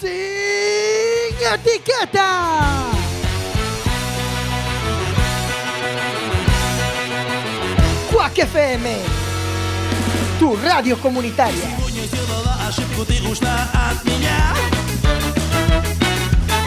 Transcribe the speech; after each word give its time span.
sin 0.00 1.36
etiqueta. 1.54 2.30
Quack 8.10 8.38
FM, 8.38 8.86
tu 10.38 10.56
radio 10.56 10.96
comunitaria. 10.96 11.68
Сегодня 11.76 12.02
сделала 12.06 12.54
ошибку, 12.68 13.04
ты 13.04 13.22
ушла 13.28 13.68
от 13.72 14.04
меня 14.04 14.54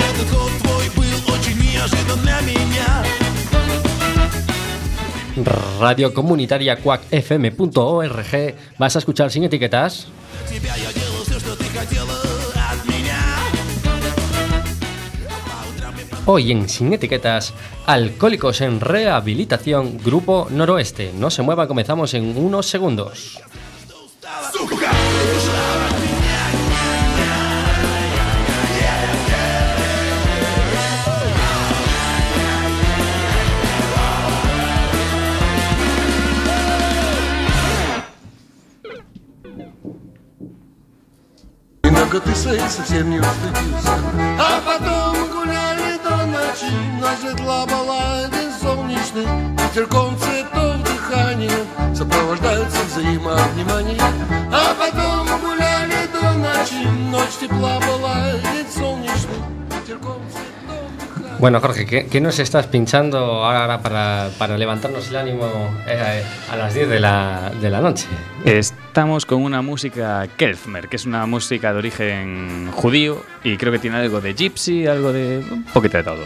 Этот 0.10 0.30
ход 0.30 0.52
твой 0.62 0.90
был 0.96 1.34
очень 1.34 1.58
неожидан 1.62 2.20
для 2.22 2.40
меня 2.42 3.06
Radio 5.80 6.14
comunitaria 6.14 6.78
cuacfm.org. 6.78 8.56
¿Vas 8.80 8.96
a 8.96 9.00
escuchar 9.00 9.30
sin 9.30 9.44
etiquetas? 9.44 10.08
Тебя 10.50 10.74
я 10.78 10.94
делал 10.94 11.24
все, 11.26 11.40
что 11.40 11.56
ты 11.58 11.66
хотела 11.66 12.29
Hoy 16.26 16.52
en 16.52 16.68
Sin 16.68 16.94
Etiquetas, 16.94 17.54
Alcohólicos 17.86 18.62
en 18.62 18.80
Rehabilitación, 18.80 19.98
Grupo 20.04 20.48
Noroeste. 20.50 21.12
No 21.18 21.30
se 21.30 21.42
mueva, 21.44 21.68
comenzamos 21.68 22.14
en 22.14 22.38
unos 22.38 22.66
segundos. 22.68 23.40
Сука! 24.52 24.92
Иногда 41.84 42.20
ты 42.20 42.36
своей 42.36 42.60
совсем 42.62 43.10
не 43.10 43.20
устыдился 43.20 43.90
А 44.40 44.62
потом 44.66 44.86
гуляли 44.88 44.99
до 46.60 46.60
ночи 46.60 46.72
Наша 47.02 47.36
тла 47.38 47.66
была 47.66 48.28
день 48.30 48.52
солнечный 48.62 49.26
Ветерком 49.54 50.18
цветов 50.18 50.84
дыхания 50.84 51.52
Сопровождаются 51.96 52.84
взаимовнимание 52.84 54.02
А 54.52 54.76
потом 54.76 55.40
гуляли 55.42 56.08
до 56.14 56.34
ночи 56.34 56.88
Ночь 57.10 57.38
тепла 57.40 57.80
была, 57.80 58.32
день 58.54 58.68
солнечный 58.70 59.42
Ветерком 59.70 60.22
цветов 60.32 60.92
дыхания 61.00 61.40
Bueno, 61.40 61.60
Jorge, 61.60 61.86
¿qué, 61.86 62.08
qué 62.08 62.22
nos 62.22 62.40
estás 62.40 62.68
pinchando 62.68 63.18
ahora 63.18 63.82
para, 63.82 64.30
para 64.38 64.58
levantarnos 64.58 65.10
el 65.10 65.18
ánimo 65.18 65.46
eh, 65.88 66.24
a 66.52 66.56
las 66.56 66.74
10 66.74 66.90
de 66.90 67.00
la, 67.00 67.52
de 67.62 67.70
la 67.70 67.82
noche? 67.82 68.08
Estamos 68.46 69.26
con 69.26 69.44
una 69.44 69.62
música 69.62 70.26
Kelfmer, 70.38 70.88
que 70.88 70.96
es 70.96 71.06
una 71.06 71.26
música 71.26 71.74
de 71.74 71.80
origen 71.80 72.72
judío 72.72 73.22
y 73.44 73.58
creo 73.58 73.74
que 73.74 73.80
tiene 73.80 73.98
algo 73.98 74.22
de 74.22 74.34
gypsy, 74.34 74.88
algo 74.88 75.12
de 75.12 75.44
un 75.52 75.66
poquito 75.66 75.98
de 75.98 76.04
todo. 76.04 76.24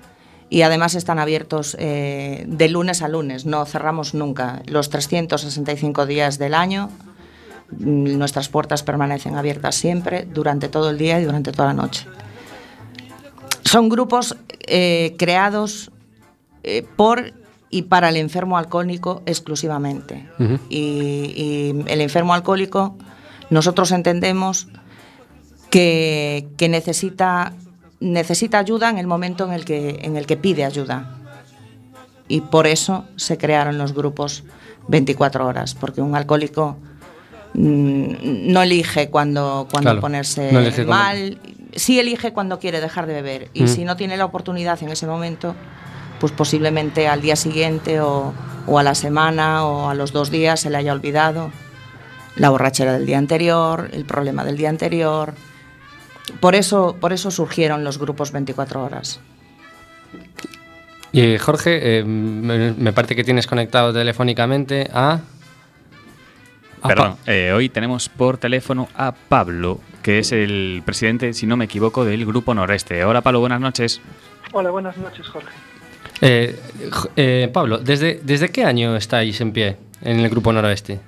Y 0.50 0.62
además 0.62 0.94
están 0.94 1.18
abiertos 1.18 1.76
eh, 1.78 2.44
de 2.46 2.68
lunes 2.68 3.02
a 3.02 3.08
lunes, 3.08 3.44
no 3.44 3.66
cerramos 3.66 4.14
nunca. 4.14 4.62
Los 4.66 4.88
365 4.88 6.06
días 6.06 6.38
del 6.38 6.54
año, 6.54 6.88
mm, 6.88 7.07
nuestras 7.70 8.48
puertas 8.48 8.82
permanecen 8.82 9.36
abiertas 9.36 9.74
siempre, 9.74 10.26
durante 10.26 10.68
todo 10.68 10.90
el 10.90 10.98
día 10.98 11.20
y 11.20 11.24
durante 11.24 11.52
toda 11.52 11.68
la 11.68 11.74
noche. 11.74 12.06
Son 13.64 13.88
grupos 13.88 14.36
eh, 14.66 15.14
creados 15.18 15.90
eh, 16.62 16.86
por 16.96 17.32
y 17.70 17.82
para 17.82 18.08
el 18.08 18.16
enfermo 18.16 18.56
alcohólico 18.56 19.22
exclusivamente. 19.26 20.28
Y, 20.70 20.78
y 21.36 21.84
el 21.86 22.00
enfermo 22.00 22.32
alcohólico, 22.32 22.96
nosotros 23.50 23.92
entendemos 23.92 24.68
que, 25.70 26.48
que 26.56 26.68
necesita, 26.68 27.52
necesita 28.00 28.58
ayuda 28.58 28.88
en 28.88 28.98
el 28.98 29.06
momento 29.06 29.44
en 29.44 29.52
el, 29.52 29.64
que, 29.64 30.00
en 30.02 30.16
el 30.16 30.26
que 30.26 30.36
pide 30.36 30.64
ayuda. 30.64 31.14
Y 32.26 32.42
por 32.42 32.66
eso 32.66 33.04
se 33.16 33.38
crearon 33.38 33.78
los 33.78 33.92
grupos 33.92 34.44
24 34.88 35.46
horas, 35.46 35.74
porque 35.74 36.00
un 36.00 36.14
alcohólico 36.14 36.76
no 37.54 38.62
elige 38.62 39.10
cuando, 39.10 39.66
cuando 39.70 39.90
Claro, 39.90 40.00
ponerse 40.00 40.52
no 40.52 40.60
elige 40.60 40.84
cuando- 40.84 40.92
mal, 40.92 41.38
sí 41.74 41.98
elige 41.98 42.32
cuando 42.32 42.58
quiere 42.58 42.80
dejar 42.80 43.06
de 43.06 43.14
beber. 43.14 43.48
Y 43.54 43.64
Mm. 43.64 43.68
si 43.68 43.84
no 43.84 43.96
tiene 43.96 44.16
la 44.16 44.24
oportunidad 44.24 44.82
en 44.82 44.90
ese 44.90 45.06
momento, 45.06 45.54
pues 46.20 46.32
posiblemente 46.32 47.08
al 47.08 47.20
día 47.20 47.36
siguiente 47.36 48.00
o, 48.00 48.32
o 48.66 48.78
a 48.78 48.82
la 48.82 48.94
semana 48.94 49.64
o 49.64 49.88
a 49.88 49.94
los 49.94 50.12
dos 50.12 50.30
días 50.30 50.60
se 50.60 50.70
le 50.70 50.76
haya 50.76 50.92
olvidado 50.92 51.50
la 52.36 52.50
borrachera 52.50 52.92
del 52.92 53.06
día 53.06 53.18
anterior, 53.18 53.88
el 53.92 54.04
problema 54.04 54.44
del 54.44 54.56
día 54.56 54.68
anterior. 54.68 55.34
Por 56.40 56.54
eso, 56.54 56.96
por 57.00 57.12
eso 57.12 57.30
surgieron 57.30 57.82
los 57.84 57.98
grupos 57.98 58.30
24 58.32 58.84
horas. 58.84 59.20
Y 61.10 61.20
eh, 61.22 61.38
Jorge, 61.38 62.00
eh, 62.00 62.04
me 62.04 62.92
parece 62.92 63.16
que 63.16 63.24
tienes 63.24 63.46
conectado 63.46 63.92
telefónicamente 63.92 64.90
a... 64.92 65.20
a 66.82 66.88
Perdón, 66.88 67.16
eh, 67.26 67.52
hoy 67.52 67.68
tenemos 67.68 68.08
por 68.08 68.38
teléfono 68.38 68.88
a 68.94 69.12
Pablo, 69.12 69.80
que 70.02 70.18
es 70.18 70.32
el 70.32 70.82
presidente, 70.84 71.32
si 71.34 71.46
no 71.46 71.56
me 71.56 71.64
equivoco, 71.64 72.04
del 72.04 72.24
Grupo 72.24 72.54
Noreste. 72.54 73.04
Hola 73.04 73.20
Pablo, 73.20 73.40
buenas 73.40 73.60
noches. 73.60 74.00
Hola, 74.52 74.70
buenas 74.70 74.96
noches, 74.96 75.26
Jorge. 75.28 75.48
Eh, 76.20 76.58
eh, 77.16 77.50
Pablo, 77.52 77.78
¿desde, 77.78 78.20
¿desde 78.22 78.50
qué 78.50 78.64
año 78.64 78.96
estáis 78.96 79.40
en 79.40 79.52
pie 79.52 79.76
en 80.02 80.20
el 80.20 80.28
Grupo 80.28 80.52
Noroeste? 80.52 81.00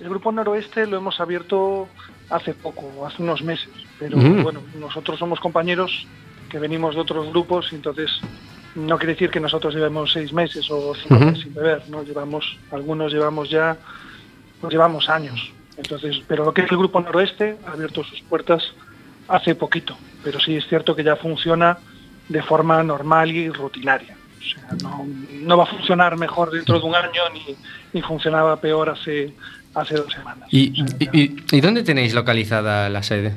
El 0.00 0.08
Grupo 0.08 0.30
Noroeste 0.30 0.86
lo 0.86 0.98
hemos 0.98 1.20
abierto 1.20 1.88
hace 2.30 2.54
poco, 2.54 3.06
hace 3.06 3.22
unos 3.22 3.42
meses, 3.42 3.70
pero 3.98 4.16
bueno, 4.18 4.60
nosotros 4.78 5.18
somos 5.18 5.40
compañeros 5.40 6.06
que 6.48 6.58
venimos 6.58 6.94
de 6.94 7.00
otros 7.00 7.28
grupos 7.30 7.72
y 7.72 7.76
entonces 7.76 8.10
no 8.74 8.98
quiere 8.98 9.14
decir 9.14 9.30
que 9.30 9.40
nosotros 9.40 9.74
llevemos 9.74 10.12
seis 10.12 10.32
meses 10.32 10.70
o 10.70 10.94
cinco 10.94 11.18
meses 11.24 11.42
sin 11.42 11.54
beber, 11.54 11.82
¿no? 11.88 12.02
Llevamos, 12.02 12.58
algunos 12.70 13.12
llevamos 13.12 13.50
ya, 13.50 13.76
pues 14.60 14.72
llevamos 14.72 15.08
años. 15.08 15.52
Entonces, 15.76 16.20
pero 16.26 16.44
lo 16.44 16.52
que 16.52 16.62
es 16.62 16.70
el 16.72 16.78
Grupo 16.78 17.00
Noroeste 17.00 17.56
ha 17.66 17.72
abierto 17.72 18.02
sus 18.04 18.20
puertas 18.22 18.62
hace 19.28 19.54
poquito, 19.54 19.96
pero 20.24 20.40
sí 20.40 20.56
es 20.56 20.66
cierto 20.66 20.96
que 20.96 21.04
ya 21.04 21.16
funciona 21.16 21.78
de 22.28 22.42
forma 22.42 22.82
normal 22.82 23.30
y 23.30 23.48
rutinaria. 23.50 24.16
O 24.38 24.42
sea, 24.42 24.68
no, 24.82 25.06
no 25.32 25.56
va 25.56 25.64
a 25.64 25.66
funcionar 25.66 26.16
mejor 26.16 26.50
dentro 26.50 26.78
de 26.80 26.86
un 26.86 26.94
año 26.94 27.22
ni, 27.32 27.54
ni 27.92 28.02
funcionaba 28.02 28.56
peor 28.60 28.90
hace, 28.90 29.34
hace 29.74 29.94
dos 29.96 30.12
semanas. 30.12 30.48
¿Y, 30.50 30.72
y, 30.98 31.08
y- 31.20 31.36
y 31.52 31.60
dónde 31.60 31.82
tenéis 31.82 32.14
localizada 32.14 32.88
la 32.88 33.02
sede? 33.02 33.34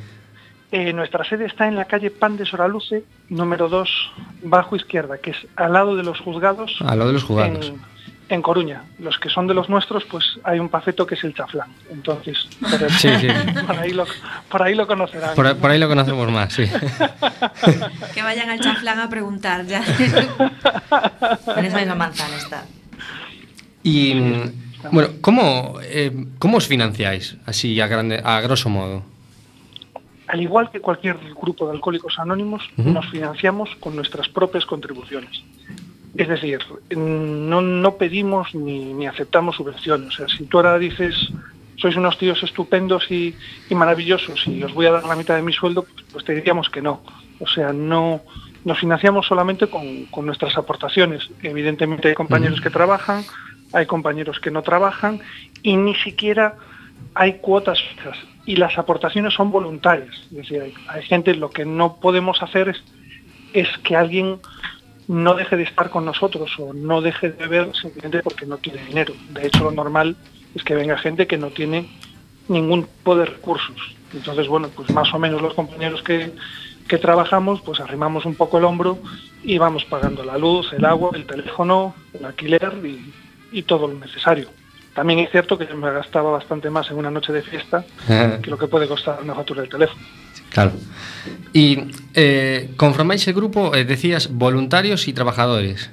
Eh, 0.71 0.93
nuestra 0.93 1.25
sede 1.25 1.45
está 1.45 1.67
en 1.67 1.75
la 1.75 1.83
calle 1.85 2.11
Pan 2.11 2.37
de 2.37 2.45
Soraluce, 2.45 3.03
número 3.27 3.67
2, 3.67 3.89
bajo 4.43 4.75
izquierda, 4.77 5.17
que 5.17 5.31
es 5.31 5.37
al 5.57 5.73
lado 5.73 5.97
de 5.97 6.03
los 6.03 6.19
juzgados. 6.21 6.77
Al 6.79 6.97
lado 6.99 7.09
de 7.09 7.13
los 7.15 7.23
juzgados. 7.23 7.67
En, 7.67 7.81
en 8.31 8.41
Coruña. 8.41 8.83
Los 8.99 9.19
que 9.19 9.29
son 9.29 9.45
de 9.47 9.53
los 9.53 9.69
nuestros, 9.69 10.03
pues 10.05 10.23
hay 10.43 10.59
un 10.59 10.69
pafeto 10.69 11.05
que 11.05 11.15
es 11.15 11.23
el 11.23 11.33
chaflán. 11.33 11.69
Entonces, 11.91 12.37
pero- 12.59 12.89
Sí, 12.89 13.09
sí. 13.19 13.27
Por, 13.67 13.77
ahí 13.77 13.91
lo, 13.91 14.05
por 14.49 14.63
ahí 14.63 14.73
lo 14.75 14.87
conocerán. 14.87 15.35
Por, 15.35 15.57
por 15.57 15.69
ahí 15.71 15.79
lo 15.79 15.87
conocemos 15.87 16.31
más, 16.31 16.53
sí. 16.53 16.63
Que 18.13 18.21
vayan 18.21 18.49
al 18.49 18.59
chaflán 18.59 18.99
a 18.99 19.09
preguntar 19.09 19.65
ya. 19.65 19.83
En 21.57 21.65
esa 21.65 21.77
misma 21.77 21.95
manzana 21.95 22.35
está. 22.37 22.65
Y 23.83 24.13
bueno, 24.91 25.09
¿cómo, 25.21 25.79
eh, 25.83 26.11
¿cómo 26.39 26.57
os 26.57 26.67
financiáis? 26.67 27.37
Así 27.45 27.79
a, 27.81 27.87
grande, 27.87 28.21
a 28.23 28.39
grosso 28.41 28.69
modo. 28.69 29.03
Al 30.27 30.41
igual 30.41 30.71
que 30.71 30.79
cualquier 30.79 31.17
grupo 31.41 31.65
de 31.67 31.73
alcohólicos 31.73 32.17
anónimos, 32.17 32.63
nos 32.77 33.09
financiamos 33.09 33.69
con 33.81 33.95
nuestras 33.95 34.29
propias 34.29 34.65
contribuciones. 34.65 35.43
Es 36.15 36.27
decir, 36.27 36.59
no, 36.95 37.61
no 37.61 37.95
pedimos 37.95 38.53
ni, 38.53 38.93
ni 38.93 39.07
aceptamos 39.07 39.55
subvenciones. 39.55 40.09
O 40.09 40.11
sea, 40.11 40.27
si 40.27 40.45
tú 40.45 40.57
ahora 40.57 40.77
dices, 40.77 41.31
sois 41.77 41.95
unos 41.95 42.17
tíos 42.17 42.43
estupendos 42.43 43.09
y, 43.09 43.35
y 43.69 43.75
maravillosos 43.75 44.45
y 44.47 44.61
os 44.63 44.73
voy 44.73 44.87
a 44.87 44.91
dar 44.91 45.05
la 45.05 45.15
mitad 45.15 45.35
de 45.35 45.41
mi 45.41 45.53
sueldo, 45.53 45.83
pues, 45.83 46.05
pues 46.11 46.25
te 46.25 46.35
diríamos 46.35 46.69
que 46.69 46.81
no. 46.81 47.01
O 47.39 47.47
sea, 47.47 47.71
no 47.71 48.21
nos 48.65 48.79
financiamos 48.79 49.25
solamente 49.25 49.67
con, 49.67 50.05
con 50.05 50.25
nuestras 50.25 50.57
aportaciones. 50.57 51.29
Evidentemente 51.41 52.09
hay 52.09 52.13
compañeros 52.13 52.61
que 52.61 52.69
trabajan, 52.69 53.23
hay 53.73 53.85
compañeros 53.85 54.39
que 54.39 54.51
no 54.51 54.61
trabajan 54.61 55.21
y 55.63 55.77
ni 55.77 55.95
siquiera 55.95 56.55
hay 57.15 57.39
cuotas 57.39 57.81
fijas 57.81 58.17
y 58.45 58.57
las 58.57 58.77
aportaciones 58.77 59.33
son 59.33 59.49
voluntarias. 59.49 60.15
Es 60.25 60.37
decir, 60.37 60.61
hay, 60.61 60.73
hay 60.87 61.03
gente, 61.03 61.33
lo 61.35 61.49
que 61.49 61.65
no 61.65 61.95
podemos 62.01 62.43
hacer 62.43 62.69
es, 62.69 62.83
es 63.53 63.67
que 63.79 63.95
alguien 63.95 64.39
no 65.11 65.33
deje 65.33 65.57
de 65.57 65.63
estar 65.63 65.89
con 65.89 66.05
nosotros 66.05 66.49
o 66.57 66.73
no 66.73 67.01
deje 67.01 67.31
de 67.31 67.45
beber 67.45 67.75
simplemente 67.75 68.23
porque 68.23 68.45
no 68.45 68.57
tiene 68.57 68.81
dinero. 68.85 69.13
De 69.31 69.45
hecho, 69.45 69.65
lo 69.65 69.71
normal 69.71 70.15
es 70.55 70.63
que 70.63 70.73
venga 70.73 70.97
gente 70.97 71.27
que 71.27 71.37
no 71.37 71.49
tiene 71.49 71.89
ningún 72.47 72.85
tipo 72.85 73.17
de 73.17 73.25
recursos. 73.25 73.75
Entonces, 74.13 74.47
bueno, 74.47 74.69
pues 74.73 74.89
más 74.91 75.13
o 75.13 75.19
menos 75.19 75.41
los 75.41 75.53
compañeros 75.53 76.01
que, 76.01 76.31
que 76.87 76.97
trabajamos, 76.97 77.59
pues 77.59 77.81
arrimamos 77.81 78.25
un 78.25 78.35
poco 78.35 78.57
el 78.57 78.63
hombro 78.63 78.99
y 79.43 79.57
vamos 79.57 79.83
pagando 79.83 80.23
la 80.23 80.37
luz, 80.37 80.71
el 80.71 80.85
agua, 80.85 81.11
el 81.13 81.25
teléfono, 81.25 81.93
el 82.13 82.23
alquiler 82.23 82.79
y, 82.81 83.13
y 83.51 83.63
todo 83.63 83.89
lo 83.89 83.95
necesario. 83.95 84.47
También 84.93 85.19
es 85.19 85.29
cierto 85.29 85.57
que 85.57 85.65
me 85.73 85.91
gastaba 85.91 86.31
bastante 86.31 86.69
más 86.69 86.89
en 86.89 86.97
una 86.97 87.11
noche 87.11 87.33
de 87.33 87.41
fiesta 87.41 87.83
que 88.41 88.49
lo 88.49 88.57
que 88.57 88.67
puede 88.67 88.87
costar 88.87 89.19
una 89.21 89.35
factura 89.35 89.61
del 89.61 89.69
teléfono. 89.69 90.01
Claro. 90.51 90.71
Y 91.53 91.79
eh, 92.13 92.71
conformáis 92.77 93.27
el 93.27 93.33
grupo, 93.33 93.73
eh, 93.75 93.83
decías, 93.85 94.29
voluntarios 94.31 95.07
y 95.07 95.13
trabajadores. 95.13 95.89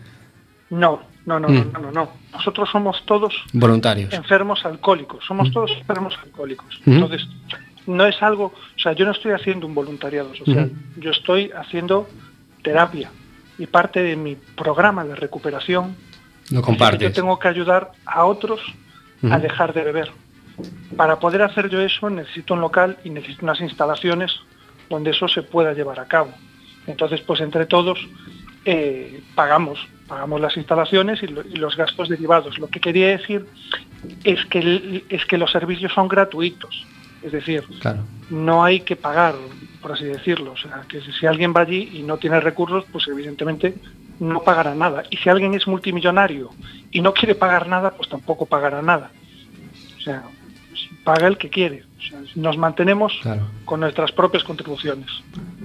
No, 0.71 1.01
no, 1.27 1.39
no, 1.41 1.49
Mm. 1.49 1.73
no, 1.73 1.79
no, 1.81 1.91
no. 1.93 2.09
Nosotros 2.33 2.69
somos 2.71 3.03
todos 3.07 3.35
Voluntarios. 3.53 4.13
enfermos 4.13 4.65
alcohólicos, 4.65 5.25
somos 5.27 5.49
Mm. 5.49 5.53
todos 5.53 5.71
enfermos 5.79 6.15
alcohólicos. 6.23 6.81
Entonces, 6.87 7.27
no 7.87 8.05
es 8.07 8.23
algo, 8.23 8.47
o 8.47 8.79
sea, 8.79 8.93
yo 8.93 9.05
no 9.07 9.13
estoy 9.13 9.33
haciendo 9.33 9.67
un 9.67 9.75
voluntariado 9.75 10.35
social, 10.35 10.71
yo 10.99 11.11
estoy 11.11 11.51
haciendo 11.57 12.09
terapia 12.63 13.11
y 13.59 13.67
parte 13.67 14.03
de 14.03 14.15
mi 14.17 14.37
programa 14.57 15.05
de 15.05 15.15
recuperación 15.15 15.97
Lo 16.51 16.59
es 16.59 16.63
que 16.65 16.67
compartes. 16.67 17.01
yo 17.09 17.13
tengo 17.13 17.39
que 17.39 17.49
ayudar 17.49 17.93
a 18.05 18.25
otros 18.25 18.61
a 19.31 19.39
dejar 19.39 19.73
de 19.73 19.83
beber. 19.85 20.11
Para 20.97 21.19
poder 21.21 21.43
hacer 21.43 21.69
yo 21.69 21.81
eso 21.81 22.11
necesito 22.11 22.55
un 22.55 22.61
local 22.61 22.99
y 23.05 23.11
necesito 23.11 23.45
unas 23.45 23.61
instalaciones 23.61 24.33
donde 24.89 25.11
eso 25.11 25.29
se 25.29 25.43
pueda 25.43 25.73
llevar 25.75 26.01
a 26.01 26.07
cabo. 26.09 26.35
Entonces, 26.87 27.21
pues 27.23 27.41
entre 27.41 27.67
todos 27.67 27.99
eh, 28.65 29.23
pagamos, 29.35 29.79
pagamos 30.07 30.41
las 30.41 30.57
instalaciones 30.57 31.23
y, 31.23 31.29
lo- 31.29 31.43
y 31.47 31.57
los 31.57 31.77
gastos 31.77 32.09
derivados. 32.09 32.59
Lo 32.59 32.69
que 32.69 32.81
quería 32.81 33.09
decir 33.09 33.47
es 34.25 34.45
que, 34.47 34.59
el- 34.59 35.07
es 35.09 35.25
que 35.27 35.39
los 35.39 35.51
servicios 35.53 35.93
son 35.93 36.09
gratuitos. 36.09 36.87
Es 37.23 37.33
decir, 37.33 37.65
Claro. 37.81 38.05
no 38.31 38.65
hay 38.65 38.81
que 38.81 38.97
pagar, 38.97 39.37
por 39.81 39.93
así 39.93 40.05
decirlo. 40.05 40.53
O 40.53 40.57
sea, 40.57 40.85
que 40.89 41.01
si 41.01 41.27
alguien 41.27 41.55
va 41.57 41.61
allí 41.63 41.91
y 41.93 42.03
no 42.03 42.19
tiene 42.19 42.41
recursos, 42.41 42.85
pues 42.91 43.07
evidentemente 43.09 43.77
no 44.19 44.43
pagará 44.43 44.75
nada. 44.75 45.05
Y 45.11 45.17
si 45.19 45.29
alguien 45.29 45.55
es 45.55 45.67
multimillonario 45.67 46.55
y 46.91 47.01
no 47.01 47.13
quiere 47.15 47.35
pagar 47.37 47.69
nada, 47.69 47.95
pues 47.97 48.09
tampoco 48.09 48.47
pagará 48.47 48.83
nada. 48.83 49.13
O 49.97 50.01
sea, 50.01 50.25
paga 51.09 51.27
el 51.27 51.39
que 51.39 51.49
quiere. 51.49 51.85
O 51.99 52.03
sea, 52.03 52.21
nos 52.35 52.59
mantenemos 52.59 53.15
Claro. 53.23 53.49
con 53.65 53.81
nuestras 53.81 54.13
propias 54.13 54.45
contribuciones. 54.45 55.09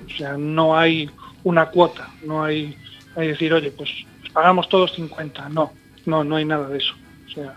O 0.08 0.18
sea, 0.18 0.38
no 0.38 0.78
hay 0.78 1.10
una 1.44 1.66
cuota, 1.66 2.10
no 2.26 2.46
hay, 2.46 2.78
hay 3.18 3.28
decir, 3.28 3.54
oye, 3.54 3.70
pues, 3.72 3.90
pues 4.22 4.32
pagamos 4.32 4.70
todos 4.70 4.94
50. 4.94 5.50
No, 5.50 5.74
no, 6.06 6.24
no 6.24 6.38
hay 6.38 6.46
nada 6.46 6.70
de 6.70 6.78
eso. 6.78 6.94
O 7.28 7.30
sea, 7.30 7.56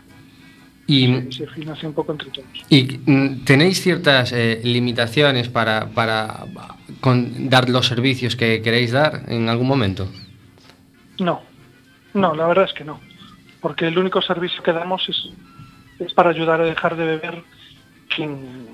Y, 0.88 1.30
se, 1.32 1.46
financia 1.46 1.88
un 1.88 1.94
poco 1.94 2.10
entre 2.10 2.28
todos. 2.30 2.48
y, 2.68 2.82
tenéis 3.44 3.80
ciertas 3.80 4.32
eh, 4.32 4.60
limitaciones 4.64 5.48
para, 5.48 5.86
para 5.90 6.44
con- 7.00 7.48
dar 7.48 7.68
los 7.68 7.86
servicios 7.86 8.34
que 8.34 8.62
queréis 8.62 8.90
dar 8.90 9.22
en 9.28 9.48
algún 9.48 9.68
momento. 9.68 10.08
No, 11.20 11.40
no, 12.14 12.34
la 12.34 12.46
verdad 12.48 12.64
es 12.64 12.72
que 12.72 12.84
no. 12.84 12.98
Porque 13.60 13.86
el 13.86 13.96
único 13.96 14.20
servicio 14.22 14.60
que 14.64 14.72
damos 14.72 15.08
es, 15.08 15.28
es 16.00 16.12
para 16.14 16.30
ayudar 16.30 16.60
a 16.60 16.64
dejar 16.64 16.96
de 16.96 17.04
beber 17.04 17.42
quien, 18.14 18.66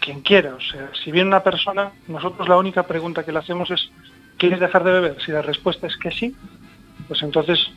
quien 0.00 0.20
quiera. 0.20 0.54
O 0.54 0.60
sea, 0.60 0.90
si 1.02 1.10
viene 1.10 1.28
una 1.28 1.42
persona, 1.42 1.92
nosotros 2.08 2.48
la 2.48 2.56
única 2.56 2.84
pregunta 2.84 3.24
que 3.24 3.32
le 3.32 3.38
hacemos 3.38 3.70
es, 3.70 3.90
¿quieres 4.36 4.60
dejar 4.60 4.84
de 4.84 4.92
beber? 4.92 5.22
Si 5.24 5.32
la 5.32 5.42
respuesta 5.42 5.86
es 5.86 5.96
que 5.96 6.10
sí, 6.10 6.34
pues 7.08 7.22
entonces 7.22 7.70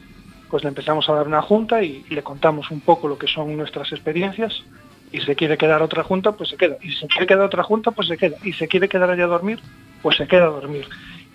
pues 0.49 0.63
le 0.63 0.69
empezamos 0.69 1.09
a 1.09 1.13
dar 1.13 1.27
una 1.27 1.41
junta 1.41 1.83
y, 1.83 2.05
le 2.09 2.23
contamos 2.23 2.71
un 2.71 2.81
poco 2.81 3.07
lo 3.07 3.17
que 3.17 3.27
son 3.27 3.55
nuestras 3.57 3.91
experiencias. 3.91 4.63
Y 5.11 5.21
se 5.21 5.35
quiere 5.35 5.57
quedar 5.57 5.81
otra 5.81 6.03
junta, 6.03 6.33
pues 6.33 6.49
se 6.49 6.57
queda. 6.57 6.77
Y 6.81 6.89
si 6.89 6.99
se 6.99 7.07
quiere 7.07 7.27
quedar 7.27 7.45
otra 7.45 7.63
junta, 7.63 7.91
pues 7.91 8.07
se 8.07 8.17
queda. 8.17 8.37
Y 8.43 8.53
se 8.53 8.67
quiere 8.67 8.89
quedar 8.89 9.09
allá 9.09 9.25
a 9.25 9.27
dormir, 9.27 9.59
pues 10.01 10.17
se 10.17 10.27
queda 10.27 10.45
a 10.45 10.49
dormir. 10.49 10.87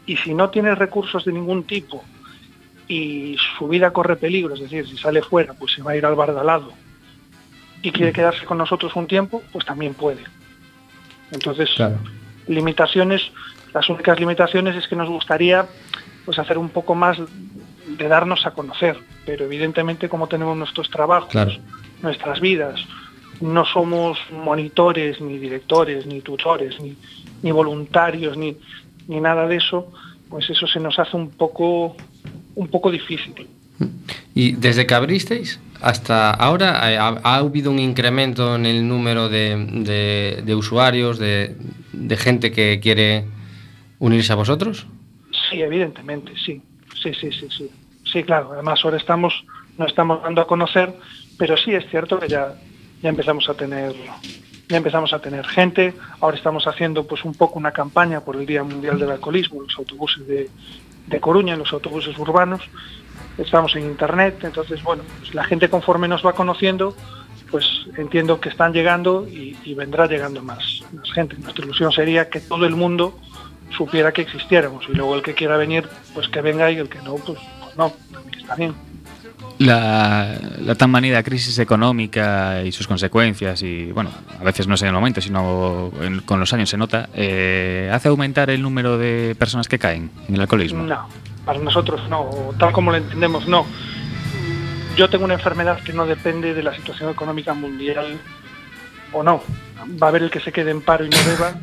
Y 0.07 0.17
si 0.17 0.35
no 0.35 0.51
tiene 0.51 0.75
recursos 0.75 1.25
de 1.25 1.33
ningún 1.33 1.65
tipo 1.65 2.05
y 2.89 3.37
su 3.59 3.69
vida 3.69 3.93
corre 3.93 4.17
peligro, 4.17 4.55
es 4.55 4.61
decir, 4.61 4.87
si 4.87 4.97
sale 4.97 5.23
fuera, 5.23 5.55
pues 5.55 5.73
se 5.73 5.83
va 5.83 5.93
a 5.93 5.97
ir 5.97 6.05
al 6.05 6.17
bar 6.17 6.33
y 7.83 7.91
quiere 7.93 8.13
quedarse 8.13 8.45
con 8.45 8.59
nosotros 8.59 8.95
un 8.97 9.07
tiempo, 9.07 9.43
pues 9.53 9.65
también 9.65 9.95
puede. 9.95 10.23
Entonces, 11.33 11.71
limitaciones, 12.47 13.23
las 13.73 13.89
únicas 13.89 14.19
limitaciones 14.19 14.77
es 14.77 14.87
que 14.89 14.97
nos 14.97 15.09
gustaría 15.09 15.67
pues 16.25 16.39
hacer 16.39 16.59
un 16.59 16.69
poco 16.69 16.95
más 16.95 17.19
de 17.87 18.09
darnos 18.09 18.45
a 18.47 18.51
conocer, 18.53 18.99
pero 19.25 19.45
evidentemente 19.45 20.09
como 20.09 20.27
tenemos 20.29 20.57
nuestros 20.57 20.91
trabajos, 20.91 21.31
Claro. 21.31 21.53
nuestras 22.03 22.41
vidas, 22.41 22.81
no 23.41 23.65
somos 23.65 24.19
monitores, 24.31 25.21
ni 25.21 25.39
directores, 25.39 26.07
ni 26.07 26.21
tutores, 26.21 26.79
ni, 26.81 26.97
ni 27.43 27.51
voluntarios, 27.53 28.37
ni, 28.37 28.57
ni 29.09 29.21
nada 29.21 29.47
de 29.47 29.57
eso, 29.57 29.91
pues 30.29 30.49
eso 30.51 30.67
se 30.67 30.79
nos 30.79 30.99
hace 30.99 31.17
un 31.17 31.31
poco, 31.31 31.97
un 32.55 32.69
poco 32.69 32.91
difícil. 32.91 33.49
Y 34.35 34.53
desde 34.53 34.87
que 34.87 34.95
abristeis 34.95 35.59
hasta 35.83 36.31
ahora, 36.31 36.93
eh, 36.93 36.99
¿ha, 36.99 37.21
ha 37.23 37.37
habido 37.37 37.71
un 37.71 37.79
incremento 37.79 38.57
en 38.57 38.67
el 38.67 38.87
número 38.87 39.29
de, 39.29 40.55
usuarios, 40.57 41.19
de, 41.19 41.57
gente 42.19 42.53
que 42.53 42.81
quiere 42.81 43.25
unirse 43.99 44.33
a 44.33 44.37
vosotros? 44.37 44.87
Sí, 45.51 45.63
evidentemente, 45.63 46.33
sí. 46.45 46.61
Sí, 47.03 47.15
sí, 47.15 47.31
sí, 47.33 47.49
sí. 47.51 47.71
Sí, 48.05 48.23
claro. 48.23 48.53
Además 48.53 48.81
ahora 48.85 48.99
estamos, 48.99 49.45
no 49.79 49.87
estamos 49.87 50.23
dando 50.23 50.43
a 50.43 50.47
conocer, 50.47 50.95
pero 51.39 51.57
sí 51.57 51.73
es 51.73 51.89
cierto 51.91 52.19
que 52.19 52.29
ya, 52.29 52.55
ya 53.03 53.09
empezamos 53.09 53.49
a 53.49 53.55
tener, 53.55 53.95
ya 54.69 54.77
empezamos 54.77 55.13
a 55.13 55.21
tener 55.21 55.47
gente. 55.47 55.95
Ahora 56.21 56.37
estamos 56.37 56.67
haciendo 56.67 57.07
pues 57.07 57.25
un 57.25 57.35
poco 57.35 57.59
una 57.59 57.73
campaña 57.73 58.21
por 58.21 58.37
el 58.37 58.45
Día 58.45 58.63
Mundial 58.63 58.99
del 58.99 59.11
Alcoholismo 59.11 59.63
los 59.63 59.79
autobuses 59.79 60.27
de, 60.27 60.51
de 61.07 61.21
Coruña, 61.21 61.57
los 61.57 61.73
autobuses 61.73 62.19
urbanos. 62.19 62.63
Estamos 63.39 63.75
en 63.77 63.83
internet, 63.85 64.39
entonces 64.43 64.83
bueno, 64.83 65.03
pues 65.19 65.35
la 65.35 65.45
gente 65.45 65.69
conforme 65.71 66.09
nos 66.09 66.25
va 66.25 66.33
conociendo, 66.35 66.95
pues 67.51 67.65
entiendo 67.97 68.41
que 68.41 68.49
están 68.51 68.73
llegando 68.73 69.27
y, 69.27 69.57
y 69.65 69.75
vendrá 69.75 70.07
llegando 70.07 70.43
más, 70.43 70.83
más 70.93 71.11
gente. 71.13 71.37
Nuestra 71.39 71.65
ilusión 71.65 71.91
sería 71.93 72.29
que 72.29 72.41
todo 72.41 72.67
el 72.67 72.77
mundo 72.77 73.19
supiera 73.77 74.13
que 74.13 74.23
existiéramos 74.23 74.85
y 74.89 74.93
luego 74.93 75.15
el 75.17 75.23
que 75.23 75.35
quiera 75.35 75.57
venir, 75.57 75.89
pues 76.15 76.29
que 76.29 76.41
venga 76.43 76.71
y 76.71 76.77
el 76.77 76.89
que 76.89 77.01
no, 77.03 77.15
pues, 77.17 77.39
pues 77.61 77.77
no, 77.77 77.93
también 78.13 78.41
está 78.41 78.55
bien. 78.57 78.75
La, 79.59 80.39
la 80.61 80.75
tan 80.75 80.91
manida 80.91 81.23
crisis 81.23 81.59
económica 81.59 82.63
y 82.65 82.73
sus 82.73 82.87
consecuencias, 82.87 83.63
y 83.63 83.93
bueno, 83.93 84.11
a 84.41 84.45
veces 84.45 84.67
no 84.67 84.75
es 84.75 84.83
en 84.83 84.89
el 84.89 84.95
momento, 84.95 85.21
sino 85.21 85.91
en- 86.01 86.21
con 86.21 86.41
los 86.41 86.53
años 86.55 86.71
se 86.71 86.79
nota, 86.79 87.11
eh, 87.15 87.91
¿hace 87.93 88.09
aumentar 88.09 88.49
el 88.51 88.63
número 88.63 88.97
de 88.97 89.35
personas 89.39 89.69
que 89.69 89.79
caen 89.79 90.11
en 90.29 90.35
el 90.37 90.41
alcoholismo? 90.41 90.83
No, 90.85 91.07
para 91.51 91.59
nosotros 91.59 92.09
no, 92.09 92.21
o 92.21 92.55
tal 92.57 92.71
como 92.71 92.93
lo 92.93 92.97
entendemos 92.99 93.49
no. 93.49 93.67
Yo 94.97 95.11
tengo 95.11 95.25
una 95.25 95.35
enfermedad 95.35 95.81
que 95.83 95.93
no 95.93 96.07
depende 96.07 96.55
de 96.55 96.63
la 96.63 96.73
situación 96.77 97.11
económica 97.11 97.55
mundial 97.55 98.21
o 99.13 99.25
no. 99.25 99.43
Va 100.01 100.07
a 100.07 100.11
haber 100.11 100.23
el 100.23 100.31
que 100.31 100.39
se 100.39 100.53
quede 100.53 100.71
en 100.71 100.81
paro 100.81 101.05
y 101.05 101.09
no 101.09 101.17
beba 101.27 101.55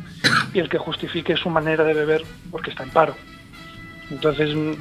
y 0.52 0.58
el 0.58 0.68
que 0.68 0.76
justifique 0.76 1.38
su 1.38 1.48
manera 1.48 1.84
de 1.84 1.94
beber 1.94 2.22
porque 2.50 2.68
está 2.68 2.82
en 2.82 2.90
paro. 2.90 3.14
Entonces, 4.10 4.54
mm, 4.54 4.72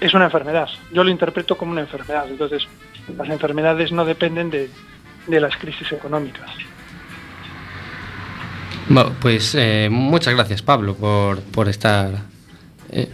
es 0.00 0.14
una 0.14 0.24
enfermedad. 0.24 0.68
Yo 0.92 1.04
lo 1.04 1.10
interpreto 1.10 1.56
como 1.56 1.70
una 1.70 1.82
enfermedad. 1.82 2.28
Entonces, 2.28 2.66
las 3.16 3.28
enfermedades 3.28 3.92
no 3.92 4.04
dependen 4.04 4.50
de, 4.50 4.68
de 5.28 5.40
las 5.40 5.56
crisis 5.58 5.92
económicas. 5.92 6.50
Bueno, 8.88 9.14
pues 9.20 9.54
eh, 9.54 9.86
muchas 9.92 10.34
gracias 10.34 10.60
Pablo 10.60 10.96
por, 10.96 11.40
por 11.40 11.68
estar 11.68 12.10
eh, 12.90 13.08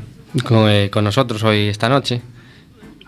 con, 0.44 0.68
eh, 0.70 0.90
con 0.90 1.04
nosotros 1.04 1.42
hoy 1.44 1.68
esta 1.68 1.88
noche. 1.88 2.20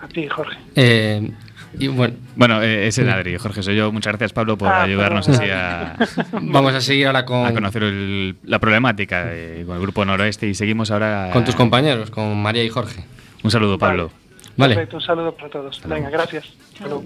A 0.00 0.06
ti, 0.08 0.26
Jorge. 0.28 0.56
Eh, 0.76 1.30
y 1.78 1.88
bueno, 1.88 2.14
Bueno, 2.36 2.62
eh, 2.62 2.86
ese 2.86 3.02
es 3.02 3.08
Adri, 3.08 3.36
Jorge, 3.36 3.62
soy 3.62 3.76
yo. 3.76 3.92
Muchas 3.92 4.12
gracias, 4.12 4.32
Pablo, 4.32 4.56
por 4.56 4.68
Ah, 4.68 4.82
ayudarnos 4.84 5.28
así 5.28 5.48
a, 5.50 5.96
vamos 6.40 6.74
a 6.74 6.80
seguir 6.80 7.06
ahora 7.06 7.24
con, 7.24 7.46
a 7.46 7.52
conocer 7.52 7.82
el- 7.82 8.36
la 8.44 8.58
problemática 8.58 9.24
eh, 9.28 9.64
con 9.66 9.76
el 9.76 9.82
Grupo 9.82 10.04
Noroeste 10.04 10.46
y 10.48 10.54
seguimos 10.54 10.90
ahora... 10.90 11.30
con 11.32 11.44
tus 11.44 11.54
compañeros, 11.54 12.10
con 12.10 12.40
María 12.40 12.64
y 12.64 12.68
Jorge. 12.70 13.04
Un 13.42 13.50
saludo, 13.50 13.78
Pablo. 13.78 14.10
Vale. 14.56 14.74
Perfecto, 14.74 14.96
un 14.96 15.02
saludo 15.02 15.34
para 15.36 15.50
todos. 15.50 15.80
Venga, 15.86 16.10
gracias. 16.10 16.46
Hasta 16.74 16.84
luego. 16.86 17.04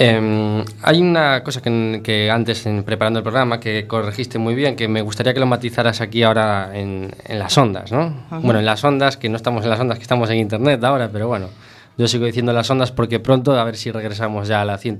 Eh, 0.00 0.64
hay 0.82 1.00
una 1.00 1.42
cosa 1.42 1.60
que, 1.60 2.00
que 2.04 2.30
antes, 2.30 2.64
en, 2.66 2.84
preparando 2.84 3.18
el 3.18 3.24
programa, 3.24 3.58
que 3.58 3.88
corregiste 3.88 4.38
muy 4.38 4.54
bien, 4.54 4.76
que 4.76 4.86
me 4.86 5.02
gustaría 5.02 5.34
que 5.34 5.40
lo 5.40 5.46
matizaras 5.46 6.00
aquí 6.00 6.22
ahora 6.22 6.70
en, 6.72 7.10
en 7.26 7.38
las 7.40 7.58
ondas, 7.58 7.90
¿no? 7.90 8.14
Ajá. 8.26 8.38
Bueno, 8.38 8.60
en 8.60 8.64
las 8.66 8.84
ondas, 8.84 9.16
que 9.16 9.28
no 9.28 9.36
estamos 9.36 9.64
en 9.64 9.70
las 9.70 9.80
ondas, 9.80 9.98
que 9.98 10.02
estamos 10.02 10.30
en 10.30 10.38
internet 10.38 10.82
ahora, 10.84 11.10
pero 11.12 11.26
bueno, 11.26 11.48
yo 11.96 12.06
sigo 12.06 12.26
diciendo 12.26 12.52
las 12.52 12.70
ondas 12.70 12.92
porque 12.92 13.18
pronto 13.18 13.58
a 13.58 13.64
ver 13.64 13.76
si 13.76 13.90
regresamos 13.90 14.46
ya 14.46 14.60
a 14.60 14.64
la 14.64 14.78
100, 14.78 14.98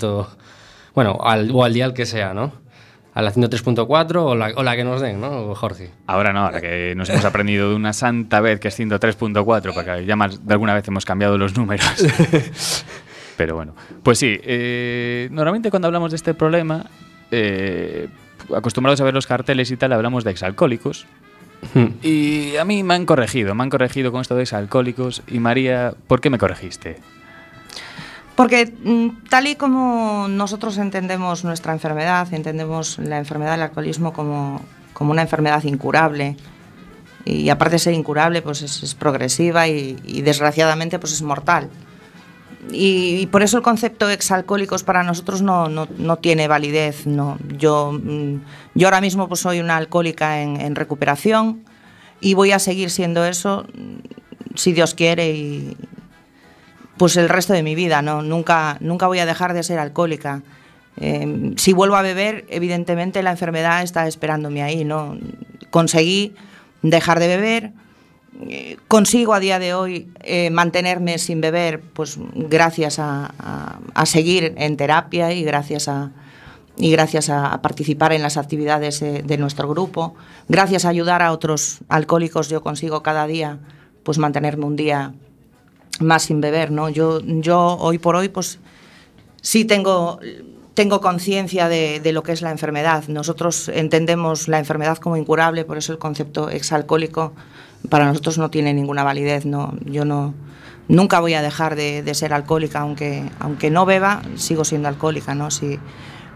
bueno, 0.95 1.17
al, 1.23 1.49
o 1.53 1.63
al 1.63 1.73
dial 1.73 1.95
que 1.95 2.05
sea, 2.05 2.35
¿no? 2.35 2.53
A 3.15 3.23
la 3.23 3.33
103.4 3.33 4.17
o 4.17 4.35
la, 4.35 4.53
o 4.57 4.63
la 4.65 4.75
que 4.75 4.83
nos 4.83 5.01
den, 5.01 5.21
¿no, 5.21 5.55
Jorge? 5.55 5.91
Ahora 6.09 6.33
no, 6.33 6.47
ahora 6.47 6.61
que 6.61 6.95
nos 6.97 7.09
hemos 7.09 7.25
aprendido 7.25 7.71
de 7.71 7.77
una 7.77 7.93
santa 7.93 8.41
vez 8.41 8.59
que 8.59 8.69
es 8.69 8.79
103.4, 8.79 9.73
porque 9.75 10.05
ya 10.07 10.17
más 10.17 10.45
de 10.45 10.53
alguna 10.53 10.75
vez 10.75 10.87
hemos 10.89 11.05
cambiado 11.05 11.39
los 11.39 11.57
números. 11.57 11.87
Pero 13.39 13.55
bueno, 13.55 13.73
pues 14.03 14.19
sí, 14.19 14.37
eh, 14.43 15.29
normalmente 15.31 15.71
cuando 15.71 15.87
hablamos 15.87 16.11
de 16.11 16.17
este 16.17 16.35
problema, 16.35 16.87
eh, 17.31 18.09
acostumbrados 18.55 19.01
a 19.01 19.05
ver 19.05 19.15
los 19.15 19.29
carteles 19.29 19.71
y 19.71 19.77
tal, 19.77 19.93
hablamos 19.93 20.25
de 20.25 20.33
exalcohólicos. 20.33 21.07
Y 22.03 22.57
a 22.57 22.65
mí 22.65 22.83
me 22.83 22.95
han 22.95 23.07
corregido, 23.07 23.55
me 23.55 23.63
han 23.63 23.71
corregido 23.71 24.11
con 24.11 24.23
esto 24.23 24.35
de 24.35 24.43
exalcohólicos. 24.43 25.23
Y 25.29 25.39
María, 25.39 25.95
¿por 26.09 26.21
qué 26.21 26.31
me 26.31 26.39
corregiste? 26.39 26.99
Porque 28.35 28.73
mm, 28.83 29.29
tal 29.29 29.47
y 29.47 29.55
como 29.55 30.27
nosotros 30.29 30.77
entendemos 30.79 31.45
nuestra 31.45 31.73
enfermedad, 31.73 32.27
entendemos 32.35 32.99
la 32.99 33.19
enfermedad 33.19 33.53
del 33.53 33.63
alcoholismo 33.63 34.13
como, 34.13 34.63
como 34.93 35.13
una 35.13 35.23
enfermedad 35.23 35.63
incurable. 35.63 36.37
Y 37.25 37.51
aparte 37.51 37.77
de 37.77 37.79
ser 37.79 37.95
incurable, 37.95 38.43
pues 38.43 38.63
es, 38.63 38.83
es 38.83 38.97
progresiva 38.97 39.69
y, 39.69 39.97
y 40.05 40.23
desgraciadamente 40.23 40.99
pues 40.99 41.13
es 41.13 41.23
mortal. 41.23 41.71
Y, 42.71 43.27
por 43.27 43.43
eso 43.43 43.57
el 43.57 43.63
concepto 43.63 44.09
exalcohólicos 44.11 44.83
para 44.83 45.03
nosotros 45.03 45.43
no, 45.43 45.69
no, 45.69 45.89
no 45.97 46.17
tiene 46.17 46.49
validez. 46.49 47.07
No. 47.07 47.39
Yo, 47.57 47.93
mm, 47.93 48.41
yo 48.75 48.87
ahora 48.87 49.01
mismo 49.01 49.29
pues 49.29 49.41
soy 49.41 49.61
una 49.61 49.77
alcohólica 49.77 50.43
en, 50.43 50.75
recuperación 50.75 51.65
y 52.21 52.35
voy 52.35 52.53
a 52.53 52.59
seguir 52.59 52.91
siendo 52.91 53.25
eso 53.25 53.67
mm, 53.73 54.57
si 54.57 54.73
Dios 54.73 54.95
quiere 54.95 55.31
y, 55.31 55.77
pues 56.97 57.17
el 57.17 57.29
resto 57.29 57.53
de 57.53 57.63
mi 57.63 57.75
vida, 57.75 58.03
¿no? 58.03 58.23
Nunca, 58.23 58.77
nunca 58.81 59.07
voy 59.07 59.21
a 59.21 59.27
dejar 59.27 59.55
de 59.55 59.63
ser 59.63 59.79
alcohólica. 59.79 60.43
Eh, 61.01 61.55
si 61.57 61.73
vuelvo 61.73 61.95
a 61.95 62.03
beber, 62.03 62.45
evidentemente 62.49 63.23
la 63.23 63.31
enfermedad 63.31 63.83
está 63.83 64.09
esperándome 64.09 64.63
ahí, 64.63 64.85
¿no? 64.85 65.17
Conseguí 65.71 66.35
dejar 66.83 67.21
de 67.21 67.29
beber, 67.29 67.73
consigo 68.87 69.35
a 69.35 69.41
día 69.41 69.59
de 69.59 69.75
hoy 69.75 70.09
eh, 70.21 70.51
mantenerme 70.51 71.19
sin 71.19 71.41
beber, 71.41 71.81
pues 71.81 72.19
gracias 72.35 72.99
a, 72.99 73.79
seguir 74.05 74.55
en 74.57 74.77
terapia 74.77 75.33
y 75.33 75.43
gracias 75.43 75.89
a 75.89 76.13
y 76.81 76.93
gracias 76.93 77.29
a, 77.29 77.61
participar 77.61 78.13
en 78.13 78.23
las 78.23 78.37
actividades 78.37 79.01
de 79.01 79.39
nuestro 79.39 79.69
grupo, 79.69 80.15
gracias 80.49 80.85
a 80.85 80.91
ayudar 80.91 81.23
a 81.23 81.33
otros 81.33 81.79
alcohólicos, 81.89 82.49
yo 82.49 82.63
consigo 82.63 83.03
cada 83.03 83.27
día 83.27 83.59
pues 84.05 84.19
mantenerme 84.19 84.65
un 84.65 84.77
día 84.77 85.13
más 86.01 86.23
sin 86.23 86.41
beber, 86.41 86.71
¿no? 86.71 86.89
Yo, 86.89 87.21
yo 87.23 87.77
hoy 87.79 87.99
por 87.99 88.17
hoy, 88.17 88.29
pues 88.29 88.59
sí 89.43 89.65
tengo, 89.65 90.19
tengo 90.75 91.01
conciencia 91.01 91.69
de, 91.69 92.01
de 92.01 92.13
lo 92.13 92.23
que 92.23 92.33
es 92.33 92.43
la 92.43 92.51
enfermedad. 92.51 93.05
Nosotros 93.09 93.69
entendemos 93.69 94.49
la 94.49 94.59
enfermedad 94.59 94.99
como 94.99 95.17
incurable, 95.17 95.65
por 95.65 95.79
eso 95.79 95.93
el 95.93 95.99
concepto 95.99 96.49
exalcohólico 96.51 97.35
para 97.89 98.07
nosotros 98.07 98.39
no 98.39 98.51
tiene 98.51 98.75
ninguna 98.75 99.05
validez, 99.05 99.47
¿no? 99.47 99.75
Yo 99.85 100.05
no, 100.05 100.35
nunca 100.89 101.21
voy 101.21 101.35
a 101.35 101.43
dejar 101.43 101.77
de, 101.77 102.15
ser 102.15 102.33
alcohólica, 102.33 102.81
aunque, 102.81 103.31
aunque 103.39 103.71
no 103.71 103.87
beba, 103.87 104.23
sigo 104.37 104.65
siendo 104.65 104.89
alcohólica, 104.89 105.35
¿no? 105.35 105.49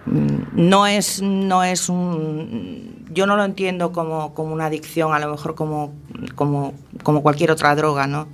Mm, 0.06 0.36
no 0.54 0.86
es, 0.86 1.22
no 1.22 1.62
es 1.64 1.88
un... 1.88 3.06
Yo 3.10 3.26
no 3.26 3.36
lo 3.36 3.44
entiendo 3.44 3.92
como, 3.92 4.34
como 4.34 4.52
una 4.52 4.66
adicción, 4.66 5.12
a 5.12 5.18
lo 5.18 5.30
mejor 5.30 5.54
como, 5.54 5.92
como, 6.34 6.74
como 7.02 7.22
cualquier 7.22 7.50
otra 7.50 7.74
droga, 7.74 8.06
¿no? 8.06 8.26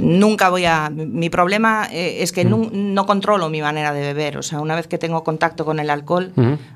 Nunca 0.00 0.48
voy 0.50 0.64
a... 0.64 0.90
Mi 0.90 1.30
problema 1.30 1.88
eh, 1.90 2.22
es 2.22 2.32
que 2.32 2.44
no 2.44 3.06
controlo 3.06 3.48
mi 3.48 3.60
manera 3.60 3.92
de 3.92 4.00
beber. 4.00 4.38
O 4.38 4.42
sea, 4.42 4.60
una 4.60 4.74
vez 4.74 4.86
que 4.86 4.98
tengo 4.98 5.24
contacto 5.24 5.64
con 5.64 5.78
el 5.80 5.90
alcohol, 5.90 6.32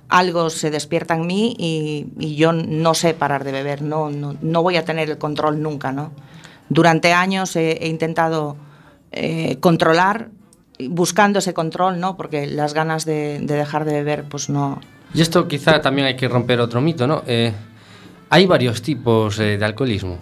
algo 0.09 0.51
se 0.51 0.71
despierta 0.71 1.15
en 1.15 1.27
mí 1.27 1.55
y, 1.59 2.07
y 2.19 2.37
yo 2.37 2.53
no 2.53 2.95
sé 2.95 3.15
parar 3.15 3.45
de 3.45 3.53
beber. 3.53 3.83
No, 3.83 4.11
no, 4.11 4.35
no 4.41 4.63
voy 4.63 4.77
a 4.77 4.85
tener 4.85 5.11
el 5.11 5.19
control 5.19 5.63
nunca, 5.63 5.93
¿no? 5.93 6.13
Durante 6.69 7.13
años 7.13 7.55
he, 7.57 7.73
he 7.73 7.89
intentado 7.89 8.57
eh, 9.13 9.59
controlar, 9.61 10.29
buscando 10.89 11.39
ese 11.39 11.55
control, 11.55 12.01
¿no? 12.01 12.17
Porque 12.17 12.47
las 12.47 12.75
ganas 12.75 13.05
de, 13.05 13.39
de 13.41 13.55
dejar 13.55 13.85
de 13.85 13.93
beber, 13.93 14.25
pues 14.25 14.51
no... 14.51 14.81
Y 15.15 15.21
esto 15.21 15.47
quizá 15.49 15.81
también 15.81 16.09
hay 16.09 16.17
que 16.17 16.29
romper 16.29 16.61
otro 16.61 16.81
mito, 16.81 17.07
¿no? 17.07 17.23
Eh, 17.27 17.53
hay 18.29 18.47
varios 18.47 18.83
tipos 18.83 19.37
de 19.39 19.65
alcoholismo. 19.65 20.19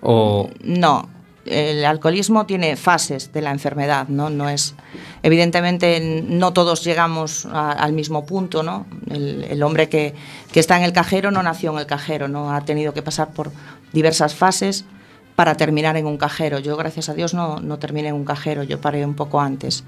O 0.00 0.48
No, 0.62 1.08
el 1.46 1.84
alcoholismo 1.84 2.46
tiene 2.46 2.76
fases 2.76 3.32
de 3.32 3.40
la 3.42 3.50
enfermedad, 3.50 4.08
¿no? 4.08 4.30
No 4.30 4.48
es, 4.48 4.74
evidentemente 5.22 6.22
no 6.24 6.52
todos 6.52 6.84
llegamos 6.84 7.46
a- 7.46 7.72
al 7.72 7.92
mismo 7.92 8.24
punto, 8.26 8.62
¿no? 8.62 8.86
El, 9.10 9.44
el 9.44 9.62
hombre 9.62 9.88
que, 9.88 10.14
que 10.52 10.60
está 10.60 10.76
en 10.76 10.84
el 10.84 10.92
cajero 10.92 11.30
no 11.30 11.42
nació 11.42 11.72
en 11.72 11.78
el 11.78 11.86
cajero, 11.86 12.28
¿no? 12.28 12.52
Ha 12.52 12.60
tenido 12.64 12.94
que 12.94 13.02
pasar 13.02 13.30
por 13.32 13.50
diversas 13.92 14.34
fases 14.34 14.84
para 15.34 15.54
terminar 15.56 15.96
en 15.96 16.06
un 16.06 16.18
cajero. 16.18 16.58
Yo, 16.58 16.76
gracias 16.76 17.08
a 17.08 17.14
Dios, 17.14 17.34
no, 17.34 17.58
no 17.60 17.78
terminé 17.78 18.08
en 18.08 18.14
un 18.14 18.24
cajero, 18.24 18.62
yo 18.62 18.80
paré 18.80 19.04
un 19.04 19.14
poco 19.14 19.40
antes. 19.40 19.84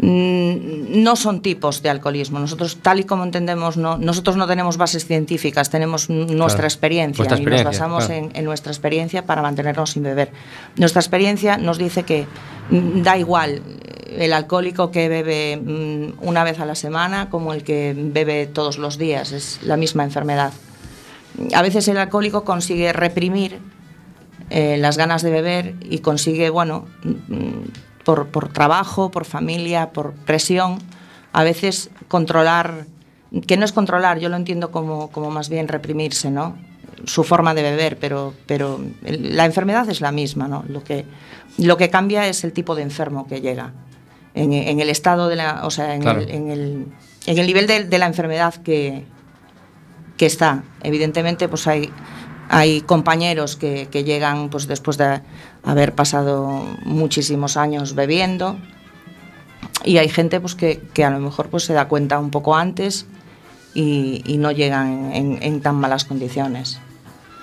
Mm, 0.00 1.02
no 1.02 1.16
son 1.16 1.40
tipos 1.42 1.82
de 1.82 1.90
alcoholismo. 1.90 2.38
Nosotros, 2.38 2.78
tal 2.80 3.00
y 3.00 3.04
como 3.04 3.24
entendemos, 3.24 3.76
no, 3.76 3.98
nosotros 3.98 4.36
no 4.36 4.46
tenemos 4.46 4.76
bases 4.76 5.04
científicas, 5.06 5.70
tenemos 5.70 6.08
nuestra 6.08 6.46
Claro. 6.46 6.66
experiencia 6.66 7.22
y 7.24 7.26
experiencia, 7.26 7.64
nos 7.64 7.72
basamos 7.72 8.06
claro. 8.06 8.26
en, 8.26 8.30
en 8.36 8.44
nuestra 8.44 8.70
experiencia 8.70 9.26
para 9.26 9.42
mantenernos 9.42 9.90
sin 9.90 10.04
beber. 10.04 10.30
Nuestra 10.76 11.00
experiencia 11.00 11.56
nos 11.56 11.78
dice 11.78 12.04
que 12.04 12.26
mm, 12.70 13.02
da 13.02 13.18
igual 13.18 13.60
eh, 14.06 14.24
el 14.24 14.32
alcohólico 14.32 14.92
que 14.92 15.08
bebe 15.08 15.56
mm, 15.56 16.24
una 16.26 16.44
vez 16.44 16.60
a 16.60 16.64
la 16.64 16.76
semana 16.76 17.28
como 17.28 17.52
el 17.52 17.64
que 17.64 17.92
bebe 17.96 18.46
todos 18.46 18.78
los 18.78 18.98
días, 18.98 19.32
es 19.32 19.58
la 19.64 19.76
misma 19.76 20.04
enfermedad. 20.04 20.52
A 21.54 21.62
veces 21.62 21.88
el 21.88 21.98
alcohólico 21.98 22.44
consigue 22.44 22.92
reprimir 22.92 23.58
eh, 24.50 24.76
las 24.78 24.96
ganas 24.96 25.22
de 25.22 25.30
beber 25.30 25.74
y 25.82 25.98
consigue, 25.98 26.50
bueno, 26.50 26.86
por, 28.08 28.28
por 28.28 28.48
trabajo, 28.50 29.10
por 29.10 29.26
familia, 29.26 29.90
por 29.90 30.14
presión, 30.14 30.78
a 31.34 31.44
veces 31.44 31.90
controlar, 32.08 32.86
que 33.46 33.58
no 33.58 33.66
es 33.66 33.72
controlar, 33.72 34.18
yo 34.18 34.30
lo 34.30 34.36
entiendo 34.36 34.70
como, 34.70 35.10
como 35.10 35.30
más 35.30 35.50
bien 35.50 35.68
reprimirse, 35.68 36.30
¿no? 36.30 36.56
Su 37.04 37.22
forma 37.22 37.52
de 37.52 37.60
beber, 37.60 37.98
pero, 37.98 38.32
pero 38.46 38.80
la 39.02 39.44
enfermedad 39.44 39.90
es 39.90 40.00
la 40.00 40.10
misma, 40.10 40.48
¿no? 40.48 40.64
Lo 40.68 40.82
que, 40.82 41.04
lo 41.58 41.76
que 41.76 41.90
cambia 41.90 42.26
es 42.26 42.44
el 42.44 42.54
tipo 42.54 42.74
de 42.74 42.80
enfermo 42.80 43.26
que 43.26 43.42
llega. 43.42 43.74
En, 44.32 44.54
en 44.54 44.80
el 44.80 44.88
estado 44.88 45.28
de 45.28 45.36
la, 45.36 45.66
o 45.66 45.70
sea, 45.70 45.94
en, 45.94 46.00
Claro. 46.00 46.22
el, 46.22 46.30
en, 46.30 46.50
el, 46.50 46.86
en 47.26 47.36
el 47.36 47.46
nivel 47.46 47.66
de, 47.66 47.84
de 47.84 47.98
la 47.98 48.06
enfermedad 48.06 48.54
que, 48.54 49.04
que 50.16 50.24
está. 50.24 50.62
Evidentemente, 50.82 51.46
pues 51.46 51.66
hay, 51.66 51.90
Hay 52.50 52.80
compañeros 52.80 53.56
que, 53.56 53.88
que 53.90 54.04
llegan 54.04 54.48
pues, 54.48 54.66
después 54.66 54.96
de 54.96 55.20
haber 55.62 55.94
pasado 55.94 56.64
muchísimos 56.84 57.56
años 57.56 57.94
bebiendo 57.94 58.56
y 59.84 59.98
hay 59.98 60.08
gente 60.08 60.40
pues, 60.40 60.54
que, 60.54 60.80
que 60.92 61.04
a 61.04 61.10
lo 61.10 61.18
mejor 61.20 61.48
pues, 61.48 61.64
se 61.64 61.72
da 61.72 61.88
cuenta 61.88 62.18
un 62.18 62.30
poco 62.30 62.56
antes 62.56 63.06
y, 63.74 64.22
y 64.26 64.38
no 64.38 64.50
llegan 64.50 65.12
en, 65.12 65.38
en 65.42 65.60
tan 65.60 65.76
malas 65.76 66.04
condiciones. 66.04 66.80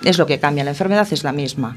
Es 0.04 0.18
lo 0.18 0.26
que 0.26 0.38
cambia, 0.38 0.64
la 0.64 0.70
enfermedad 0.70 1.08
es 1.10 1.24
la 1.24 1.32
misma. 1.32 1.76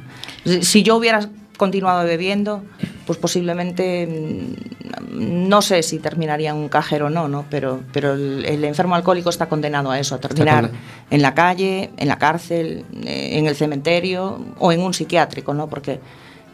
Si 0.62 0.84
yo 0.84 0.98
hubiera 0.98 1.30
continuado 1.58 2.06
bebiendo, 2.06 2.64
pues 3.06 3.20
posiblemente 3.20 4.08
mm, 4.08 5.48
no 5.50 5.62
sé 5.62 5.84
si 5.84 6.00
terminaría 6.00 6.52
en 6.52 6.56
un 6.56 6.70
cajero 6.70 7.08
o 7.08 7.10
no, 7.10 7.28
¿no? 7.28 7.46
Pero, 7.50 7.82
pero 7.92 8.14
el, 8.14 8.46
el 8.46 8.64
enfermo 8.64 8.96
alcohólico 8.96 9.30
está 9.30 9.48
condenado 9.48 9.92
a 9.92 10.00
eso, 10.00 10.16
a 10.16 10.20
terminar 10.20 10.72
en 11.10 11.22
la 11.22 11.34
calle, 11.34 11.92
en 11.98 12.08
la 12.08 12.18
cárcel, 12.18 12.86
eh, 13.06 13.38
en 13.38 13.48
el 13.48 13.56
cementerio 13.56 14.40
o 14.58 14.72
en 14.72 14.82
un 14.82 14.94
psiquiátrico, 14.94 15.54
¿no? 15.54 15.68
Porque 15.68 16.00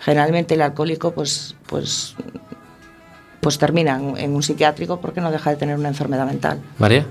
generalmente 0.05 0.53
el 0.53 0.61
alcohólico 0.61 1.11
pues, 1.11 1.55
pues, 1.65 2.15
pues 3.41 3.57
termina 3.57 3.99
en, 4.17 4.35
un 4.35 4.43
psiquiátrico 4.43 5.01
porque 5.01 5.19
no 5.19 5.31
deja 5.31 5.49
de 5.49 5.55
tener 5.55 5.79
una 5.79 5.87
enfermedad 5.87 6.27
mental. 6.27 6.61
María. 6.77 7.07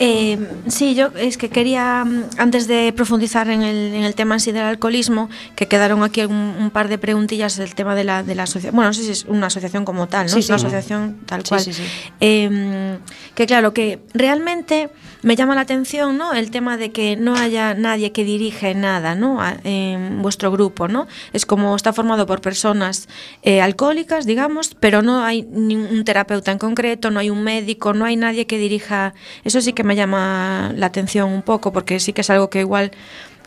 Eh, 0.00 0.38
sí, 0.68 0.94
yo 0.94 1.08
es 1.18 1.36
que 1.38 1.48
quería, 1.48 2.04
mm, 2.04 2.24
antes 2.38 2.68
de 2.68 2.92
profundizar 2.92 3.48
en 3.50 3.62
el, 3.62 3.94
en 3.94 4.04
el 4.04 4.14
tema 4.14 4.36
en 4.36 4.40
sí 4.40 4.52
del 4.52 4.62
alcoholismo, 4.62 5.28
que 5.56 5.66
quedaron 5.66 6.02
aquí 6.04 6.22
un, 6.22 6.32
un 6.32 6.70
par 6.70 6.88
de 6.88 6.98
preguntillas 6.98 7.56
del 7.56 7.74
tema 7.74 7.94
de 7.94 8.04
la, 8.04 8.22
de 8.22 8.34
la 8.34 8.44
asociación. 8.44 8.76
Bueno, 8.76 8.90
no 8.90 8.94
sé 8.94 9.02
si 9.02 9.10
es 9.10 9.24
una 9.24 9.46
asociación 9.48 9.84
como 9.84 10.06
tal, 10.06 10.26
¿no? 10.26 10.32
Sí, 10.32 10.38
es 10.40 10.48
una 10.50 10.58
sí. 10.58 10.66
asociación 10.66 11.18
tal 11.26 11.42
Sí, 11.42 11.48
cual. 11.48 11.60
sí, 11.60 11.72
sí. 11.72 11.82
Eh, 12.20 12.98
que 13.34 13.46
claro, 13.46 13.72
que 13.74 13.98
realmente 14.14 14.90
me 15.22 15.34
llama 15.34 15.56
la 15.56 15.62
atención, 15.62 16.16
¿no? 16.16 16.32
El 16.32 16.52
tema 16.52 16.76
de 16.76 16.92
que 16.92 17.16
no 17.16 17.34
haya 17.34 17.74
nadie 17.74 18.12
que 18.12 18.22
dirige 18.22 18.74
nada, 18.76 19.16
¿no? 19.16 19.40
A- 19.42 19.56
En 19.64 20.22
vuestro 20.22 20.52
grupo, 20.52 20.86
¿no? 20.86 21.08
Es 21.32 21.44
como 21.44 21.74
está 21.74 21.92
formado 21.92 22.24
por 22.26 22.40
personas 22.40 23.08
eh, 23.42 23.60
alcohólicas, 23.60 24.26
digamos, 24.26 24.76
pero 24.78 25.02
no 25.02 25.24
hay 25.24 25.42
ni 25.50 25.74
un 25.74 26.04
terapeuta 26.04 26.52
en 26.52 26.58
concreto, 26.58 27.10
no 27.10 27.18
hay 27.18 27.30
un 27.30 27.42
médico, 27.42 27.94
no 27.94 28.04
hay 28.04 28.14
nadie 28.16 28.46
que 28.46 28.58
dirija. 28.58 29.12
Eso 29.44 29.60
sí 29.60 29.72
que 29.72 29.82
me 29.88 29.96
llama 29.96 30.72
la 30.76 30.86
atención 30.86 31.30
un 31.32 31.42
poco, 31.42 31.72
porque 31.72 31.98
sí 31.98 32.12
que 32.12 32.20
es 32.20 32.30
algo 32.30 32.50
que 32.50 32.60
igual 32.60 32.92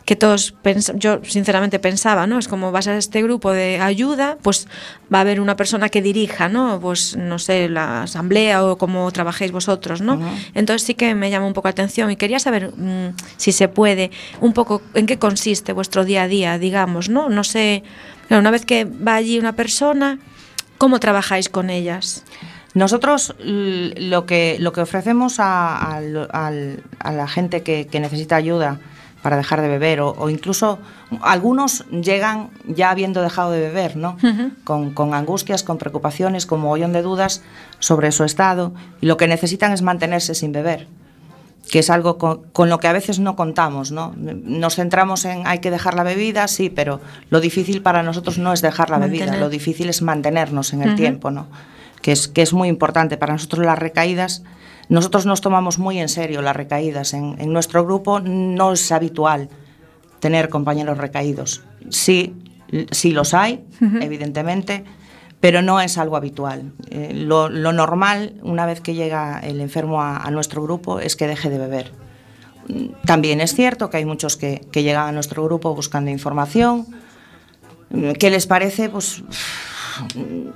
que 0.05 0.15
todos 0.15 0.55
yo 0.95 1.21
sinceramente 1.23 1.77
pensaba, 1.77 2.25
¿no? 2.25 2.39
Es 2.39 2.47
como 2.47 2.71
vas 2.71 2.87
a 2.87 2.97
este 2.97 3.21
grupo 3.21 3.51
de 3.51 3.79
ayuda, 3.79 4.37
pues 4.41 4.67
va 5.13 5.19
a 5.19 5.21
haber 5.21 5.39
una 5.39 5.55
persona 5.55 5.89
que 5.89 6.01
dirija, 6.01 6.49
¿no? 6.49 6.79
Pues 6.81 7.15
no 7.15 7.37
sé, 7.37 7.69
la 7.69 8.03
asamblea 8.03 8.65
o 8.65 8.77
cómo 8.79 9.09
trabajéis 9.11 9.51
vosotros, 9.51 10.01
¿no? 10.01 10.19
Entonces 10.55 10.87
sí 10.87 10.95
que 10.95 11.13
me 11.13 11.29
llama 11.29 11.45
un 11.45 11.53
poco 11.53 11.67
la 11.67 11.73
atención 11.73 12.09
y 12.09 12.15
quería 12.15 12.39
saber 12.39 12.71
mm, 12.75 13.15
si 13.37 13.51
se 13.51 13.67
puede, 13.67 14.09
un 14.39 14.53
poco 14.53 14.81
en 14.95 15.05
qué 15.05 15.19
consiste 15.19 15.71
vuestro 15.71 16.03
día 16.03 16.23
a 16.23 16.27
día, 16.27 16.57
digamos, 16.57 17.09
¿no? 17.09 17.29
No 17.29 17.43
sé, 17.43 17.83
una 18.29 18.49
vez 18.49 18.65
que 18.65 18.85
va 18.85 19.15
allí 19.15 19.37
una 19.37 19.53
persona, 19.53 20.17
¿cómo 20.79 20.99
trabajáis 20.99 21.47
con 21.47 21.69
ellas? 21.69 22.23
Nosotros 22.73 23.35
lo 23.39 24.25
que, 24.25 24.57
lo 24.59 24.71
que 24.71 24.81
ofrecemos 24.81 25.35
a, 25.39 25.99
la 26.01 27.27
gente 27.27 27.63
que, 27.63 27.87
que 27.87 27.99
necesita 27.99 28.35
ayuda 28.37 28.79
para 29.21 29.37
dejar 29.37 29.61
de 29.61 29.67
beber 29.67 30.01
o, 30.01 30.15
o 30.17 30.29
incluso 30.29 30.79
algunos 31.21 31.85
llegan 31.89 32.49
ya 32.65 32.89
habiendo 32.89 33.21
dejado 33.21 33.51
de 33.51 33.59
beber, 33.59 33.95
¿no? 33.95 34.17
con, 34.63 34.93
con 34.93 35.13
angustias, 35.13 35.63
con 35.63 35.77
preocupaciones, 35.77 36.45
con 36.45 36.61
mogollón 36.61 36.93
de 36.93 37.01
dudas 37.01 37.43
sobre 37.79 38.11
su 38.11 38.23
estado 38.23 38.73
y 38.99 39.05
lo 39.05 39.17
que 39.17 39.27
necesitan 39.27 39.73
es 39.73 39.81
mantenerse 39.81 40.33
sin 40.33 40.51
beber 40.51 40.87
que 41.69 41.79
es 41.79 41.89
algo 41.89 42.17
con, 42.17 42.41
con 42.51 42.69
lo 42.69 42.79
que 42.79 42.87
a 42.87 42.91
veces 42.91 43.19
no 43.19 43.35
contamos, 43.35 43.91
¿no? 43.91 44.13
Nos 44.17 44.75
centramos 44.75 45.25
en 45.25 45.45
hay 45.45 45.59
que 45.59 45.69
dejar 45.71 45.93
la 45.93 46.03
bebida, 46.03 46.47
sí, 46.47 46.69
pero 46.69 46.99
lo 47.29 47.39
difícil 47.39 47.81
para 47.81 48.03
nosotros 48.03 48.39
no 48.39 48.51
es 48.51 48.61
dejar 48.61 48.89
la 48.89 48.97
bebida, 48.97 49.37
lo 49.37 49.47
difícil 49.47 49.87
es 49.87 50.01
mantenernos 50.01 50.73
en 50.73 50.81
el 50.81 50.89
Ujú. 50.89 50.97
tiempo, 50.97 51.31
¿no? 51.31 51.47
Que 52.01 52.11
es, 52.11 52.27
que 52.27 52.41
es 52.41 52.53
muy 52.53 52.67
importante. 52.67 53.17
Para 53.17 53.33
nosotros 53.33 53.65
las 53.65 53.77
recaídas, 53.77 54.43
nosotros 54.89 55.25
nos 55.25 55.41
tomamos 55.41 55.79
muy 55.79 55.99
en 55.99 56.09
serio 56.09 56.41
las 56.41 56.55
recaídas. 56.55 57.13
En, 57.13 57.35
en 57.39 57.53
nuestro 57.53 57.85
grupo 57.85 58.19
no 58.19 58.73
es 58.73 58.91
habitual 58.91 59.49
tener 60.19 60.49
compañeros 60.49 60.97
recaídos. 60.97 61.63
Sí, 61.89 62.35
sí 62.91 63.11
los 63.11 63.33
hay, 63.33 63.63
evidentemente, 64.01 64.83
pero 65.39 65.61
no 65.61 65.81
es 65.81 65.97
algo 65.97 66.15
habitual. 66.15 66.71
Eh, 66.89 67.13
lo, 67.13 67.49
lo 67.49 67.71
normal, 67.73 68.35
una 68.43 68.65
vez 68.65 68.81
que 68.81 68.93
llega 68.93 69.39
el 69.39 69.61
enfermo 69.61 70.01
a, 70.01 70.17
a 70.17 70.31
nuestro 70.31 70.61
grupo, 70.61 70.99
es 70.99 71.15
que 71.15 71.27
deje 71.27 71.49
de 71.49 71.57
beber. 71.57 71.91
También 73.05 73.41
es 73.41 73.55
cierto 73.55 73.89
que 73.89 73.97
hay 73.97 74.05
muchos 74.05 74.37
que, 74.37 74.61
que 74.71 74.83
llegan 74.83 75.07
a 75.07 75.11
nuestro 75.11 75.43
grupo 75.43 75.73
buscando 75.75 76.11
información. 76.11 76.85
¿Qué 78.19 78.29
les 78.29 78.45
parece? 78.45 78.89
Pues 78.89 79.23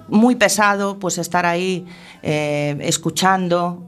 muy 0.08 0.36
pesado 0.36 1.00
pues 1.00 1.18
estar 1.18 1.46
ahí 1.46 1.86
eh, 2.24 2.78
escuchando 2.82 3.84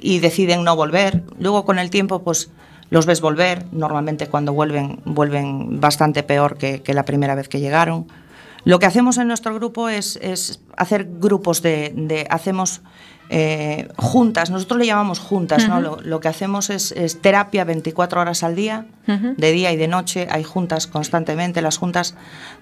y 0.00 0.18
deciden 0.18 0.64
no 0.64 0.74
volver. 0.76 1.22
Luego 1.38 1.64
con 1.64 1.78
el 1.78 1.90
tiempo 1.90 2.22
pues 2.22 2.50
los 2.90 3.06
ves 3.06 3.20
volver. 3.20 3.64
Normalmente 3.72 4.26
cuando 4.26 4.52
vuelven 4.52 5.00
vuelven 5.04 5.80
bastante 5.80 6.22
peor 6.22 6.56
que, 6.58 6.82
la 6.94 7.04
primera 7.04 7.34
vez 7.34 7.48
que 7.48 7.60
llegaron. 7.60 8.06
Lo 8.64 8.78
que 8.78 8.86
hacemos 8.86 9.18
en 9.18 9.26
nuestro 9.26 9.54
grupo 9.54 9.88
es, 9.88 10.16
es 10.22 10.60
hacer 10.76 11.08
grupos 11.18 11.62
de... 11.62 11.92
de- 11.96 12.26
hacemos 12.30 12.80
eh, 13.34 13.88
juntas, 13.96 14.50
nosotros 14.50 14.78
le 14.78 14.84
llamamos 14.86 15.18
juntas, 15.18 15.66
¿no? 15.66 15.80
Lo, 15.80 15.98
lo 16.02 16.20
que 16.20 16.28
hacemos 16.28 16.68
es, 16.68 16.92
es 16.92 17.22
terapia 17.22 17.64
24 17.64 18.20
horas 18.20 18.42
al 18.42 18.54
día, 18.54 18.84
de 19.06 19.52
día 19.52 19.72
y 19.72 19.76
de 19.78 19.88
noche, 19.88 20.28
hay 20.30 20.44
juntas 20.44 20.86
constantemente, 20.86 21.62
las 21.62 21.78
juntas 21.78 22.14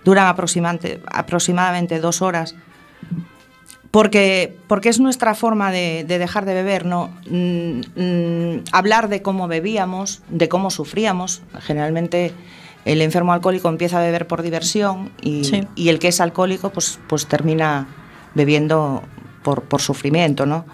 duran 0.04 0.28
aproximante- 0.28 1.00
aproximadamente 1.11 1.98
dos 1.98 2.22
horas, 2.22 2.54
porque, 3.90 4.56
porque 4.68 4.88
es 4.88 5.00
nuestra 5.00 5.35
forma 5.35 5.72
de, 5.72 6.04
de 6.06 6.18
dejar 6.18 6.44
de 6.44 6.54
beber, 6.54 6.87
¿no? 6.87 7.11
Mm, 7.28 7.80
mm, 7.96 8.64
hablar 8.70 9.09
de 9.09 9.22
cómo 9.22 9.48
bebíamos, 9.48 10.22
de 10.28 10.48
cómo 10.48 10.70
sufríamos. 10.70 11.42
Generalmente 11.61 12.33
el 12.85 13.02
enfermo 13.02 13.33
alcohólico 13.33 13.68
empieza 13.68 13.98
a 13.98 14.02
beber 14.02 14.28
por 14.28 14.42
diversión 14.42 15.11
y, 15.20 15.42
Sí. 15.44 15.66
y 15.74 15.88
el 15.88 15.98
que 15.98 16.09
es 16.09 16.20
alcohólico 16.20 16.70
pues, 16.70 17.00
pues 17.09 17.26
termina 17.26 17.88
bebiendo 18.35 19.02
por, 19.42 19.62
por 19.62 19.81
sufrimiento, 19.81 20.46
¿no? 20.46 20.64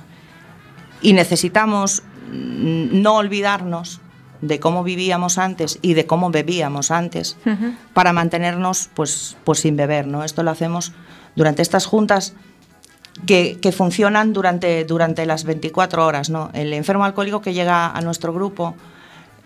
Y 1.02 1.12
necesitamos 1.12 2.02
mm, 2.30 3.00
no 3.00 3.16
olvidarnos 3.16 4.00
de 4.40 4.60
cómo 4.60 4.84
vivíamos 4.84 5.38
antes 5.38 5.78
y 5.82 5.94
de 5.94 6.06
cómo 6.06 6.30
bebíamos 6.30 6.90
antes 6.90 7.36
para 7.92 8.12
mantenernos 8.12 8.90
pues, 8.94 9.36
pues 9.44 9.60
sin 9.60 9.76
beber. 9.76 10.06
¿no? 10.06 10.24
Esto 10.24 10.42
lo 10.42 10.50
hacemos 10.50 10.92
durante 11.34 11.62
estas 11.62 11.86
juntas 11.86 12.34
que, 13.26 13.58
que 13.60 13.72
funcionan 13.72 14.32
durante, 14.32 14.84
durante 14.84 15.26
las 15.26 15.44
24 15.44 16.04
horas. 16.04 16.30
¿no? 16.30 16.50
El 16.52 16.72
enfermo 16.72 17.04
alcohólico 17.04 17.40
que 17.40 17.54
llega 17.54 17.90
a 17.90 18.00
nuestro 18.02 18.32
grupo 18.32 18.74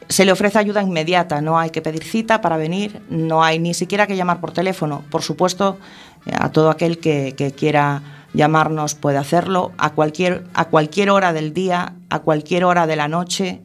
se 0.08 0.24
le 0.24 0.32
ofrece 0.32 0.58
ayuda 0.58 0.82
inmediata, 0.82 1.40
no 1.40 1.56
hay 1.56 1.70
que 1.70 1.82
pedir 1.82 2.02
cita 2.02 2.40
para 2.40 2.56
venir, 2.56 3.00
no 3.10 3.44
hay 3.44 3.60
ni 3.60 3.74
siquiera 3.74 4.08
que 4.08 4.16
llamar 4.16 4.40
por 4.40 4.50
teléfono. 4.50 5.04
Por 5.08 5.22
supuesto, 5.22 5.78
eh, 6.26 6.32
a 6.36 6.50
todo 6.50 6.70
aquel 6.70 6.98
que, 6.98 7.34
que 7.36 7.52
quiera 7.52 8.02
llamarnos 8.34 8.94
puede 8.94 9.18
hacerlo 9.18 9.72
a 9.78 9.90
cualquier, 9.90 10.44
a 10.54 10.66
cualquier 10.66 11.10
hora 11.10 11.32
del 11.32 11.52
día, 11.52 11.94
a 12.10 12.20
cualquier 12.20 12.64
hora 12.64 12.86
de 12.86 12.96
la 12.96 13.08
noche 13.08 13.60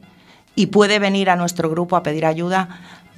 y 0.54 0.66
puede 0.66 0.98
venir 0.98 1.30
a 1.30 1.36
nuestro 1.36 1.68
grupo 1.70 1.96
a 1.96 2.02
pedir 2.02 2.26
ayuda 2.26 2.68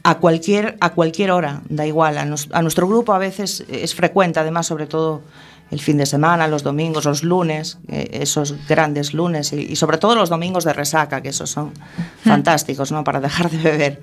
a 0.05 0.17
cualquier, 0.19 0.77
a 0.81 0.91
cualquier 0.91 1.31
hora, 1.31 1.63
da 1.69 1.87
igual. 1.87 2.19
A, 2.19 2.25
nos- 2.25 2.49
a 2.53 2.63
nuestro 2.63 2.87
grupo 2.89 3.13
a 3.15 3.19
veces 3.19 3.65
es 3.69 3.95
frecuente, 3.95 4.41
además, 4.41 4.67
sobre 4.67 4.87
todo 4.87 5.23
el 5.71 5.81
fin 5.81 5.99
de 5.99 6.07
semana, 6.07 6.49
los 6.49 6.63
domingos, 6.63 7.05
los 7.05 7.23
lunes, 7.23 7.79
eh, 7.89 8.09
esos 8.13 8.55
grandes 8.69 9.13
lunes 9.13 9.53
y, 9.53 9.57
y 9.73 9.77
sobre 9.77 9.99
todo 9.99 10.15
los 10.15 10.31
domingos 10.31 10.65
de 10.65 10.73
resaca, 10.73 11.21
que 11.21 11.29
esos 11.31 11.51
son 11.51 11.73
fantásticos, 12.25 12.91
¿no? 12.93 13.05
Para 13.05 13.21
dejar 13.21 13.51
de 13.51 13.59
beber. 13.59 14.01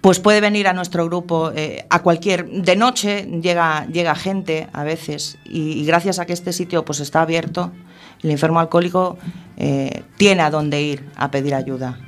Pues 0.00 0.18
puede 0.18 0.40
venir 0.40 0.66
a 0.66 0.72
nuestro 0.72 1.04
grupo 1.04 1.52
eh, 1.54 1.84
a 1.90 2.00
cualquier 2.02 2.48
de 2.48 2.74
noche 2.76 3.28
llega 3.42 3.86
llega 3.86 4.14
gente 4.14 4.66
a 4.72 4.82
veces 4.82 5.36
y, 5.44 5.72
y 5.72 5.84
gracias 5.84 6.18
a 6.18 6.24
que 6.26 6.32
este 6.32 6.52
sitio 6.54 6.84
pues 6.86 7.00
está 7.00 7.20
abierto 7.20 7.70
el 8.22 8.30
enfermo 8.30 8.60
alcohólico 8.60 9.18
eh, 9.58 10.02
tiene 10.16 10.42
a 10.42 10.50
dónde 10.50 10.80
ir 10.82 11.04
a 11.16 11.30
pedir 11.30 11.54
ayuda. 11.54 11.98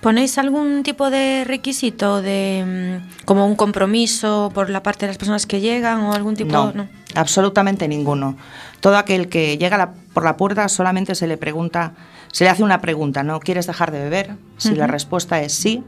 ¿Ponéis 0.00 0.36
algún 0.38 0.82
tipo 0.82 1.10
de 1.10 1.44
requisito 1.44 2.20
de 2.22 3.00
mm, 3.20 3.24
como 3.24 3.46
un 3.46 3.54
compromiso 3.54 4.50
por 4.52 4.68
la 4.68 4.82
parte 4.82 5.06
de 5.06 5.10
las 5.10 5.18
personas 5.18 5.46
que 5.46 5.60
llegan 5.60 6.00
o 6.00 6.12
algún 6.12 6.34
tipo 6.34 6.50
No, 6.52 6.72
no? 6.72 6.88
absolutamente 7.14 7.86
ninguno. 7.86 8.36
Todo 8.80 8.96
aquel 8.96 9.28
que 9.28 9.58
llega 9.58 9.78
la- 9.78 9.92
por 10.12 10.24
la 10.24 10.36
puerta 10.36 10.68
solamente 10.68 11.14
se 11.14 11.28
le 11.28 11.36
pregunta, 11.36 11.92
se 12.32 12.42
le 12.42 12.50
hace 12.50 12.64
una 12.64 12.80
pregunta, 12.80 13.22
¿no? 13.22 13.38
¿Quieres 13.38 13.68
dejar 13.68 13.92
de 13.92 14.02
beber? 14.02 14.34
Si 14.56 14.74
la 14.74 14.88
respuesta 14.88 15.40
es 15.40 15.52
sí, 15.54 15.84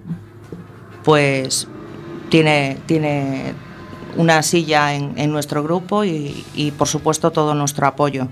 pues 1.05 1.69
tiene, 2.31 2.79
tiene 2.87 3.53
una 4.17 4.43
silla 4.43 4.95
en, 4.95 5.12
en 5.17 5.31
nuestro 5.33 5.62
grupo 5.62 6.05
y, 6.05 6.45
y, 6.55 6.71
por 6.73 6.88
supuesto 6.88 7.31
todo 7.33 7.55
nuestro 7.55 7.87
apoyo. 7.87 8.29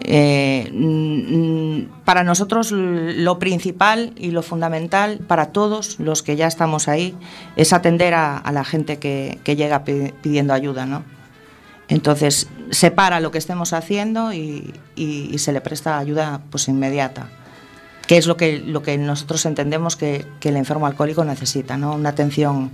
Eh, 0.00 0.70
mm, 0.72 2.04
para 2.04 2.22
nosotros 2.22 2.70
lo 2.72 3.38
principal 3.40 4.12
y 4.16 4.30
lo 4.30 4.42
fundamental 4.42 5.18
para 5.26 5.46
todos 5.46 5.98
los 5.98 6.22
que 6.22 6.36
ya 6.36 6.46
estamos 6.46 6.86
ahí 6.86 7.16
es 7.56 7.72
atender 7.72 8.14
a, 8.14 8.36
a 8.38 8.52
la 8.52 8.64
gente 8.64 8.98
que, 8.98 9.40
que 9.42 9.56
llega 9.56 9.84
pi- 9.84 10.12
pidiendo 10.22 10.54
ayuda, 10.54 10.86
¿no? 10.86 11.02
Entonces 11.88 12.48
se 12.70 12.90
para 12.92 13.18
lo 13.18 13.30
que 13.32 13.38
estemos 13.38 13.72
haciendo 13.72 14.32
y, 14.32 14.72
y- 14.94 15.30
y 15.32 15.38
se 15.38 15.52
le 15.52 15.60
presta 15.60 15.98
ayuda 15.98 16.42
pues 16.50 16.68
inmediata, 16.68 17.28
que 18.08 18.16
es 18.16 18.26
lo 18.26 18.38
que, 18.38 18.58
lo 18.58 18.82
que 18.82 18.96
nosotros 18.96 19.44
entendemos 19.44 19.94
que, 19.94 20.24
que 20.40 20.48
el 20.48 20.56
enfermo 20.56 20.86
alcohólico 20.86 21.24
necesita, 21.24 21.76
¿no? 21.76 21.94
Una 21.94 22.08
atención 22.08 22.70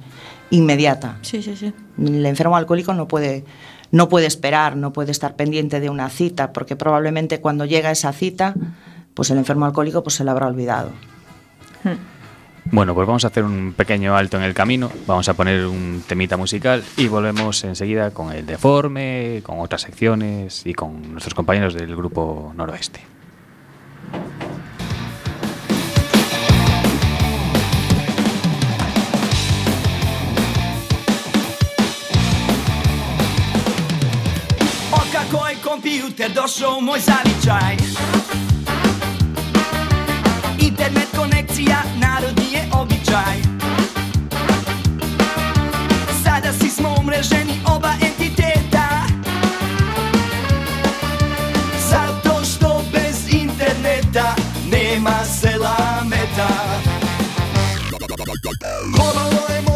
inmediata. 0.51 1.19
Sí, 1.23 1.43
sí, 1.43 1.57
sí. 1.57 1.75
El 1.99 2.25
enfermo 2.25 2.57
alcohólico 2.57 2.95
no 2.95 3.09
puede, 3.09 3.45
no 3.91 4.09
puede 4.09 4.27
esperar, 4.27 4.77
no 4.77 4.93
puede 4.93 5.11
estar 5.11 5.35
pendiente 5.35 5.81
de 5.81 5.91
una 5.91 6.09
cita, 6.09 6.53
porque 6.53 6.77
probablemente 6.77 7.41
cuando 7.41 7.65
llega 7.65 7.91
esa 7.91 8.13
cita, 8.13 8.55
pues 9.15 9.29
el 9.31 9.39
enfermo 9.39 9.67
alcohólico 9.67 10.05
pues 10.05 10.15
se 10.15 10.25
le 10.25 10.31
habrá 10.31 10.47
olvidado. 10.47 10.93
Bueno, 12.67 12.95
pues 12.95 13.07
vamos 13.07 13.25
a 13.25 13.29
hacer 13.29 13.43
un 13.43 13.75
pequeño 13.77 14.17
alto 14.17 14.37
en 14.37 14.45
el 14.45 14.55
camino, 14.55 14.89
vamos 15.05 15.29
a 15.29 15.35
poner 15.35 15.67
un 15.67 16.03
temita 16.07 16.37
musical 16.37 16.85
y 16.97 17.09
volvemos 17.09 17.63
enseguida 17.65 18.13
con 18.13 18.33
el 18.33 18.47
deforme, 18.47 19.43
con 19.43 19.59
otras 19.59 19.83
secciones 19.83 20.65
y 20.65 20.75
con 20.75 21.11
nuestros 21.11 21.35
compañeros 21.35 21.75
del 21.75 21.95
grupo 21.97 22.53
noroeste. 22.57 23.14
Kompjuter 35.85 36.31
došao 36.35 36.81
moj 36.81 37.01
zavičaj. 37.01 37.77
Internet 40.59 41.09
konekcija, 41.17 41.83
narodni 41.97 42.53
je 42.53 42.69
običaj. 42.73 43.37
Sada 46.25 46.53
si 46.53 46.71
smo 46.71 46.95
umreženi 47.01 47.61
oba 47.77 47.93
entiteta. 48.03 48.89
Zato 51.91 52.45
što 52.45 52.85
bez 52.93 53.35
interneta 53.35 54.35
nema 54.71 55.25
sela 55.25 55.77
meta. 56.05 56.49
Je 59.55 59.74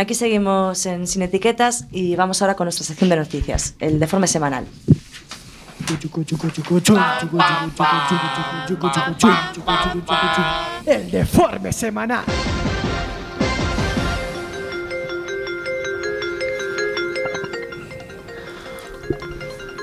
Bueno, 0.00 0.06
aquí 0.06 0.14
seguimos 0.14 0.86
en 0.86 1.06
Sin 1.06 1.20
Etiquetas 1.20 1.84
y 1.92 2.16
vamos 2.16 2.40
ahora 2.40 2.54
con 2.54 2.64
nuestra 2.64 2.86
sección 2.86 3.10
de 3.10 3.16
noticias, 3.16 3.74
el 3.80 4.00
deforme 4.00 4.26
semanal. 4.26 4.64
El 10.86 11.10
deforme 11.10 11.72
semanal. 11.74 12.24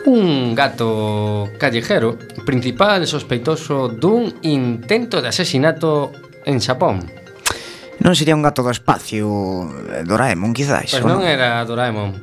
Un 0.08 0.56
gato 0.56 1.48
callejero, 1.60 2.18
principal 2.44 3.06
sospeitoso 3.06 3.88
dun 3.88 4.34
intento 4.42 5.22
de 5.22 5.28
asesinato 5.28 6.12
en 6.44 6.60
Xapón. 6.60 7.17
Non 8.04 8.14
sería 8.14 8.38
un 8.38 8.46
gato 8.46 8.62
do 8.62 8.70
espacio 8.70 9.26
eh, 9.90 10.06
Doraemon, 10.06 10.54
quizáis? 10.54 10.94
Pois 10.94 11.02
pues 11.02 11.12
non, 11.12 11.26
era 11.26 11.62
Doraemon. 11.66 12.18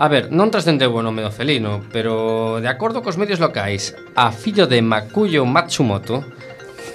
A 0.00 0.08
ver, 0.08 0.32
non 0.32 0.48
trascendeu 0.48 0.96
o 0.96 1.04
nome 1.04 1.20
do 1.20 1.28
felino 1.28 1.84
Pero 1.92 2.56
de 2.56 2.72
acordo 2.72 3.04
cos 3.04 3.20
medios 3.20 3.36
locais 3.36 3.92
A 4.16 4.32
fillo 4.32 4.64
de 4.64 4.80
Makuyo 4.80 5.44
Matsumoto 5.44 6.24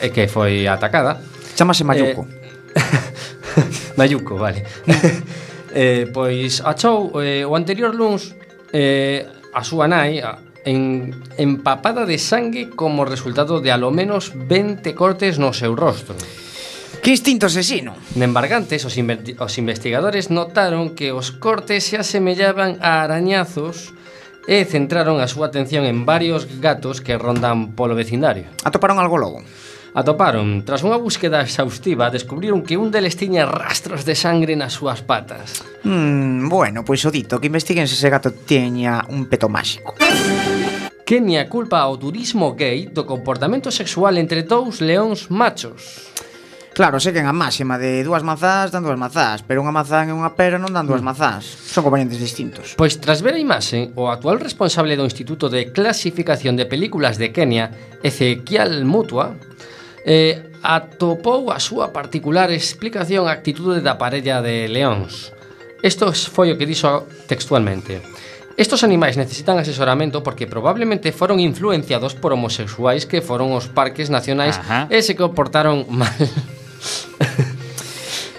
E 0.02 0.10
Que 0.10 0.26
foi 0.26 0.66
atacada 0.66 1.22
Chamase 1.54 1.86
Mayuko 1.86 2.26
eh, 2.26 3.96
Mayuko, 3.96 4.36
vale. 4.44 4.66
Eh, 5.76 6.08
Pois 6.08 6.64
achou 6.64 7.20
eh, 7.20 7.44
o 7.44 7.52
anterior 7.52 7.92
luns 7.92 8.32
eh, 8.72 9.28
A 9.52 9.60
súa 9.60 9.92
nai 9.92 10.24
a, 10.24 10.40
en, 10.64 11.12
empapada 11.38 12.08
de 12.08 12.18
sangue 12.18 12.72
como 12.72 13.06
resultado 13.06 13.60
de 13.60 13.76
alo 13.76 13.92
menos 13.92 14.32
20 14.34 14.82
cortes 14.96 15.36
no 15.36 15.54
seu 15.54 15.76
rostro. 15.76 16.16
Que 17.06 17.12
instinto 17.12 17.46
asesino. 17.46 17.94
En 18.16 18.24
Embargantes, 18.24 18.82
os, 18.82 18.98
os 18.98 19.54
investigadores 19.62 20.34
notaron 20.34 20.98
que 20.98 21.14
os 21.14 21.30
cortes 21.30 21.86
se 21.86 22.02
asemellaban 22.02 22.82
a 22.82 23.06
arañazos 23.06 23.94
e 24.50 24.66
centraron 24.66 25.22
a 25.22 25.30
súa 25.30 25.54
atención 25.54 25.86
en 25.86 26.02
varios 26.10 26.50
gatos 26.58 27.06
que 27.06 27.14
rondan 27.14 27.78
polo 27.78 27.94
vecindario. 27.94 28.50
Atoparon 28.66 28.98
algo 28.98 29.22
logo. 29.22 29.46
Atoparon, 29.94 30.66
tras 30.66 30.82
unha 30.82 30.98
búsqueda 30.98 31.46
exhaustiva, 31.46 32.10
descubriron 32.10 32.66
que 32.66 32.74
un 32.74 32.90
deles 32.90 33.14
tiña 33.14 33.46
rastros 33.46 34.02
de 34.02 34.18
sangre 34.18 34.58
nas 34.58 34.74
súas 34.74 35.06
patas. 35.06 35.62
Hmm, 35.86 36.50
bueno, 36.50 36.82
pois 36.82 37.06
o 37.06 37.14
dito, 37.14 37.38
que 37.38 37.54
investiguen 37.54 37.86
se 37.86 37.94
ese 37.94 38.10
gato 38.10 38.34
teña 38.34 39.06
un 39.14 39.30
peto 39.30 39.46
máxico. 39.46 39.94
Kenia 41.06 41.46
culpa 41.54 41.86
ao 41.86 42.02
turismo 42.02 42.58
gay 42.58 42.90
do 42.90 43.06
comportamento 43.06 43.70
sexual 43.70 44.18
entre 44.18 44.42
dous 44.42 44.82
leóns 44.82 45.30
machos. 45.30 46.15
Claro, 46.76 47.00
seguen 47.00 47.24
a 47.24 47.32
máxima 47.32 47.80
de 47.80 48.04
dúas 48.04 48.20
mazás 48.28 48.68
dan 48.68 48.84
dúas 48.84 49.00
mazás, 49.00 49.40
pero 49.48 49.64
unha 49.64 49.72
mazá 49.72 50.04
e 50.04 50.12
unha 50.12 50.36
pera 50.36 50.60
non 50.60 50.76
dan 50.76 50.84
dúas 50.84 51.00
mm. 51.00 51.08
mazás. 51.08 51.48
Son 51.48 51.88
componentes 51.88 52.20
distintos. 52.20 52.76
Pois 52.76 53.00
tras 53.00 53.24
ver 53.24 53.40
a 53.40 53.40
imaxe, 53.40 53.96
o 53.96 54.12
actual 54.12 54.44
responsable 54.44 55.00
do 55.00 55.08
Instituto 55.08 55.48
de 55.48 55.72
Clasificación 55.72 56.60
de 56.60 56.68
Películas 56.68 57.16
de 57.16 57.32
Kenia, 57.32 57.72
Ezequiel 58.04 58.84
Mutua, 58.84 59.40
eh, 60.04 60.52
atopou 60.60 61.48
a 61.56 61.64
súa 61.64 61.96
particular 61.96 62.52
explicación 62.52 63.24
á 63.24 63.32
actitude 63.32 63.80
da 63.80 63.96
parella 63.96 64.44
de 64.44 64.68
leóns. 64.68 65.32
Isto 65.80 66.12
foi 66.12 66.52
o 66.52 66.60
que 66.60 66.68
dixo 66.68 67.08
textualmente. 67.32 68.04
Estos 68.60 68.84
animais 68.84 69.16
necesitan 69.16 69.64
asesoramento 69.64 70.28
porque 70.28 70.44
probablemente 70.44 71.16
foron 71.16 71.40
influenciados 71.40 72.20
por 72.20 72.36
homosexuais 72.36 73.08
que 73.08 73.24
foron 73.24 73.56
aos 73.56 73.72
parques 73.72 74.12
nacionais 74.12 74.60
Ajá. 74.60 74.92
e 74.92 75.00
se 75.00 75.16
comportaron 75.16 75.88
mal. 76.04 76.12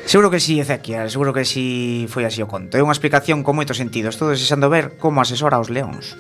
Seguro 0.07 0.31
que 0.31 0.39
sí, 0.39 0.61
Ezequiel, 0.61 1.11
seguro 1.11 1.35
que 1.35 1.45
sí 1.45 2.07
foi 2.07 2.23
así 2.23 2.39
o 2.39 2.47
conto. 2.47 2.79
É 2.79 2.83
unha 2.83 2.95
explicación 2.95 3.43
con 3.43 3.59
moitos 3.59 3.75
sentidos. 3.75 4.15
Estou 4.15 4.31
desexando 4.31 4.71
ver 4.71 4.95
como 5.03 5.19
asesora 5.19 5.59
os 5.59 5.67
leóns. 5.67 6.15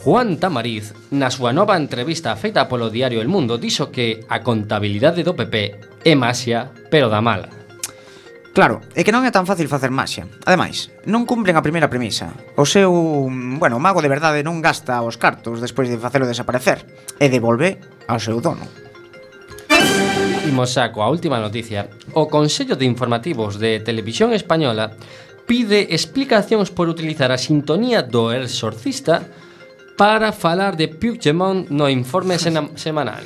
Juan 0.00 0.40
Tamariz, 0.40 0.96
na 1.12 1.28
súa 1.28 1.52
nova 1.52 1.76
entrevista 1.76 2.32
feita 2.40 2.64
polo 2.64 2.88
diario 2.88 3.20
El 3.20 3.28
Mundo, 3.28 3.60
dixo 3.60 3.92
que 3.92 4.24
a 4.32 4.40
contabilidade 4.40 5.20
do 5.20 5.36
PP 5.36 5.76
é 6.08 6.16
maxia, 6.16 6.72
pero 6.88 7.12
da 7.12 7.20
mala. 7.20 7.52
Claro, 8.56 8.80
é 8.96 9.04
que 9.04 9.12
non 9.12 9.28
é 9.28 9.32
tan 9.34 9.44
fácil 9.44 9.68
facer 9.68 9.92
maxia. 9.92 10.24
Ademais, 10.48 10.88
non 11.04 11.28
cumplen 11.28 11.60
a 11.60 11.64
primeira 11.64 11.92
premisa. 11.92 12.32
O 12.56 12.64
seu, 12.64 12.88
bueno, 13.60 13.76
o 13.76 13.84
mago 13.84 14.00
de 14.00 14.08
verdade 14.08 14.40
non 14.40 14.64
gasta 14.64 15.04
os 15.04 15.20
cartos 15.20 15.60
despois 15.60 15.92
de 15.92 16.00
facelo 16.00 16.24
desaparecer 16.24 16.80
e 17.20 17.28
devolve 17.28 17.76
ao 18.08 18.16
seu 18.16 18.40
dono. 18.40 18.64
Imos 20.44 20.76
xa 20.76 20.92
coa 20.92 21.08
última 21.08 21.40
noticia. 21.40 21.88
O 22.12 22.28
Consello 22.28 22.76
de 22.76 22.84
Informativos 22.84 23.56
de 23.56 23.80
Televisión 23.80 24.36
Española 24.36 24.92
pide 25.48 25.88
explicacións 25.88 26.68
por 26.68 26.92
utilizar 26.92 27.32
a 27.32 27.40
sintonía 27.40 28.04
do 28.04 28.28
exorcista 28.28 29.24
para 29.96 30.36
falar 30.36 30.76
de 30.76 30.92
Puigdemont 30.92 31.72
no 31.72 31.88
informe 31.88 32.36
semanal. 32.76 33.24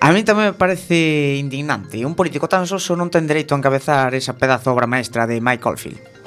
A 0.00 0.14
mí 0.14 0.22
tamén 0.22 0.54
me 0.54 0.56
parece 0.56 1.34
indignante. 1.36 2.00
Un 2.06 2.14
político 2.14 2.46
tan 2.46 2.64
soso 2.64 2.94
non 2.94 3.10
ten 3.10 3.26
dereito 3.26 3.52
a 3.52 3.60
encabezar 3.60 4.14
esa 4.14 4.38
pedazo 4.38 4.70
obra 4.70 4.86
maestra 4.86 5.26
de 5.26 5.42
Mike 5.42 5.66
Oldfield. 5.66 6.19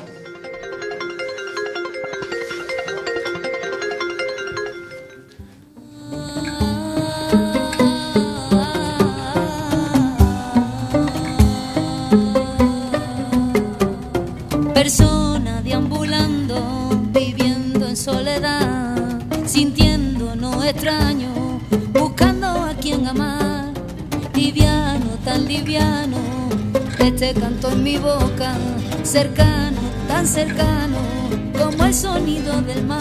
Este 26.99 27.34
cercano, 29.04 29.80
tan 30.08 30.26
cercano, 30.28 30.97
como 31.58 31.86
el 31.86 31.93
sonido 31.93 32.62
del 32.62 32.86
mar. 32.86 32.99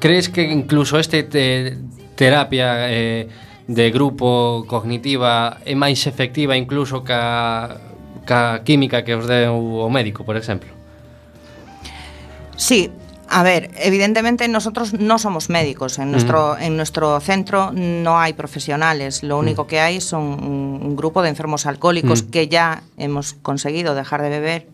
crees 0.02 0.28
que 0.28 0.42
incluso 0.42 0.98
este 0.98 1.22
te, 1.24 1.78
terapia 2.18 2.90
eh, 2.90 3.30
de 3.70 3.86
grupo 3.94 4.66
cognitiva 4.66 5.62
é 5.64 5.78
máis 5.78 6.04
efectiva 6.10 6.58
incluso 6.58 7.06
ca, 7.06 7.78
ca 8.26 8.66
química 8.66 9.06
que 9.06 9.14
os 9.14 9.24
deu 9.30 9.54
o 9.54 9.88
médico, 9.88 10.26
por 10.26 10.34
exemplo? 10.34 10.68
Sí, 12.58 12.90
a 13.30 13.42
ver, 13.42 13.70
evidentemente 13.76 14.48
nosotros 14.48 14.94
no 14.94 15.18
somos 15.18 15.50
médicos. 15.50 15.98
En 15.98 16.10
nuestro, 16.10 16.56
en 16.58 16.76
nuestro 16.76 17.20
centro 17.20 17.72
no 17.72 18.18
hay 18.18 18.32
profesionales. 18.32 19.22
Lo 19.22 19.38
único 19.38 19.66
que 19.66 19.80
hay 19.80 20.00
son 20.00 20.22
un, 20.22 20.80
un 20.82 20.96
grupo 20.96 21.22
de 21.22 21.28
enfermos 21.28 21.66
alcohólicos 21.66 22.22
Mm. 22.24 22.30
que 22.30 22.48
ya 22.48 22.82
hemos 22.96 23.34
conseguido 23.34 23.94
dejar 23.94 24.22
de 24.22 24.30
beber, 24.30 24.66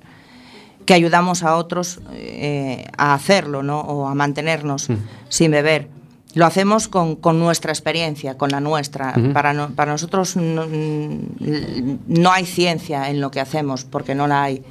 que 0.86 0.94
ayudamos 0.94 1.42
a 1.42 1.56
otros 1.56 2.00
eh, 2.12 2.84
a 2.96 3.14
hacerlo, 3.14 3.62
¿no? 3.62 3.80
O 3.80 4.06
a 4.06 4.14
mantenernos 4.14 4.88
sin 5.28 5.50
beber. 5.50 5.88
Lo 6.34 6.46
hacemos 6.46 6.88
con, 6.88 7.16
con 7.16 7.38
nuestra 7.38 7.72
experiencia, 7.72 8.36
con 8.36 8.50
la 8.50 8.60
nuestra. 8.60 9.14
Para, 9.32 9.52
no- 9.52 9.70
para 9.70 9.92
nosotros 9.92 10.36
no, 10.36 10.66
no 10.68 12.32
hay 12.32 12.44
ciencia 12.46 13.08
en 13.10 13.20
lo 13.20 13.30
que 13.30 13.40
hacemos, 13.40 13.84
porque 13.84 14.14
no 14.14 14.26
la 14.26 14.42
hay. 14.42 14.62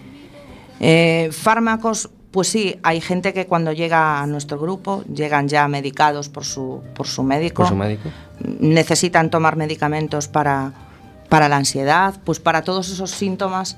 Eh, 0.80 1.30
fármacos, 1.32 2.10
pues 2.34 2.48
sí, 2.48 2.80
hay 2.82 3.00
gente 3.00 3.32
que 3.32 3.46
cuando 3.46 3.72
llega 3.74 4.19
a 4.19 4.26
nuestro 4.26 4.58
grupo 4.58 5.04
llegan 5.04 5.48
ya 5.48 5.67
medicados 5.67 6.30
por 6.30 6.46
su, 6.46 6.82
por 6.96 7.06
su 7.06 7.22
médico. 7.22 7.62
Por 7.62 7.69
su 7.69 7.76
médico. 7.76 8.10
Necesitan 8.60 9.30
tomar 9.30 9.56
medicamentos 9.56 10.28
para, 10.28 10.74
para 11.30 11.48
la 11.48 11.58
ansiedad, 11.58 12.15
pues 12.26 12.39
para 12.39 12.63
todos 12.63 12.89
esos 12.89 13.12
síntomas 13.12 13.78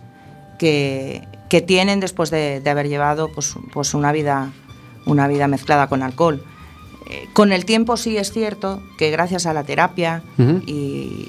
que, 0.58 1.28
que 1.50 1.60
tienen 1.60 2.00
después 2.00 2.30
de, 2.30 2.62
de 2.62 2.70
haber 2.70 2.88
llevado 2.88 3.30
pues, 3.30 3.56
pues 3.74 3.94
una, 3.94 4.14
vida, 4.14 4.54
una 5.06 5.28
vida 5.28 5.50
mezclada 5.50 5.88
con 5.88 6.02
alcohol. 6.02 6.42
Eh, 7.10 7.28
con 7.34 7.52
el 7.52 7.66
tiempo 7.66 7.98
sí 7.98 8.16
es 8.16 8.32
cierto 8.32 8.82
que 8.98 9.12
gracias 9.12 9.46
a 9.48 9.54
la 9.54 9.66
terapia 9.66 10.24
y, 10.66 11.28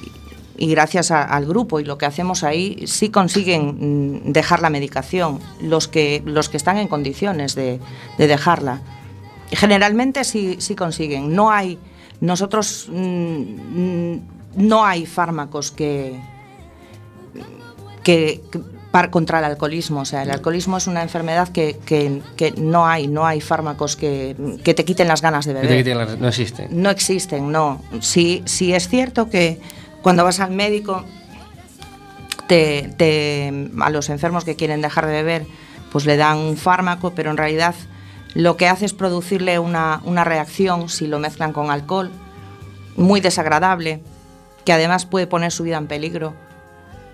y 0.59 0.69
gracias 0.71 1.11
a- 1.11 1.23
al 1.25 1.47
grupo 1.47 1.81
y 1.81 1.85
lo 1.85 1.99
que 1.99 2.07
hacemos 2.07 2.43
ahí, 2.45 2.85
sí 2.87 3.11
consiguen 3.11 4.23
mm, 4.27 4.33
dejar 4.33 4.61
la 4.63 4.71
medicación, 4.71 5.39
los 5.61 5.89
que, 5.89 6.23
los 6.25 6.49
que 6.49 6.57
están 6.57 6.79
en 6.79 6.89
condiciones 6.89 7.55
de, 7.55 7.81
de 8.19 8.27
dejarla. 8.27 8.81
Generalmente 9.51 10.25
sí, 10.25 10.57
sí 10.59 10.75
consiguen. 10.75 11.35
No 11.35 11.51
hay, 11.51 11.79
nosotros 12.21 12.89
mm, 12.91 13.41
mm, 13.41 14.21
no 14.57 14.85
hay 14.85 15.07
fármacos 15.07 15.71
que, 15.71 16.19
que, 18.03 18.41
que 18.51 18.61
par- 18.91 19.11
contra 19.11 19.39
el 19.41 19.45
alcoholismo. 19.45 20.01
O 20.01 20.05
sea, 20.05 20.23
el 20.23 20.31
alcoholismo 20.31 20.77
es 20.79 20.87
una 20.87 21.03
enfermedad 21.03 21.49
que, 21.49 21.79
que- 21.85 22.23
que 22.37 22.53
no 22.53 22.87
hay, 22.87 23.09
no 23.09 23.27
hay 23.27 23.41
fármacos 23.41 23.97
que, 23.97 24.37
que 24.65 24.75
te 24.75 24.85
quiten 24.85 25.09
las 25.09 25.23
ganas 25.23 25.45
de 25.47 25.55
beber. 25.55 25.69
No 26.19 26.29
existe. 26.29 26.69
No 26.71 26.91
existen, 26.91 27.53
no. 27.53 27.83
Sí, 28.01 28.43
sí 28.47 28.73
es 28.73 28.89
cierto 28.89 29.29
que 29.29 29.61
cuando 30.03 30.25
vas 30.25 30.41
al 30.41 30.51
médico, 30.53 31.05
te, 32.47 33.69
a 33.81 33.91
los 33.91 34.09
enfermos 34.09 34.45
que 34.45 34.57
quieren 34.57 34.81
dejar 34.83 35.07
de 35.07 35.13
beber, 35.13 35.47
pues 35.91 36.07
le 36.07 36.17
dan 36.17 36.39
un 36.39 36.57
fármaco, 36.57 37.13
pero 37.15 37.31
en 37.31 37.37
realidad 37.37 37.75
lo 38.35 38.57
que 38.57 38.69
hace 38.69 38.85
es 38.85 38.93
producirle 38.93 39.59
una, 39.59 40.01
una 40.05 40.25
reacción, 40.25 40.89
si 40.89 41.07
lo 41.07 41.19
mezclan 41.19 41.53
con 41.53 41.71
alcohol, 41.71 42.11
muy 42.97 43.21
desagradable, 43.21 44.03
que 44.65 44.73
además 44.73 45.07
puede 45.07 45.27
poner 45.27 45.53
su 45.53 45.63
vida 45.63 45.79
en 45.79 45.87
peligro. 45.87 46.35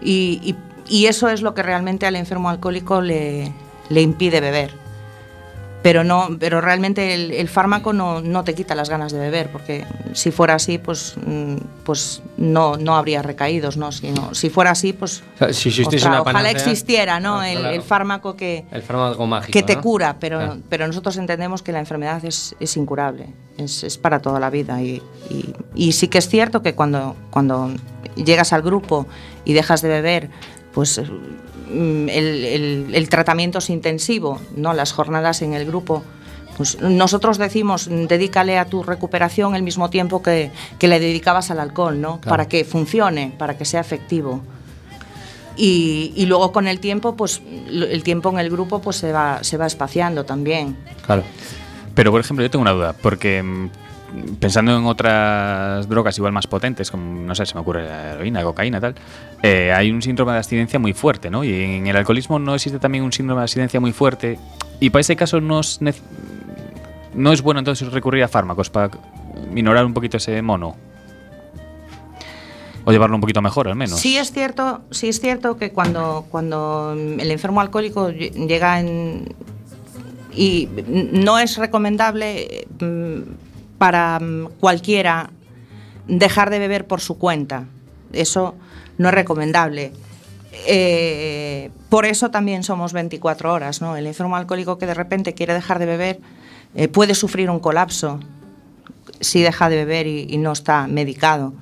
Y, 0.00 0.40
y- 0.42 0.56
y 0.88 1.06
eso 1.06 1.28
es 1.28 1.42
lo 1.42 1.54
que 1.54 1.62
realmente 1.62 2.06
al 2.06 2.16
enfermo 2.16 2.50
alcohólico 2.50 3.00
le, 3.00 3.52
le 3.88 4.02
impide 4.02 4.40
beber. 4.40 4.74
Pero, 5.82 6.04
no, 6.04 6.28
pero 6.38 6.60
realmente 6.60 7.12
el, 7.12 7.32
el 7.32 7.48
fármaco 7.48 7.92
no, 7.92 8.20
no 8.20 8.44
te 8.44 8.54
quita 8.54 8.76
las 8.76 8.88
ganas 8.88 9.10
de 9.10 9.18
beber, 9.18 9.50
porque 9.50 9.84
si 10.12 10.30
fuera 10.30 10.54
así, 10.54 10.78
pues, 10.78 11.14
mm, 11.26 11.56
pues 11.84 12.22
no, 12.36 12.76
no 12.76 12.94
habría 12.94 13.20
recaídos, 13.22 13.76
¿no? 13.76 13.90
Si, 13.90 14.12
no- 14.12 14.32
si 14.32 14.48
fuera 14.48 14.70
así, 14.70 14.92
pues 14.92 15.24
O 15.34 15.38
sea, 15.38 15.52
si 15.52 15.70
existiese 15.70 16.06
una 16.06 16.22
ojalá 16.22 16.38
panacea- 16.40 16.52
existiera 16.52 17.18
¿no? 17.18 17.40
Ah, 17.40 17.50
el, 17.50 17.58
claro. 17.58 17.74
el 17.74 17.82
fármaco 17.82 18.36
que, 18.36 18.64
El 18.70 18.82
fármaco 18.82 19.26
mágico. 19.26 19.52
que 19.52 19.64
te 19.64 19.74
¿no? 19.74 19.82
cura, 19.82 20.16
pero, 20.20 20.38
Claro. 20.38 20.58
pero 20.68 20.86
nosotros 20.86 21.16
entendemos 21.16 21.62
que 21.62 21.72
la 21.72 21.80
enfermedad 21.80 22.24
es, 22.24 22.54
es 22.60 22.76
incurable, 22.76 23.26
es, 23.58 23.82
es 23.82 23.98
para 23.98 24.20
toda 24.20 24.38
la 24.38 24.50
vida. 24.50 24.80
Y, 24.80 25.02
y- 25.30 25.52
y 25.74 25.92
sí 25.92 26.06
que 26.06 26.18
es 26.18 26.28
cierto 26.28 26.62
que 26.62 26.74
cuando, 26.76 27.16
cuando 27.30 27.72
llegas 28.14 28.52
al 28.52 28.62
grupo 28.62 29.06
y 29.44 29.52
dejas 29.52 29.82
de 29.82 29.88
beber, 29.88 30.30
pues 30.72 30.96
eh, 30.98 31.06
el, 31.70 32.08
el- 32.44 32.94
el 32.94 33.08
tratamiento 33.08 33.58
es 33.58 33.70
intensivo, 33.70 34.40
¿no? 34.56 34.72
las 34.72 34.92
jornadas 34.92 35.42
en 35.42 35.52
el 35.54 35.66
grupo. 35.66 36.02
Pues 36.56 36.80
nosotros 36.82 37.38
decimos, 37.38 37.88
dedícale 37.90 38.58
a 38.58 38.66
tu 38.66 38.82
recuperación 38.82 39.54
el 39.54 39.62
mismo 39.62 39.88
tiempo 39.88 40.22
que, 40.22 40.50
que 40.78 40.86
le 40.86 41.00
dedicabas 41.00 41.50
al 41.50 41.58
alcohol, 41.60 41.98
¿no? 42.00 42.20
Claro. 42.20 42.28
Para 42.30 42.46
que 42.48 42.64
funcione, 42.64 43.32
para 43.38 43.56
que 43.56 43.64
sea 43.64 43.80
efectivo. 43.80 44.42
Y, 45.56 46.12
y 46.16 46.26
luego 46.26 46.52
con 46.52 46.66
el 46.66 46.80
tiempo, 46.80 47.14
pues 47.16 47.40
el 47.70 48.02
tiempo 48.02 48.30
en 48.30 48.38
el 48.38 48.50
grupo 48.50 48.80
pues 48.80 48.96
se 48.96 49.12
va, 49.12 49.42
se 49.44 49.56
va 49.56 49.66
espaciando 49.66 50.24
también. 50.24 50.76
Claro. 51.04 51.24
Pero, 51.94 52.10
por 52.10 52.20
ejemplo, 52.20 52.42
yo 52.44 52.50
tengo 52.50 52.62
una 52.62 52.72
duda, 52.72 52.94
porque 53.00 53.42
mm, 53.42 53.70
pensando 54.38 54.76
en 54.76 54.84
otras 54.84 55.88
drogas 55.88 56.16
igual 56.18 56.32
más 56.32 56.46
potentes, 56.46 56.90
como, 56.90 57.22
no 57.24 57.34
sé, 57.34 57.46
se 57.46 57.54
me 57.54 57.60
ocurre 57.60 57.84
la 57.88 58.12
heroína, 58.12 58.42
cocaína, 58.42 58.80
tal, 58.80 58.94
eh, 59.42 59.72
hay 59.74 59.90
un 59.90 60.02
síndrome 60.02 60.32
de 60.32 60.38
abstinencia 60.38 60.78
muy 60.78 60.92
fuerte, 60.92 61.30
¿no? 61.30 61.44
Y 61.44 61.52
en 61.52 61.86
el 61.86 61.96
alcoholismo 61.96 62.38
no 62.38 62.54
existe 62.54 62.78
también 62.78 63.04
un 63.04 63.12
síndrome 63.12 63.40
de 63.40 63.44
abstinencia 63.44 63.80
muy 63.80 63.92
fuerte. 63.92 64.38
Y 64.80 64.90
para 64.90 65.00
ese 65.00 65.16
caso 65.16 65.40
no 65.40 65.60
es, 65.60 65.80
no 67.14 67.32
es 67.32 67.42
bueno 67.42 67.60
entonces 67.60 67.90
recurrir 67.92 68.22
a 68.24 68.28
fármacos 68.28 68.68
para 68.70 68.90
minorar 69.50 69.84
un 69.86 69.94
poquito 69.94 70.16
ese 70.18 70.40
mono. 70.42 70.76
O 72.84 72.90
llevarlo 72.90 73.14
un 73.14 73.20
poquito 73.20 73.40
mejor, 73.40 73.68
al 73.68 73.76
menos. 73.76 74.00
Sí 74.00 74.16
es 74.18 74.32
cierto, 74.32 74.80
sí 74.90 75.08
es 75.08 75.20
cierto 75.20 75.56
que 75.56 75.70
cuando, 75.70 76.26
cuando 76.30 76.92
el 76.94 77.30
enfermo 77.30 77.60
alcohólico 77.60 78.10
lle- 78.10 78.32
llega 78.48 78.80
en 78.80 79.32
y 80.34 80.68
no 81.12 81.38
es 81.38 81.58
recomendable 81.58 82.66
mm, 82.80 83.20
para 83.82 84.20
mm, 84.20 84.60
cualquiera 84.60 85.30
dejar 86.06 86.50
de 86.50 86.60
beber 86.60 86.86
por 86.86 87.00
su 87.00 87.18
cuenta. 87.18 87.66
Eso 88.12 88.54
no 88.96 89.08
es 89.08 89.14
recomendable. 89.14 89.92
Eh, 90.68 91.72
por 91.88 92.06
eso 92.06 92.30
también 92.30 92.62
somos 92.62 92.92
24 92.92 93.52
horas. 93.52 93.82
¿no? 93.82 93.96
El 93.96 94.06
enfermo 94.06 94.36
alcohólico 94.36 94.78
que 94.78 94.86
de 94.86 94.94
repente 94.94 95.34
quiere 95.34 95.52
dejar 95.52 95.80
de 95.80 95.86
beber 95.86 96.20
eh, 96.76 96.86
puede 96.86 97.16
sufrir 97.16 97.50
un 97.50 97.58
colapso 97.58 98.20
si 99.18 99.42
deja 99.42 99.68
de 99.68 99.74
beber 99.74 100.06
y, 100.06 100.28
y 100.30 100.38
no 100.38 100.52
está 100.52 100.86
medicado. 100.86 101.52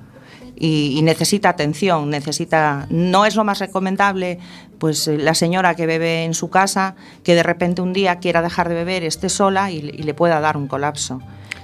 Y, 0.55 0.93
y 0.95 1.01
necesita 1.01 1.49
atención, 1.49 2.11
necesita. 2.11 2.85
No 2.91 3.25
es 3.25 3.35
lo 3.35 3.43
más 3.43 3.57
recomendable, 3.57 4.37
pues 4.77 5.07
eh, 5.07 5.17
la 5.17 5.33
señora 5.33 5.73
que 5.73 5.87
bebe 5.87 6.23
en 6.23 6.35
su 6.35 6.51
casa, 6.51 6.93
que 7.23 7.33
de 7.33 7.41
repente 7.41 7.81
un 7.81 7.93
día 7.93 8.19
quiera 8.19 8.43
dejar 8.43 8.69
de 8.69 8.75
beber, 8.75 9.03
esté 9.03 9.27
sola 9.27 9.71
y, 9.71 9.77
y 9.77 10.03
le 10.03 10.13
pueda 10.13 10.39
dar 10.39 10.55
un 10.55 10.67
colapso. 10.67 11.19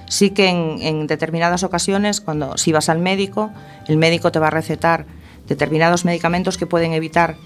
Sí 0.08 0.30
que 0.30 0.48
en, 0.48 1.06
determinadas 1.06 1.62
ocasiones, 1.62 2.20
cuando 2.20 2.56
si 2.56 2.72
vas 2.72 2.88
al 2.88 2.98
médico, 2.98 3.50
el 3.86 3.96
médico 3.96 4.32
te 4.32 4.38
va 4.38 4.48
a 4.48 4.50
recetar 4.50 5.06
determinados 5.46 6.04
medicamentos 6.04 6.58
que 6.58 6.66
pueden 6.66 6.92
evitar 6.92 7.36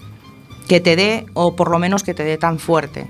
que 0.69 0.81
te 0.81 0.97
dé 0.97 1.27
o 1.35 1.57
por 1.57 1.71
lo 1.71 1.79
menos 1.79 2.03
que 2.03 2.15
te 2.15 2.25
dé 2.25 2.39
tan 2.39 2.59
fuerte. 2.59 3.07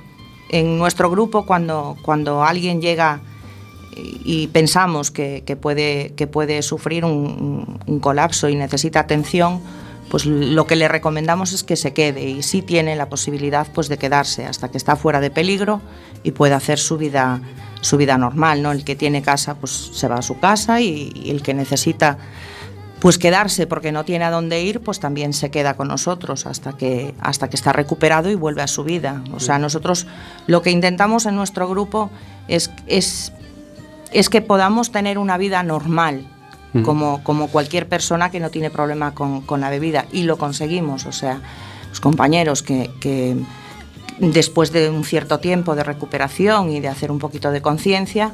En 0.50 0.78
nuestro 0.78 1.10
grupo, 1.10 1.46
cuando, 1.46 1.96
cuando 2.02 2.44
alguien 2.44 2.80
llega 2.80 3.20
y, 3.94 4.46
pensamos 4.48 5.10
que, 5.10 5.42
que 5.44 5.56
puede, 5.56 6.14
que 6.14 6.26
puede 6.26 6.62
sufrir 6.62 7.04
un 7.04 8.00
colapso 8.00 8.48
y 8.48 8.56
necesita 8.56 9.00
atención, 9.00 9.60
pues 10.12 10.26
lo 10.26 10.66
que 10.66 10.76
le 10.76 10.88
recomendamos 10.88 11.54
es 11.54 11.64
que 11.64 11.74
se 11.74 11.94
quede 11.94 12.28
y 12.28 12.42
sí 12.42 12.60
tiene 12.60 12.96
la 12.96 13.08
posibilidad 13.08 13.66
pues, 13.72 13.88
de 13.88 13.96
quedarse 13.96 14.44
hasta 14.44 14.70
que 14.70 14.76
está 14.76 14.94
fuera 14.94 15.20
de 15.20 15.30
peligro 15.30 15.80
y 16.22 16.32
pueda 16.32 16.56
hacer 16.56 16.78
su 16.78 16.98
vida, 16.98 17.40
su 17.82 17.98
vida 17.98 18.16
normal. 18.16 18.62
¿no? 18.62 18.72
El 18.72 18.84
que 18.84 18.96
tiene 18.96 19.20
casa 19.20 19.56
pues, 19.56 19.90
se 19.92 20.08
va 20.08 20.16
a 20.16 20.22
su 20.22 20.40
casa 20.40 20.80
y, 20.80 21.12
y 21.14 21.30
el 21.30 21.42
que 21.42 21.52
necesita 21.52 22.16
pues 23.02 23.18
quedarse 23.18 23.66
porque 23.66 23.90
no 23.90 24.04
tiene 24.04 24.24
a 24.24 24.30
dónde 24.30 24.62
ir, 24.62 24.78
pues 24.78 25.00
también 25.00 25.32
se 25.32 25.50
queda 25.50 25.74
con 25.74 25.88
nosotros 25.88 26.46
hasta 26.46 26.74
que, 26.74 27.16
hasta 27.18 27.50
que 27.50 27.56
está 27.56 27.72
recuperado 27.72 28.30
y 28.30 28.36
vuelve 28.36 28.62
a 28.62 28.68
su 28.68 28.84
vida. 28.84 29.24
O 29.34 29.40
sea, 29.40 29.58
nosotros 29.58 30.06
lo 30.46 30.62
que 30.62 30.70
intentamos 30.70 31.26
en 31.26 31.34
nuestro 31.34 31.68
grupo 31.68 32.10
es, 32.46 32.70
es, 32.86 33.32
es 34.12 34.28
que 34.28 34.40
podamos 34.40 34.92
tener 34.92 35.18
una 35.18 35.36
vida 35.36 35.64
normal, 35.64 36.28
como, 36.84 37.24
como 37.24 37.48
cualquier 37.48 37.88
persona 37.88 38.30
que 38.30 38.38
no 38.38 38.50
tiene 38.50 38.70
problema 38.70 39.14
con, 39.14 39.40
con 39.40 39.60
la 39.60 39.68
bebida. 39.68 40.06
Y 40.12 40.22
lo 40.22 40.38
conseguimos. 40.38 41.04
O 41.04 41.12
sea, 41.12 41.40
los 41.88 41.98
compañeros 41.98 42.62
que, 42.62 42.88
que 43.00 43.36
después 44.18 44.72
de 44.72 44.90
un 44.90 45.04
cierto 45.04 45.38
tiempo 45.38 45.74
de 45.74 45.84
recuperación 45.84 46.70
y 46.70 46.80
de 46.80 46.88
hacer 46.88 47.10
un 47.10 47.18
poquito 47.18 47.50
de 47.50 47.62
conciencia, 47.62 48.32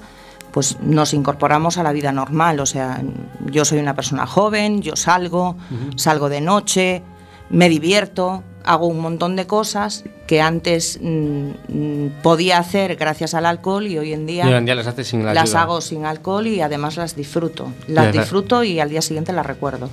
pues 0.51 0.79
nos 0.81 1.15
incorporamos 1.15 1.79
a 1.79 1.83
la 1.83 1.93
vida 1.93 2.13
normal. 2.13 2.61
O 2.61 2.67
sea, 2.67 3.03
yo 3.47 3.65
soy 3.65 3.79
una 3.79 3.95
persona 3.95 4.27
joven, 4.27 4.83
yo 4.83 4.97
salgo, 4.97 5.57
salgo 5.97 6.29
de 6.29 6.41
noche, 6.41 7.03
me 7.51 7.69
divierto, 7.69 8.43
hago 8.65 8.87
un 8.87 9.01
montón 9.01 9.37
de 9.37 9.47
cosas 9.47 10.05
que 10.27 10.43
antes 10.43 10.99
mm, 11.01 11.51
mm, 11.69 12.11
podía 12.23 12.59
hacer 12.59 12.97
gracias 12.97 13.35
al 13.35 13.47
alcohol 13.47 13.87
y 13.87 13.99
hoy 13.99 14.13
en 14.13 14.27
día, 14.27 14.45
Y 14.45 14.49
hoy 14.49 14.59
en 14.59 14.65
día 14.67 14.75
las 14.75 14.87
haces 14.87 15.09
sin 15.09 15.25
la 15.25 15.33
las 15.33 15.51
ayuda. 15.51 15.63
hago 15.63 15.81
sin 15.81 16.05
alcohol 16.05 16.47
y 16.47 16.61
además 16.61 16.97
las 16.97 17.17
disfruto. 17.17 17.73
Las 17.87 18.13
disfruto 18.13 18.63
y 18.65 18.81
al 18.81 18.91
día 18.91 19.01
siguiente 19.01 19.33
las 19.33 19.47
recuerdo. 19.47 19.89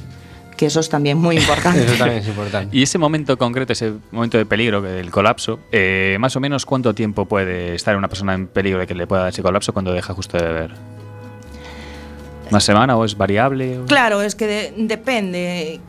Que 0.57 0.67
eso 0.67 0.79
es 0.79 0.87
también 0.89 1.17
muy 1.17 1.37
importante. 1.37 1.83
Eso 1.85 1.95
también 1.97 2.19
es 2.21 2.27
importante. 2.27 2.77
Y 2.77 2.83
ese 2.83 2.97
momento 2.97 3.37
concreto, 3.37 3.73
ese 3.73 3.93
momento 4.11 4.37
de 4.37 4.45
peligro, 4.45 4.81
del 4.81 5.11
colapso, 5.11 5.59
eh, 5.71 6.15
más 6.19 6.35
o 6.35 6.39
menos 6.39 6.65
cuánto 6.65 6.93
tiempo 6.95 7.25
puede 7.25 7.75
estar 7.75 7.97
una 7.97 8.07
persona 8.07 8.33
en 8.33 8.47
peligro 8.47 8.79
de 8.79 8.87
que 8.87 8.95
le 8.95 9.05
pueda 9.05 9.23
dar 9.23 9.29
ese 9.33 9.41
colapso 9.43 9.73
cuando 9.73 9.91
deja 9.91 10.13
justo 10.13 10.37
de 10.37 10.43
beber. 10.45 10.71
¿Una 12.51 12.59
semana 12.59 12.95
o 12.95 13.03
es 13.05 13.17
variable? 13.17 13.79
o- 13.79 13.85
Claro, 13.85 14.21
es 14.21 14.35
que 14.35 14.47
de- 14.47 14.73
depende. 14.77 15.79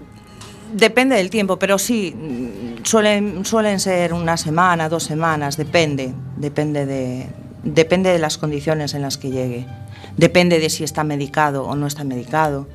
Depende 0.73 1.15
del 1.15 1.31
tiempo, 1.31 1.59
pero 1.61 1.79
sí, 1.79 2.15
suelen, 2.83 3.45
suelen 3.45 3.79
ser 3.79 4.13
una 4.13 4.37
semana, 4.37 4.89
dos 4.89 5.05
semanas, 5.05 5.57
depende. 5.57 6.13
Depende 6.37 6.87
de, 6.87 7.27
depende 7.63 8.11
de 8.11 8.19
las 8.19 8.37
condiciones 8.37 8.93
en 8.95 9.03
las 9.03 9.17
que 9.17 9.31
llegue. 9.31 9.65
Depende 10.17 10.59
de 10.59 10.69
si 10.71 10.83
está 10.83 11.05
medicado 11.05 11.65
o 11.67 11.77
no 11.77 11.87
está 11.87 12.03
medicado. 12.03 12.67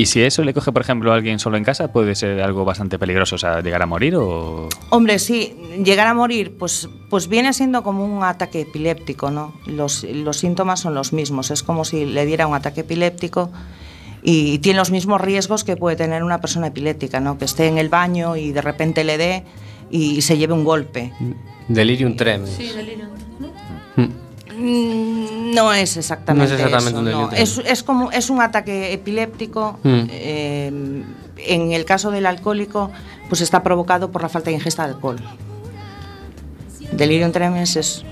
Y 0.00 0.06
si 0.06 0.22
eso 0.22 0.44
le 0.44 0.54
coge, 0.54 0.70
por 0.70 0.80
ejemplo, 0.80 1.10
a 1.12 1.16
alguien 1.16 1.40
solo 1.40 1.56
en 1.56 1.64
casa, 1.64 1.92
puede 1.92 2.14
ser 2.14 2.40
algo 2.40 2.64
bastante 2.64 3.00
peligroso, 3.00 3.34
o 3.34 3.38
sea, 3.38 3.60
llegar 3.60 3.82
a 3.82 3.86
morir 3.86 4.14
o... 4.14 4.68
Hombre, 4.90 5.18
sí, 5.18 5.56
llegar 5.84 6.06
a 6.06 6.14
morir, 6.14 6.56
pues, 6.56 6.88
pues 7.10 7.26
viene 7.26 7.52
siendo 7.52 7.82
como 7.82 8.04
un 8.04 8.22
ataque 8.22 8.60
epiléptico, 8.60 9.32
¿no? 9.32 9.54
Los, 9.66 10.04
los 10.04 10.36
síntomas 10.36 10.78
son 10.78 10.94
los 10.94 11.12
mismos, 11.12 11.50
es 11.50 11.64
como 11.64 11.84
si 11.84 12.04
le 12.04 12.26
diera 12.26 12.46
un 12.46 12.54
ataque 12.54 12.82
epiléptico 12.82 13.50
y 14.22 14.58
tiene 14.58 14.78
los 14.78 14.92
mismos 14.92 15.20
riesgos 15.20 15.64
que 15.64 15.76
puede 15.76 15.96
tener 15.96 16.22
una 16.22 16.40
persona 16.40 16.68
epiléptica, 16.68 17.18
¿no? 17.18 17.36
Que 17.36 17.46
esté 17.46 17.66
en 17.66 17.78
el 17.78 17.88
baño 17.88 18.36
y 18.36 18.52
de 18.52 18.62
repente 18.62 19.02
le 19.02 19.18
dé 19.18 19.44
y 19.90 20.22
se 20.22 20.38
lleve 20.38 20.52
un 20.52 20.62
golpe. 20.62 21.12
Delirium 21.66 22.16
tremens. 22.16 22.58
Mm, 22.58 23.17
No 24.58 25.72
es 25.72 25.96
exactamente, 25.96 26.48
No 26.52 26.54
es 26.56 26.60
exactamente 26.64 27.10
eso, 27.10 27.18
un 27.20 27.30
no. 27.30 27.32
Es, 27.32 27.58
es 27.58 27.82
como 27.82 28.10
es 28.10 28.28
un 28.30 28.40
ataque 28.40 28.92
epiléptico 28.92 29.78
Mm. 29.82 30.02
eh, 30.10 31.02
en 31.46 31.72
el 31.72 31.84
caso 31.84 32.10
del 32.10 32.26
alcohólico, 32.26 32.90
pues 33.28 33.40
está 33.40 33.62
provocado 33.62 34.10
por 34.10 34.22
la 34.22 34.28
falta 34.28 34.50
de 34.50 34.56
ingesta 34.56 34.84
de 34.86 34.94
alcohol. 34.94 35.18
Delirium 36.92 37.30
tremens 37.32 37.76
es 37.76 38.04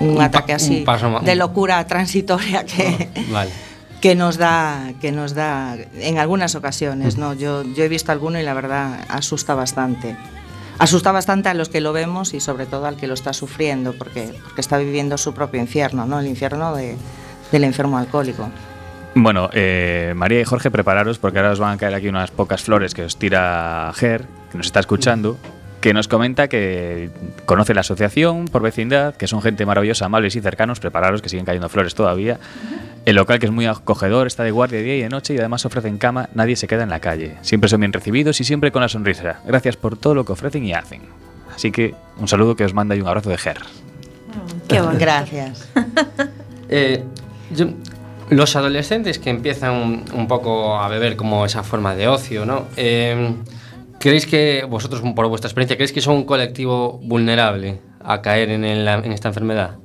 un, 0.00 0.16
pa- 0.16 0.24
ataque 0.26 0.52
así 0.54 0.84
un 0.86 1.24
de 1.24 1.34
locura 1.36 1.84
transitoria 1.86 2.64
que, 2.64 3.10
Vale. 3.30 3.50
que 4.00 4.14
nos 4.14 4.38
da 4.38 4.92
que 5.00 5.10
nos 5.12 5.34
da 5.34 5.76
en 6.00 6.18
algunas 6.18 6.54
ocasiones 6.54 7.16
no 7.18 7.34
yo 7.34 7.64
yo 7.64 7.82
he 7.84 7.88
visto 7.88 8.12
alguno 8.12 8.38
y 8.38 8.44
la 8.44 8.54
verdad 8.54 9.00
asusta 9.08 9.54
bastante 9.54 10.16
asusta 10.78 11.12
bastante 11.12 11.48
a 11.48 11.54
los 11.54 11.68
que 11.68 11.80
lo 11.80 11.92
vemos 11.92 12.34
y 12.34 12.40
sobre 12.40 12.66
todo 12.66 12.86
al 12.86 12.96
que 12.96 13.06
lo 13.06 13.14
está 13.14 13.32
sufriendo 13.32 13.92
porque 13.92 14.32
está 14.56 14.78
viviendo 14.78 15.18
su 15.18 15.34
propio 15.34 15.60
infierno 15.60 16.06
no 16.06 16.20
el 16.20 16.26
infierno 16.26 16.74
de, 16.74 16.96
del 17.52 17.64
enfermo 17.64 17.98
alcohólico. 17.98 18.50
Bueno, 19.14 19.50
eh, 19.52 20.12
María 20.14 20.40
y 20.40 20.44
Jorge, 20.44 20.70
prepararos 20.70 21.18
porque 21.18 21.38
ahora 21.38 21.52
os 21.52 21.58
van 21.58 21.74
a 21.74 21.76
caer 21.76 21.94
aquí 21.94 22.08
unas 22.08 22.30
pocas 22.30 22.62
flores 22.62 22.94
que 22.94 23.02
os 23.02 23.16
tira 23.16 23.90
Ger, 23.94 24.26
que 24.50 24.58
nos 24.58 24.66
está 24.66 24.80
escuchando, 24.80 25.38
que 25.80 25.94
nos 25.94 26.08
comenta 26.08 26.48
que 26.48 27.10
conoce 27.46 27.72
la 27.74 27.80
asociación 27.82 28.46
por 28.46 28.62
vecindad, 28.62 29.14
que 29.14 29.26
son 29.28 29.40
gente 29.42 29.64
maravillosa, 29.64 30.06
amables 30.06 30.34
y 30.36 30.40
cercanos. 30.40 30.80
Prepararos 30.80 31.22
que 31.22 31.28
siguen 31.28 31.44
cayendo 31.46 31.68
flores 31.68 31.94
todavía. 31.94 32.38
El 33.04 33.16
local 33.16 33.38
que 33.38 33.46
es 33.46 33.52
muy 33.52 33.64
acogedor, 33.66 34.26
está 34.26 34.42
de 34.42 34.50
guardia 34.50 34.82
día 34.82 34.96
y 34.96 35.02
de 35.02 35.08
noche 35.08 35.34
y 35.34 35.38
además 35.38 35.64
ofrecen 35.64 35.96
cama, 35.98 36.28
nadie 36.34 36.56
se 36.56 36.66
queda 36.66 36.82
en 36.82 36.90
la 36.90 37.00
calle. 37.00 37.36
Siempre 37.42 37.68
son 37.70 37.80
bien 37.80 37.92
recibidos 37.92 38.40
y 38.40 38.44
siempre 38.44 38.72
con 38.72 38.82
la 38.82 38.88
sonrisa. 38.88 39.40
Gracias 39.46 39.76
por 39.76 39.96
todo 39.96 40.14
lo 40.14 40.24
que 40.24 40.32
ofrecen 40.32 40.64
y 40.64 40.74
hacen. 40.74 41.02
Así 41.54 41.70
que 41.72 41.94
un 42.18 42.28
saludo 42.28 42.54
que 42.56 42.64
os 42.64 42.74
manda 42.74 42.94
y 42.96 43.00
un 43.00 43.06
abrazo 43.08 43.30
de 43.30 43.38
Ger. 43.38 43.58
qué 44.68 44.80
bueno 44.80 44.98
gracias 44.98 45.68
Eh, 46.68 47.02
yo- 47.50 47.68
los 48.28 48.54
adolescentes 48.56 49.18
que 49.18 49.30
empiezan 49.30 49.72
un, 49.72 50.04
un 50.12 50.28
poco 50.28 50.78
a 50.78 50.86
beber 50.88 51.16
como 51.16 51.46
esa 51.46 51.62
forma 51.62 51.94
de 51.94 52.08
ocio, 52.08 52.44
¿no? 52.44 52.66
Eh, 52.76 53.32
¿Creéis 53.98 54.26
que 54.26 54.64
vosotros, 54.68 55.02
por 55.14 55.26
vuestra 55.28 55.48
experiencia, 55.48 55.76
creéis 55.76 55.92
que 55.92 56.00
son 56.00 56.14
un 56.16 56.24
colectivo 56.24 57.00
vulnerable 57.02 57.80
a 58.04 58.22
caer 58.22 58.50
en, 58.50 58.64
el- 58.64 58.86
en 58.86 59.12
esta 59.12 59.28
enfermedad? 59.28 59.76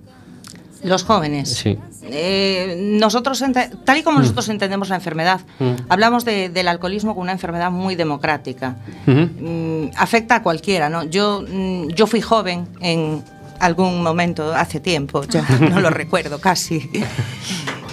los 0.84 1.05
jóvenes 1.05 1.49
Sí. 1.49 1.78
Eh, 2.03 2.76
nosotros, 2.99 3.41
tal 3.86 3.97
y 3.97 4.03
como 4.03 4.20
nosotros 4.20 4.49
entendemos 4.49 4.89
la 4.89 4.95
enfermedad, 4.95 5.39
Mm. 5.57 5.72
hablamos 5.88 6.26
de- 6.26 6.49
del 6.49 6.68
alcoholismo 6.68 7.11
como 7.14 7.22
una 7.24 7.32
enfermedad 7.32 7.72
muy 7.72 7.95
democrática. 7.95 8.76
Mm, 9.05 9.91
afecta 9.95 10.36
a 10.36 10.43
cualquiera, 10.43 10.89
¿no? 10.89 11.05
Yo, 11.05 11.41
mm, 11.49 11.88
yo 11.91 12.05
fui 12.05 12.20
joven 12.20 12.68
en 12.82 13.24
algún 13.61 14.03
momento, 14.03 14.53
hace 14.53 14.82
tiempo, 14.82 15.24
ya 15.24 15.41
no 15.78 15.80
lo 15.80 15.89
recuerdo 15.89 16.41
casi. 16.41 16.89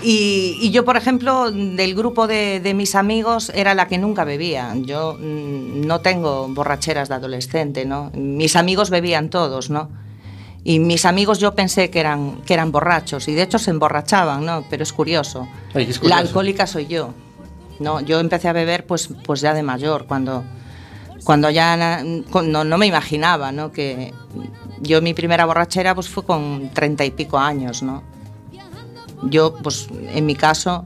Y, 0.02 0.56
y 0.60 0.70
yo, 0.70 0.84
por 0.84 0.96
ejemplo, 0.96 1.50
del 1.50 1.94
grupo 1.94 2.26
de, 2.26 2.60
de 2.60 2.74
mis 2.74 2.94
amigos 2.94 3.50
era 3.54 3.74
la 3.74 3.86
que 3.86 3.98
nunca 3.98 4.24
bebía. 4.24 4.72
Yo 4.76 5.16
mm, 5.18 5.86
no 5.86 6.00
tengo 6.00 6.48
borracheras 6.48 7.08
de 7.08 7.14
adolescente, 7.16 7.84
¿no? 7.84 8.10
Mis 8.14 8.56
amigos 8.56 8.90
bebían 8.90 9.28
todos, 9.30 9.68
¿no? 9.70 9.90
Y 10.64 10.78
mis 10.78 11.04
amigos 11.06 11.38
yo 11.38 11.54
pensé 11.54 11.90
que 11.90 12.00
eran, 12.00 12.42
que 12.42 12.54
eran 12.54 12.70
borrachos 12.72 13.28
y 13.28 13.34
de 13.34 13.42
hecho 13.42 13.58
se 13.58 13.70
emborrachaban, 13.70 14.44
¿no? 14.44 14.64
Pero 14.68 14.82
es 14.82 14.92
curioso. 14.92 15.48
Ay, 15.74 15.84
es 15.84 15.96
La 15.96 16.00
curioso. 16.00 16.16
alcohólica 16.18 16.66
soy 16.66 16.86
yo. 16.86 17.14
No, 17.78 18.00
yo 18.00 18.20
empecé 18.20 18.48
a 18.48 18.52
beber 18.52 18.86
pues, 18.86 19.08
pues 19.24 19.40
ya 19.40 19.54
de 19.54 19.62
mayor, 19.62 20.06
cuando, 20.06 20.44
cuando 21.24 21.48
ya 21.48 22.02
no, 22.04 22.64
no 22.64 22.78
me 22.78 22.86
imaginaba, 22.86 23.52
¿no? 23.52 23.72
Que 23.72 24.12
yo 24.80 25.00
mi 25.00 25.14
primera 25.14 25.46
borrachera 25.46 25.94
pues 25.94 26.08
fue 26.08 26.24
con 26.24 26.70
treinta 26.74 27.06
y 27.06 27.10
pico 27.10 27.38
años, 27.38 27.82
¿no? 27.82 28.02
Yo, 29.22 29.54
pues 29.54 29.88
en 30.12 30.26
mi 30.26 30.34
caso, 30.34 30.84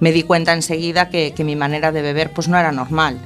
me 0.00 0.12
di 0.12 0.22
cuenta 0.22 0.52
enseguida 0.52 1.08
que, 1.08 1.32
que 1.34 1.44
mi 1.44 1.56
manera 1.56 1.92
de 1.92 2.02
beber 2.02 2.32
pues 2.32 2.48
no 2.48 2.58
era 2.58 2.72
normal. 2.72 3.18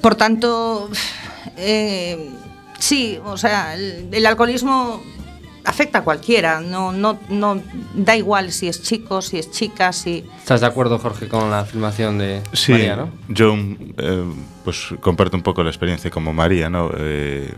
Por 0.00 0.14
tanto, 0.14 0.90
eh, 1.56 2.30
sí, 2.78 3.18
o 3.24 3.36
sea, 3.36 3.74
el, 3.74 4.08
el 4.12 4.26
alcoholismo 4.26 5.02
afecta 5.64 5.98
a 6.00 6.04
cualquiera, 6.04 6.60
no, 6.60 6.92
no, 6.92 7.18
no 7.28 7.60
da 7.94 8.16
igual 8.16 8.52
si 8.52 8.68
es 8.68 8.82
chico, 8.82 9.22
si 9.22 9.38
es 9.38 9.50
chica, 9.50 9.92
si... 9.92 10.24
¿Estás 10.38 10.60
de 10.60 10.66
acuerdo, 10.66 10.98
Jorge, 10.98 11.28
con 11.28 11.50
la 11.50 11.60
afirmación 11.60 12.18
de 12.18 12.42
Sí, 12.52 12.72
María, 12.72 12.96
no? 12.96 13.10
yo 13.28 13.54
eh, 13.56 14.24
pues 14.64 14.94
comparto 15.00 15.36
un 15.36 15.42
poco 15.42 15.62
la 15.62 15.70
experiencia 15.70 16.10
como 16.10 16.32
María, 16.32 16.68
¿no? 16.68 16.90
Eh, 16.96 17.52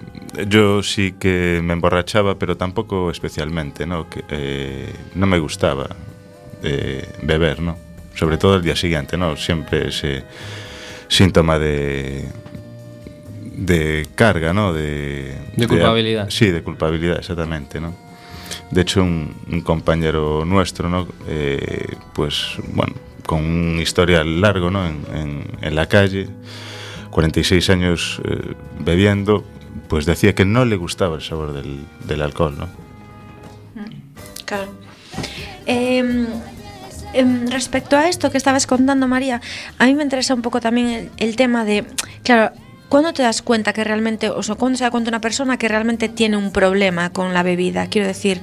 yo 0.48 0.82
sí 0.82 1.14
que 1.18 1.60
me 1.62 1.72
emborrachaba, 1.72 2.38
pero 2.38 2.56
tampoco 2.56 3.10
especialmente, 3.10 3.86
¿no? 3.86 4.08
Que, 4.08 4.24
eh, 4.28 4.92
no 5.14 5.26
me 5.26 5.38
gustaba 5.38 5.88
eh, 6.62 7.08
beber, 7.22 7.60
¿no? 7.60 7.76
Sobre 8.14 8.38
todo 8.38 8.56
el 8.56 8.62
día 8.62 8.76
siguiente, 8.76 9.16
¿no? 9.16 9.36
Siempre 9.36 9.88
ese 9.88 10.24
síntoma 11.08 11.58
de 11.58 12.28
de 13.56 14.06
carga, 14.14 14.52
¿no? 14.52 14.72
De, 14.72 15.34
De 15.56 15.66
culpabilidad. 15.66 16.28
sí, 16.30 16.50
de 16.50 16.62
culpabilidad, 16.62 17.18
exactamente, 17.18 17.80
¿no? 17.80 17.94
De 18.70 18.82
hecho, 18.82 19.02
un, 19.02 19.34
un 19.50 19.60
compañero 19.62 20.44
nuestro, 20.44 20.88
¿no? 20.88 21.08
Eh, 21.28 21.94
pues, 22.14 22.56
bueno, 22.74 22.94
con 23.24 23.44
un 23.44 23.78
historial 23.80 24.40
largo, 24.40 24.70
¿no? 24.70 24.86
En, 24.86 25.00
en- 25.14 25.44
en 25.62 25.74
la 25.74 25.86
calle, 25.86 26.28
46 27.10 27.70
años 27.70 28.20
eh, 28.24 28.54
bebiendo, 28.78 29.44
pues 29.88 30.04
decía 30.06 30.34
que 30.34 30.44
no 30.44 30.64
le 30.64 30.76
gustaba 30.76 31.16
el 31.16 31.22
sabor 31.22 31.52
del, 31.52 31.80
del 32.06 32.22
alcohol, 32.22 32.56
¿no? 32.58 32.68
Claro. 34.44 34.68
Em, 35.66 36.26
em, 37.14 37.46
respecto 37.48 37.96
a 37.96 38.08
esto 38.08 38.30
que 38.30 38.38
estabas 38.38 38.66
contando, 38.66 39.08
María, 39.08 39.40
a 39.78 39.86
mí 39.86 39.94
me 39.94 40.02
interesa 40.02 40.34
un 40.34 40.42
poco 40.42 40.60
también 40.60 40.88
el, 40.88 41.10
el 41.16 41.36
tema 41.36 41.64
de, 41.64 41.84
claro, 42.22 42.52
¿cuándo 42.88 43.12
te 43.12 43.22
das 43.22 43.42
cuenta 43.42 43.72
que 43.72 43.82
realmente, 43.84 44.30
o 44.30 44.42
sea, 44.42 44.54
cuándo 44.54 44.76
se 44.78 44.84
da 44.84 44.90
cuenta 44.90 45.10
una 45.10 45.20
persona 45.20 45.56
que 45.58 45.68
realmente 45.68 46.08
tiene 46.08 46.36
un 46.36 46.50
problema 46.52 47.10
con 47.10 47.34
la 47.34 47.42
bebida? 47.42 47.86
Quiero 47.88 48.06
decir, 48.06 48.40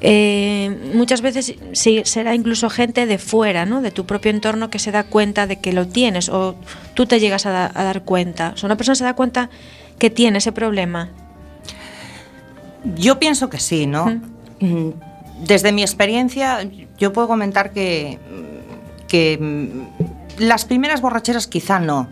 eh, 0.00 0.90
muchas 0.94 1.20
veces 1.20 1.54
sí, 1.72 2.02
será 2.04 2.34
incluso 2.34 2.68
gente 2.70 3.06
de 3.06 3.18
fuera, 3.18 3.66
¿no? 3.66 3.80
De 3.82 3.90
tu 3.90 4.04
propio 4.06 4.30
entorno 4.30 4.70
que 4.70 4.78
se 4.78 4.90
da 4.90 5.04
cuenta 5.04 5.46
de 5.46 5.56
que 5.60 5.72
lo 5.72 5.86
tienes 5.86 6.28
o 6.28 6.56
tú 6.94 7.06
te 7.06 7.20
llegas 7.20 7.46
a, 7.46 7.50
da- 7.50 7.72
a 7.74 7.84
dar 7.84 8.02
cuenta. 8.02 8.52
O 8.54 8.56
sea, 8.56 8.66
una 8.66 8.76
persona 8.76 8.96
se 8.96 9.04
da 9.04 9.14
cuenta 9.14 9.48
que 9.98 10.10
tiene 10.10 10.38
ese 10.38 10.52
problema. 10.52 11.10
Yo 12.96 13.18
pienso 13.18 13.48
que 13.48 13.58
sí, 13.60 13.86
¿no? 13.86 14.20
Mm, 14.60 14.90
Desde 15.46 15.72
mi 15.72 15.82
experiencia, 15.82 16.58
yo 16.98 17.12
puedo 17.12 17.26
comentar 17.28 17.72
que, 17.72 18.18
que 19.08 19.38
mm, 19.40 20.42
las 20.42 20.64
primeras 20.64 21.00
borracheras 21.00 21.46
quizá 21.46 21.78
no, 21.80 22.08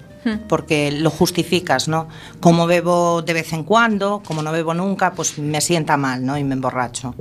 porque 0.48 0.92
lo 0.92 1.10
justificas, 1.10 1.88
¿no? 1.88 2.08
Como 2.40 2.66
bebo 2.66 3.22
de 3.22 3.32
vez 3.32 3.52
en 3.52 3.64
cuando, 3.64 4.22
como 4.24 4.42
no 4.42 4.52
bebo 4.52 4.74
nunca, 4.74 5.12
pues 5.12 5.38
me 5.38 5.60
sienta 5.60 5.96
mal, 5.96 6.24
¿no? 6.24 6.38
Y 6.38 6.44
me 6.44 6.54
emborracho. 6.54 7.14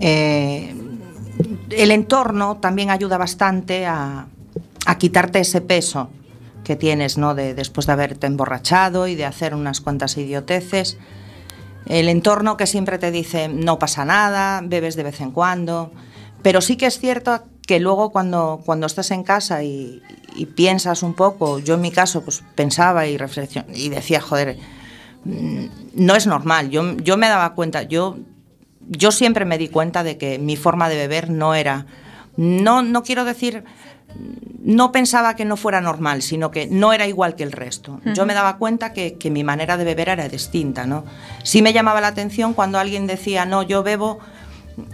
Eh, 0.00 0.74
el 1.70 1.90
entorno 1.90 2.56
también 2.58 2.90
ayuda 2.90 3.18
bastante 3.18 3.86
a, 3.86 4.26
a 4.86 4.98
quitarte 4.98 5.40
ese 5.40 5.60
peso 5.60 6.10
que 6.64 6.76
tienes, 6.76 7.16
¿no? 7.16 7.34
De, 7.34 7.54
después 7.54 7.86
de 7.86 7.92
haberte 7.92 8.26
emborrachado 8.26 9.06
y 9.06 9.14
de 9.14 9.24
hacer 9.24 9.54
unas 9.54 9.80
cuantas 9.80 10.16
idioteces. 10.16 10.98
El 11.86 12.08
entorno 12.08 12.56
que 12.56 12.66
siempre 12.66 12.98
te 12.98 13.10
dice 13.10 13.48
no 13.48 13.78
pasa 13.78 14.04
nada, 14.04 14.60
bebes 14.62 14.94
de 14.94 15.04
vez 15.04 15.20
en 15.20 15.30
cuando, 15.30 15.92
pero 16.42 16.60
sí 16.60 16.76
que 16.76 16.86
es 16.86 16.98
cierto 16.98 17.42
que 17.68 17.80
luego 17.80 18.08
cuando, 18.08 18.62
cuando 18.64 18.86
estás 18.86 19.10
en 19.10 19.22
casa 19.22 19.62
y, 19.62 20.02
y 20.34 20.46
piensas 20.46 21.02
un 21.02 21.12
poco, 21.12 21.58
yo 21.58 21.74
en 21.74 21.82
mi 21.82 21.90
caso 21.90 22.24
pues 22.24 22.42
pensaba 22.54 23.06
y 23.06 23.18
reflexion 23.18 23.66
y 23.74 23.90
decía, 23.90 24.22
joder, 24.22 24.56
mm, 25.24 25.66
no 25.92 26.16
es 26.16 26.26
normal, 26.26 26.70
yo, 26.70 26.96
yo 26.96 27.18
me 27.18 27.28
daba 27.28 27.52
cuenta, 27.52 27.82
yo, 27.82 28.16
yo 28.88 29.12
siempre 29.12 29.44
me 29.44 29.58
di 29.58 29.68
cuenta 29.68 30.02
de 30.02 30.16
que 30.16 30.38
mi 30.38 30.56
forma 30.56 30.88
de 30.88 30.96
beber 30.96 31.28
no 31.28 31.54
era, 31.54 31.84
no, 32.38 32.80
no 32.80 33.02
quiero 33.02 33.26
decir, 33.26 33.64
no 34.62 34.90
pensaba 34.90 35.36
que 35.36 35.44
no 35.44 35.58
fuera 35.58 35.82
normal, 35.82 36.22
sino 36.22 36.50
que 36.50 36.68
no 36.68 36.94
era 36.94 37.06
igual 37.06 37.34
que 37.34 37.42
el 37.42 37.52
resto. 37.52 38.00
Yo 38.14 38.24
me 38.24 38.32
daba 38.32 38.56
cuenta 38.56 38.94
que, 38.94 39.18
que 39.18 39.30
mi 39.30 39.44
manera 39.44 39.76
de 39.76 39.84
beber 39.84 40.08
era 40.08 40.26
distinta, 40.30 40.86
¿no? 40.86 41.04
Sí 41.42 41.60
me 41.60 41.74
llamaba 41.74 42.00
la 42.00 42.06
atención 42.06 42.54
cuando 42.54 42.78
alguien 42.78 43.06
decía, 43.06 43.44
no, 43.44 43.62
yo 43.62 43.82
bebo 43.82 44.20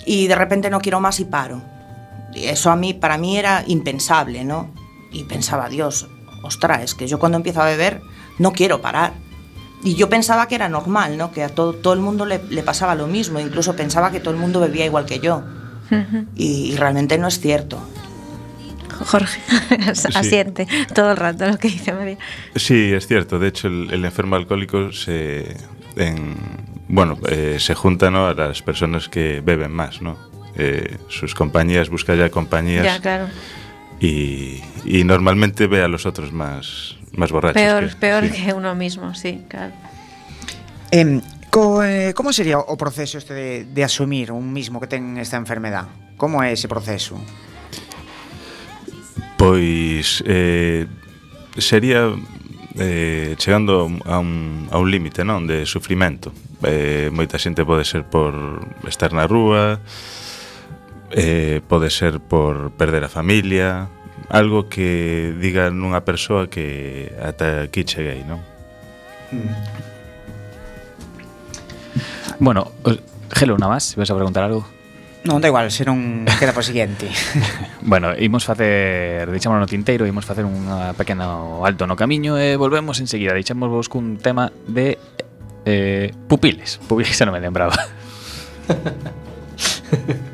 y 0.04 0.26
de 0.26 0.34
repente 0.34 0.70
no 0.70 0.80
quiero 0.80 0.98
más 0.98 1.20
y 1.20 1.24
paro. 1.24 1.62
Y 2.34 2.44
eso 2.46 2.70
a 2.70 2.76
mí, 2.76 2.94
para 2.94 3.18
mí 3.18 3.36
era 3.36 3.64
impensable, 3.66 4.44
¿no? 4.44 4.70
Y 5.12 5.24
pensaba, 5.24 5.68
Dios, 5.68 6.08
ostras, 6.42 6.82
es 6.82 6.94
que 6.94 7.06
yo 7.06 7.18
cuando 7.18 7.36
empiezo 7.36 7.62
a 7.62 7.66
beber 7.66 8.00
no 8.38 8.52
quiero 8.52 8.80
parar. 8.80 9.12
Y 9.82 9.94
yo 9.96 10.08
pensaba 10.08 10.48
que 10.48 10.54
era 10.54 10.68
normal, 10.68 11.16
¿no? 11.18 11.30
Que 11.30 11.42
a 11.44 11.48
todo, 11.50 11.74
todo 11.74 11.92
el 11.92 12.00
mundo 12.00 12.24
le, 12.26 12.40
le 12.50 12.62
pasaba 12.62 12.94
lo 12.94 13.06
mismo, 13.06 13.38
incluso 13.38 13.76
pensaba 13.76 14.10
que 14.10 14.18
todo 14.20 14.32
el 14.32 14.40
mundo 14.40 14.58
bebía 14.60 14.86
igual 14.86 15.04
que 15.06 15.20
yo. 15.20 15.42
Y, 16.34 16.72
y 16.72 16.76
realmente 16.76 17.18
no 17.18 17.28
es 17.28 17.38
cierto. 17.38 17.78
Jorge 19.06 19.40
asiente 20.14 20.66
todo 20.94 21.10
el 21.10 21.16
rato 21.16 21.46
lo 21.46 21.58
que 21.58 21.68
dice 21.68 21.92
María. 21.92 22.16
Sí, 22.56 22.92
es 22.92 23.06
cierto. 23.06 23.38
De 23.38 23.48
hecho, 23.48 23.68
el, 23.68 23.90
el 23.92 24.04
enfermo 24.04 24.36
alcohólico 24.36 24.92
se, 24.92 25.56
en- 25.96 26.36
bueno, 26.88 27.18
eh, 27.28 27.56
se 27.58 27.74
junta 27.74 28.10
¿no? 28.10 28.26
a 28.26 28.34
las 28.34 28.62
personas 28.62 29.08
que 29.08 29.40
beben 29.44 29.72
más, 29.72 30.00
¿no? 30.00 30.16
eh, 30.56 30.98
sus 31.08 31.34
compañías, 31.34 31.88
busca 31.88 32.14
ya 32.14 32.30
compañías. 32.30 32.84
Ya, 32.84 33.00
claro. 33.00 33.28
Y, 34.00 34.60
y, 34.84 35.04
normalmente 35.04 35.66
ve 35.66 35.82
a 35.82 35.88
los 35.88 36.04
otros 36.04 36.32
más, 36.32 36.96
más 37.12 37.30
borrachos. 37.32 37.62
Peor 37.62 37.88
que, 37.88 37.96
peor 37.96 38.24
sí. 38.26 38.30
que 38.32 38.52
uno 38.52 38.74
mismo, 38.74 39.14
sí, 39.14 39.42
claro. 39.48 39.72
Eh, 40.90 41.20
co, 41.50 41.82
eh, 41.82 42.12
como 42.14 42.32
sería 42.32 42.58
o 42.58 42.76
proceso 42.76 43.18
este 43.18 43.34
de, 43.34 43.64
de 43.64 43.84
asumir 43.84 44.32
un 44.32 44.52
mismo 44.52 44.80
que 44.80 44.86
ten 44.86 45.16
esta 45.18 45.36
enfermedad? 45.36 45.86
Como 46.16 46.42
é 46.42 46.52
ese 46.52 46.68
proceso? 46.68 47.18
Pois 49.38 50.22
eh, 50.26 50.86
sería 51.58 52.14
eh, 52.78 53.34
chegando 53.38 53.90
a 54.04 54.18
un, 54.18 54.68
a 54.70 54.78
un 54.78 54.90
límite 54.90 55.22
non 55.22 55.46
de 55.46 55.62
sufrimento 55.66 56.34
eh, 56.66 57.10
moita 57.14 57.38
xente 57.38 57.62
pode 57.62 57.86
ser 57.86 58.02
por 58.02 58.34
estar 58.88 59.14
na 59.14 59.30
rúa 59.30 59.78
eh, 61.14 61.62
pode 61.66 61.90
ser 61.90 62.18
por 62.18 62.74
perder 62.74 63.06
a 63.06 63.08
familia, 63.08 63.86
algo 64.28 64.66
que 64.66 65.30
diga 65.38 65.70
nunha 65.70 66.02
persoa 66.02 66.50
que 66.50 67.14
ata 67.22 67.70
aquí 67.70 67.86
cheguei, 67.86 68.26
non? 68.26 68.42
Bueno, 72.42 72.74
Gelo, 73.30 73.54
nada 73.58 73.78
máis, 73.78 73.86
se 73.86 73.94
vas 73.94 74.10
a 74.10 74.18
preguntar 74.18 74.42
algo? 74.42 74.66
Non, 75.24 75.40
da 75.40 75.48
igual, 75.48 75.72
se 75.72 75.88
non 75.88 76.28
queda 76.36 76.52
para 76.52 76.60
o 76.60 76.66
seguinte 76.66 77.08
Bueno, 77.80 78.12
imos 78.12 78.44
facer, 78.44 79.24
deixámoslo 79.32 79.64
no 79.64 79.70
tinteiro, 79.70 80.04
imos 80.04 80.28
facer 80.28 80.44
un 80.44 80.68
pequeno 80.98 81.64
alto 81.64 81.88
no 81.88 81.96
camiño 81.96 82.36
e 82.36 82.60
volvemos 82.60 83.00
enseguida 83.00 83.32
Deixamos 83.32 83.72
vos 83.72 83.88
cun 83.88 84.20
tema 84.20 84.52
de 84.68 85.00
eh, 85.64 86.12
pupiles 86.28 86.76
Pupiles 86.84 87.16
xa 87.16 87.24
non 87.24 87.32
me 87.32 87.40
lembraba 87.40 87.72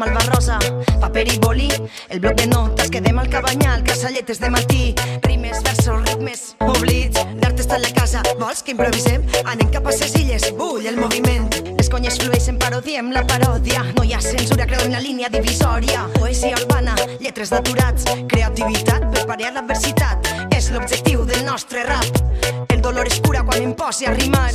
malva 0.00 0.20
rosa 0.32 0.58
Paper 1.00 1.26
i 1.28 1.38
boli, 1.38 1.68
el 2.08 2.20
bloc 2.20 2.38
de 2.40 2.46
notes 2.46 2.90
Quedem 2.90 3.18
al 3.18 3.28
cabanyal, 3.30 3.84
casalletes 3.84 4.40
de 4.40 4.50
matí. 4.50 4.94
Rimes, 5.22 5.62
versos, 5.62 6.00
ritmes, 6.08 6.54
oblits 6.60 7.20
L'art 7.42 7.60
està 7.60 7.76
a 7.76 7.82
la 7.82 7.90
casa, 7.94 8.22
vols 8.40 8.62
que 8.64 8.72
improvisem? 8.72 9.26
Anem 9.44 9.70
cap 9.74 9.86
a 9.86 9.92
ses 9.94 10.14
illes, 10.18 10.48
bull 10.56 10.86
el 10.88 10.96
moviment. 10.96 11.48
Les 11.76 11.88
conyes 11.92 12.16
flueixen, 12.20 12.58
parodiem 12.60 13.12
la 13.14 13.22
paròdia. 13.28 13.84
No 13.96 14.04
hi 14.04 14.14
ha 14.16 14.20
censura, 14.24 14.66
creu 14.70 14.82
en 14.86 14.96
la 14.96 15.02
línia 15.04 15.30
divisòria. 15.32 16.06
Poesia 16.16 16.56
urbana, 16.58 16.96
lletres 17.20 17.52
d'aturats. 17.52 18.08
Creativitat 18.30 19.06
per 19.14 19.26
pariar 19.28 19.52
l'adversitat. 19.56 20.30
És 20.56 20.70
l'objectiu 20.74 21.24
del 21.28 21.44
nostre 21.46 21.84
rap. 21.88 22.22
El 22.68 22.80
dolor 22.84 23.08
és 23.10 23.20
cura 23.24 23.44
quan 23.44 23.62
em 23.62 23.74
posi 23.76 24.08
a 24.08 24.14
rimar. 24.16 24.50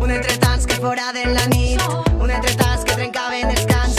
Un 0.00 0.10
entretants 0.10 0.68
que 0.68 0.80
foraden 0.80 1.34
la 1.34 1.46
nit. 1.54 1.82
Un 2.20 2.30
entretants 2.30 2.84
que 2.84 2.96
trencaven 2.96 3.50
els 3.50 3.66
cants 3.66 3.89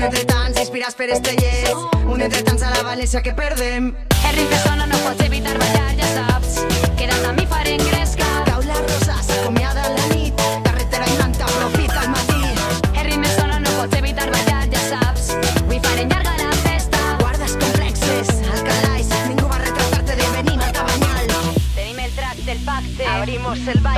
Un 0.00 0.06
entretants 0.06 0.58
inspirats 0.58 0.94
per 0.96 1.10
estrelles 1.12 1.74
Un 2.08 2.22
entretants 2.24 2.62
a 2.64 2.70
la 2.72 2.84
València 2.86 3.20
que 3.20 3.34
perdem 3.36 3.90
El 4.30 4.38
ritme 4.38 4.60
sona, 4.62 4.86
no 4.88 5.00
pots 5.04 5.26
evitar 5.26 5.52
ballar, 5.60 5.90
ja 5.98 6.08
saps. 6.14 6.62
Queda't 6.96 7.28
amb 7.28 7.36
mi, 7.36 7.44
farem 7.50 7.84
gresca. 7.84 8.30
Cau 8.48 8.64
la 8.64 8.80
rosa, 8.80 9.20
s'acomiada 9.28 9.84
la 9.92 10.08
nit 10.14 10.19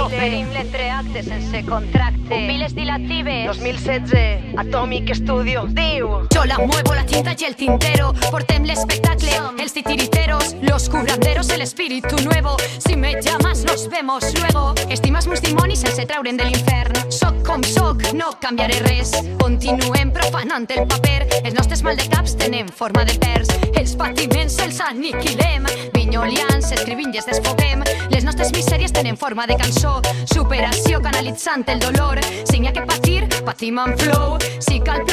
T'oferim 0.03 0.49
l'entreacte 0.53 1.23
sense 1.23 1.65
contracte. 1.65 2.19
Pupiles 2.29 2.75
dilatives. 2.75 3.47
2016, 3.47 4.57
Atomic 4.59 5.15
Studio, 5.15 5.63
diu. 5.69 6.27
Yo 6.35 6.45
la 6.45 6.59
muevo 6.59 6.93
la 6.93 7.07
tinta 7.07 7.37
y 7.39 7.45
el 7.45 7.55
tintero. 7.55 8.13
Portem 8.33 8.65
l'espectacle, 8.65 9.31
els 9.61 9.73
titiriteros. 9.73 10.57
Los 10.61 10.89
curanderos, 10.89 11.51
el 11.51 11.61
espíritu 11.61 12.17
nuevo. 12.25 12.57
Si 12.85 12.97
me 12.97 13.15
llamas 13.23 13.63
nos 13.65 13.89
vemos 13.89 14.25
luego. 14.41 14.75
Estimes 14.89 15.29
meus 15.29 15.41
dimonis 15.41 15.79
sense 15.79 16.05
treure'n 16.05 16.37
de 16.37 16.47
l'infern 16.51 16.99
Soc 17.09 17.39
com 17.47 17.63
soc, 17.63 18.03
no 18.13 18.33
canviaré 18.41 18.81
res. 18.83 19.13
Continuem 19.39 20.11
profanant 20.11 20.67
el 20.75 20.87
paper. 20.89 21.29
Els 21.45 21.55
nostres 21.55 21.85
maldecaps 21.87 22.35
tenen 22.43 22.67
forma 22.69 23.05
de 23.05 23.15
pers. 23.23 23.55
Els 23.79 23.95
patiments 23.95 24.59
els 24.67 24.81
aniquilem. 24.81 25.71
Vinyolians, 25.95 26.73
escrivint 26.73 27.15
i 27.15 27.23
es 27.23 27.31
desfoguem. 27.31 27.87
Les 28.11 28.25
nostres 28.25 28.51
misèries 28.53 28.93
tenen 28.93 29.17
forma 29.17 29.47
de 29.47 29.57
cançó 29.61 29.92
Superació 30.33 31.01
canalitzant 31.03 31.69
el 31.69 31.81
dolor. 31.81 32.21
Si 32.49 32.61
n'hi 32.61 32.69
ha 32.69 32.73
que 32.73 32.87
patir, 32.87 33.29
patim 33.45 33.79
flow. 33.99 34.39
Si 34.61 34.81
cal 34.81 35.05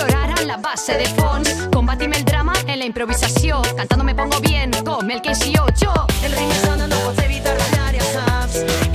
la 0.49 0.57
base 0.57 0.97
de 0.97 1.05
fons 1.05 1.49
Combatim 1.71 2.13
el 2.13 2.25
drama 2.25 2.53
en 2.65 2.79
la 2.79 2.85
improvisació 2.85 3.61
Cantando 3.77 4.03
me 4.03 4.15
pongo 4.15 4.39
bien, 4.39 4.71
com 4.83 5.09
el 5.09 5.21
Casey 5.21 5.53
yo 5.53 5.93
El 6.23 6.31
ritme 6.31 6.87
no 6.87 6.95
pots 7.05 7.23
evitar 7.23 7.57
ballar, 7.57 7.93
ja 7.95 8.05
saps 8.13 8.88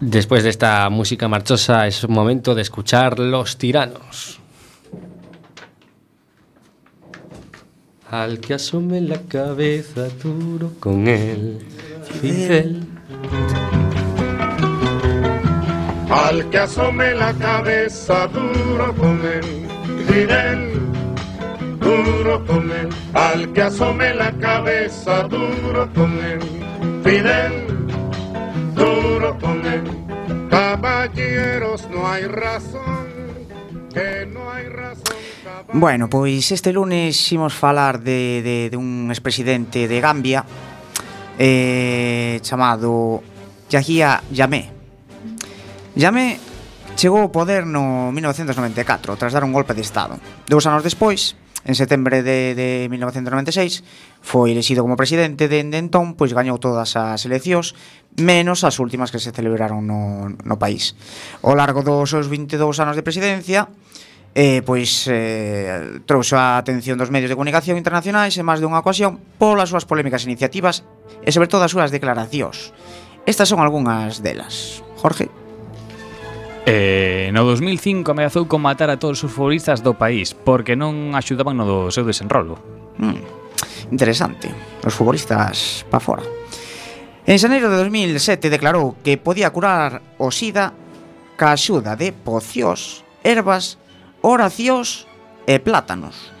Después 0.00 0.42
de 0.42 0.50
esta 0.50 0.88
música 0.90 1.26
marchosa 1.26 1.86
es 1.86 2.06
momento 2.06 2.54
de 2.54 2.60
escuchar 2.60 3.18
Los 3.18 3.56
Tiranos. 3.56 4.38
Al 8.10 8.38
que 8.38 8.54
asome 8.54 9.00
la 9.00 9.18
cabeza 9.22 10.08
duro 10.22 10.72
con 10.80 11.08
el 11.08 11.66
Fidel. 12.20 12.86
Al 16.10 16.50
que 16.50 16.58
asome 16.58 17.14
la 17.14 17.32
cabeza 17.32 18.26
duro 18.28 18.94
con 18.94 19.20
él, 19.24 19.66
Fidel, 20.06 20.72
duro 21.80 22.44
con 22.44 22.70
él. 22.70 22.88
Al 23.14 23.52
que 23.52 23.62
asome 23.62 24.14
la 24.14 24.30
cabeza 24.32 25.22
duro 25.22 25.88
con 25.94 26.12
él, 26.22 26.40
Fidel, 27.02 27.66
duro 28.74 29.05
duro 29.16 29.34
tomé. 29.40 29.82
Caballeros, 30.50 31.88
no 31.90 32.06
hay 32.06 32.24
razón, 32.24 33.08
que 33.92 34.26
no 34.26 34.50
hay 34.52 34.68
razón. 34.68 35.16
Bueno, 35.72 36.08
pois 36.08 36.52
este 36.52 36.72
lunes 36.72 37.16
ximos 37.16 37.54
falar 37.54 38.00
de, 38.00 38.42
de, 38.44 38.70
de 38.70 38.76
un 38.76 39.08
expresidente 39.10 39.88
de 39.88 40.00
Gambia 40.00 40.44
eh, 41.38 42.38
chamado 42.42 43.22
Yahia 43.70 44.22
Yamé. 44.30 44.70
Yamé 45.96 46.38
chegou 46.94 47.24
ao 47.24 47.32
poder 47.32 47.64
no 47.64 48.12
1994 48.12 49.16
tras 49.16 49.32
dar 49.32 49.44
un 49.44 49.52
golpe 49.52 49.72
de 49.72 49.80
estado. 49.80 50.20
Dous 50.44 50.68
anos 50.68 50.84
despois, 50.84 51.36
en 51.66 51.74
setembro 51.74 52.22
de, 52.22 52.54
de 52.54 52.86
1996, 52.86 53.82
foi 54.22 54.54
elexido 54.54 54.86
como 54.86 54.94
presidente 54.94 55.50
de, 55.50 55.66
de 55.66 55.78
entón, 55.82 56.14
pois 56.14 56.30
gañou 56.30 56.62
todas 56.62 56.94
as 56.94 57.26
eleccións, 57.26 57.74
menos 58.14 58.62
as 58.62 58.78
últimas 58.78 59.10
que 59.10 59.18
se 59.18 59.34
celebraron 59.34 59.82
no, 59.82 60.30
no 60.30 60.56
país. 60.62 60.94
Ao 61.42 61.58
largo 61.58 61.82
dos 61.82 62.14
seus 62.14 62.30
22 62.30 62.78
anos 62.78 62.94
de 62.94 63.02
presidencia, 63.02 63.66
eh, 64.38 64.62
pois 64.62 65.10
eh, 65.10 66.04
trouxo 66.06 66.38
a 66.38 66.60
atención 66.60 67.00
dos 67.00 67.10
medios 67.10 67.32
de 67.32 67.36
comunicación 67.40 67.80
internacionais 67.80 68.36
en 68.38 68.46
máis 68.46 68.62
dunha 68.62 68.78
ocasión 68.78 69.18
polas 69.40 69.72
súas 69.72 69.88
polémicas 69.88 70.28
iniciativas 70.28 70.86
e 71.24 71.34
sobre 71.34 71.50
todo 71.50 71.66
as 71.66 71.74
súas 71.74 71.90
declaracións. 71.90 72.70
Estas 73.26 73.50
son 73.50 73.58
algunhas 73.58 74.22
delas. 74.22 74.86
Jorge. 75.02 75.45
Eh, 76.68 77.30
no 77.30 77.46
2005 77.46 78.10
ameazou 78.10 78.50
con 78.50 78.58
matar 78.58 78.90
a 78.90 78.98
todos 78.98 79.22
os 79.22 79.30
futbolistas 79.30 79.86
do 79.86 79.94
país 79.94 80.34
porque 80.34 80.74
non 80.74 81.14
axudaban 81.14 81.54
no 81.54 81.62
do 81.62 81.78
seu 81.94 82.02
desenrolo. 82.02 82.58
Hmm, 82.98 83.22
interesante. 83.94 84.50
Os 84.82 84.90
futbolistas 84.90 85.86
pa 85.86 86.02
fora. 86.02 86.26
En 87.22 87.38
xaneiro 87.38 87.70
de 87.70 87.78
2007 87.86 88.50
declarou 88.50 88.98
que 89.06 89.14
podía 89.14 89.54
curar 89.54 90.02
o 90.18 90.34
sida 90.34 90.74
ca 91.38 91.54
axuda 91.54 91.94
de 91.94 92.10
pociós, 92.10 93.06
ervas, 93.22 93.78
oracións 94.18 95.06
e 95.46 95.62
plátanos. 95.62 96.34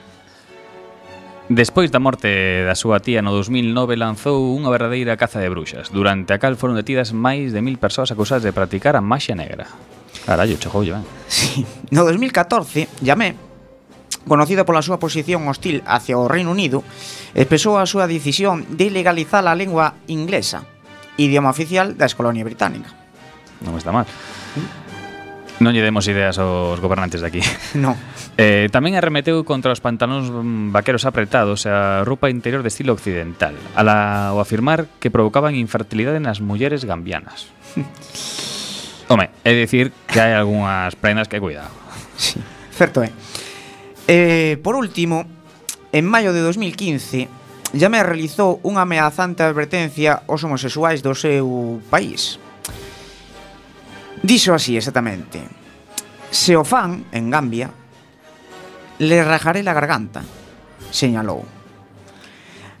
Despois 1.46 1.94
da 1.94 2.02
morte 2.02 2.66
da 2.66 2.74
súa 2.74 2.98
tía 2.98 3.22
no 3.22 3.30
2009 3.30 3.94
lanzou 3.94 4.42
unha 4.58 4.74
verdadeira 4.74 5.14
caza 5.14 5.38
de 5.38 5.46
bruxas, 5.46 5.94
durante 5.94 6.34
a 6.34 6.42
cal 6.42 6.58
foron 6.58 6.74
detidas 6.74 7.14
máis 7.14 7.54
de 7.54 7.62
mil 7.62 7.78
persoas 7.78 8.10
acusadas 8.10 8.42
de 8.42 8.50
practicar 8.50 8.98
a 8.98 9.02
maxia 9.06 9.38
negra. 9.38 9.70
Carallo, 10.26 10.58
chegou 10.58 10.82
ben. 10.82 11.06
Sí. 11.30 11.64
No 11.94 12.02
2014, 12.02 12.90
Llamé, 13.00 13.38
conocido 14.26 14.66
pola 14.66 14.82
súa 14.82 14.98
posición 14.98 15.46
hostil 15.46 15.86
hacia 15.86 16.18
o 16.18 16.26
Reino 16.26 16.50
Unido, 16.50 16.82
expresou 17.38 17.78
a 17.78 17.86
súa 17.86 18.10
decisión 18.10 18.66
de 18.74 18.90
legalizar 18.90 19.46
a 19.46 19.54
lengua 19.54 19.94
inglesa, 20.10 20.66
idioma 21.14 21.54
oficial 21.54 21.94
da 21.94 22.10
excolonia 22.10 22.42
británica. 22.42 22.90
Non 23.62 23.78
está 23.78 23.94
mal. 23.94 24.10
Non 25.62 25.72
lle 25.72 25.80
demos 25.80 26.04
ideas 26.10 26.36
aos 26.42 26.82
gobernantes 26.82 27.22
de 27.22 27.28
aquí. 27.30 27.42
No. 27.78 27.94
Eh, 28.36 28.68
tamén 28.68 28.92
arremeteu 29.00 29.48
contra 29.48 29.72
os 29.72 29.80
pantalóns 29.80 30.28
vaqueros 30.68 31.08
apretados 31.08 31.64
e 31.64 31.72
a 31.72 32.04
roupa 32.04 32.28
interior 32.28 32.60
de 32.60 32.68
estilo 32.68 32.92
occidental, 32.92 33.56
ala, 33.72 34.36
ao 34.36 34.44
afirmar 34.44 34.92
que 35.00 35.08
provocaban 35.08 35.56
infertilidade 35.56 36.20
nas 36.20 36.44
mulleres 36.44 36.84
gambianas. 36.84 37.48
Home, 39.08 39.30
é 39.44 39.54
dicir 39.54 39.92
que 40.10 40.18
hai 40.18 40.34
algunhas 40.34 40.94
prendas 40.98 41.28
que 41.28 41.38
cuidado. 41.38 41.70
Sí, 42.16 42.40
certo 42.72 43.04
é. 43.04 43.12
Eh, 44.08 44.56
por 44.64 44.72
último, 44.72 45.28
en 45.92 46.08
maio 46.08 46.32
de 46.32 46.40
2015, 46.40 47.28
Llame 47.76 48.00
realizou 48.00 48.62
unha 48.64 48.86
ameazante 48.86 49.44
advertencia 49.44 50.24
aos 50.24 50.40
homosexuais 50.40 51.04
do 51.04 51.12
seu 51.12 51.82
país. 51.92 52.40
Dixo 54.24 54.56
así 54.56 54.80
exactamente. 54.80 55.44
Se 56.32 56.56
o 56.56 56.64
fan, 56.64 57.04
en 57.12 57.28
Gambia, 57.28 57.68
le 59.02 59.18
rajaré 59.20 59.60
la 59.60 59.76
garganta, 59.76 60.24
señalou. 60.88 61.44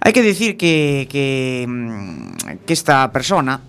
Hai 0.00 0.14
que 0.16 0.24
dicir 0.24 0.56
que, 0.56 1.04
que, 1.10 1.66
mm, 1.68 2.64
que 2.64 2.72
esta 2.72 3.10
persona 3.12 3.60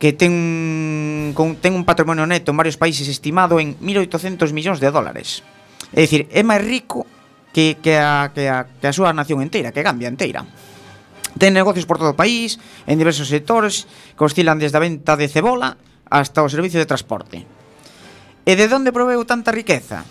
que 0.00 0.16
ten 0.16 1.36
con, 1.36 1.60
ten 1.60 1.76
un 1.76 1.84
patrimonio 1.84 2.24
neto 2.24 2.50
en 2.50 2.56
varios 2.56 2.80
países 2.80 3.04
estimado 3.06 3.60
en 3.60 3.76
1.800 3.84 4.48
millóns 4.56 4.80
de 4.80 4.88
dólares. 4.88 5.44
É 5.92 6.00
dicir, 6.08 6.24
é 6.32 6.40
máis 6.40 6.64
rico 6.64 7.04
que, 7.52 7.76
que, 7.84 8.00
a, 8.00 8.32
que, 8.32 8.48
a, 8.48 8.64
que 8.64 8.88
a 8.88 8.96
súa 8.96 9.12
nación 9.12 9.44
inteira, 9.44 9.76
que 9.76 9.84
Gambia 9.84 10.08
inteira. 10.08 10.48
Ten 11.36 11.52
negocios 11.52 11.84
por 11.84 12.00
todo 12.00 12.16
o 12.16 12.18
país, 12.18 12.56
en 12.88 12.96
diversos 12.96 13.28
sectores, 13.28 13.84
que 14.16 14.24
oscilan 14.24 14.56
desde 14.56 14.80
a 14.80 14.82
venta 14.82 15.20
de 15.20 15.28
cebola 15.28 15.76
hasta 16.08 16.40
o 16.40 16.48
servicio 16.48 16.80
de 16.80 16.88
transporte. 16.88 17.44
E 18.48 18.56
de 18.56 18.66
onde 18.72 18.96
proveu 18.96 19.20
tanta 19.28 19.52
riqueza? 19.52 20.08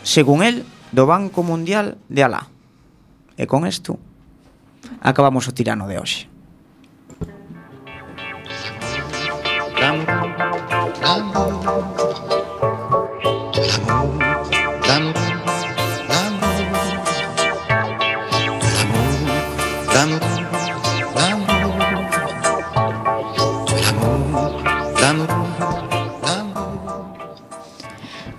Según 0.00 0.40
el, 0.40 0.64
do 0.88 1.04
Banco 1.04 1.44
Mundial 1.44 2.00
de 2.08 2.24
Alá. 2.24 2.48
E 3.36 3.44
con 3.44 3.68
isto 3.68 4.00
acabamos 5.04 5.44
o 5.46 5.52
tirano 5.52 5.84
de 5.84 6.00
hoxe. 6.00 6.27
Dum, 9.80 10.04
dum, 10.04 11.62
dum. 11.62 11.97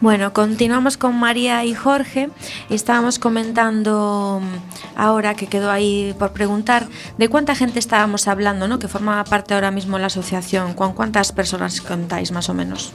Bueno, 0.01 0.31
continuamos 0.31 0.95
con 0.95 1.19
María 1.19 1.65
y 1.65 1.73
Jorge. 1.73 2.29
Estábamos 2.69 3.19
comentando 3.19 4.39
mm, 4.41 4.97
ahora 4.97 5.35
que 5.35 5.47
quedó 5.47 5.71
ahí 5.71 6.15
por 6.17 6.31
preguntar 6.31 6.87
de 7.17 7.27
cuánta 7.27 7.53
gente 7.53 7.79
estábamos 7.79 8.29
hablando, 8.29 8.69
¿no? 8.69 8.79
Que 8.79 8.87
formaba 8.87 9.25
parte 9.25 9.53
ahora 9.53 9.71
mismo 9.71 9.97
de 9.97 10.01
la 10.01 10.07
asociación. 10.07 10.73
¿Con 10.73 10.93
cuántas 10.93 11.33
personas 11.33 11.81
contáis 11.81 12.31
más 12.31 12.47
o 12.47 12.53
menos? 12.53 12.93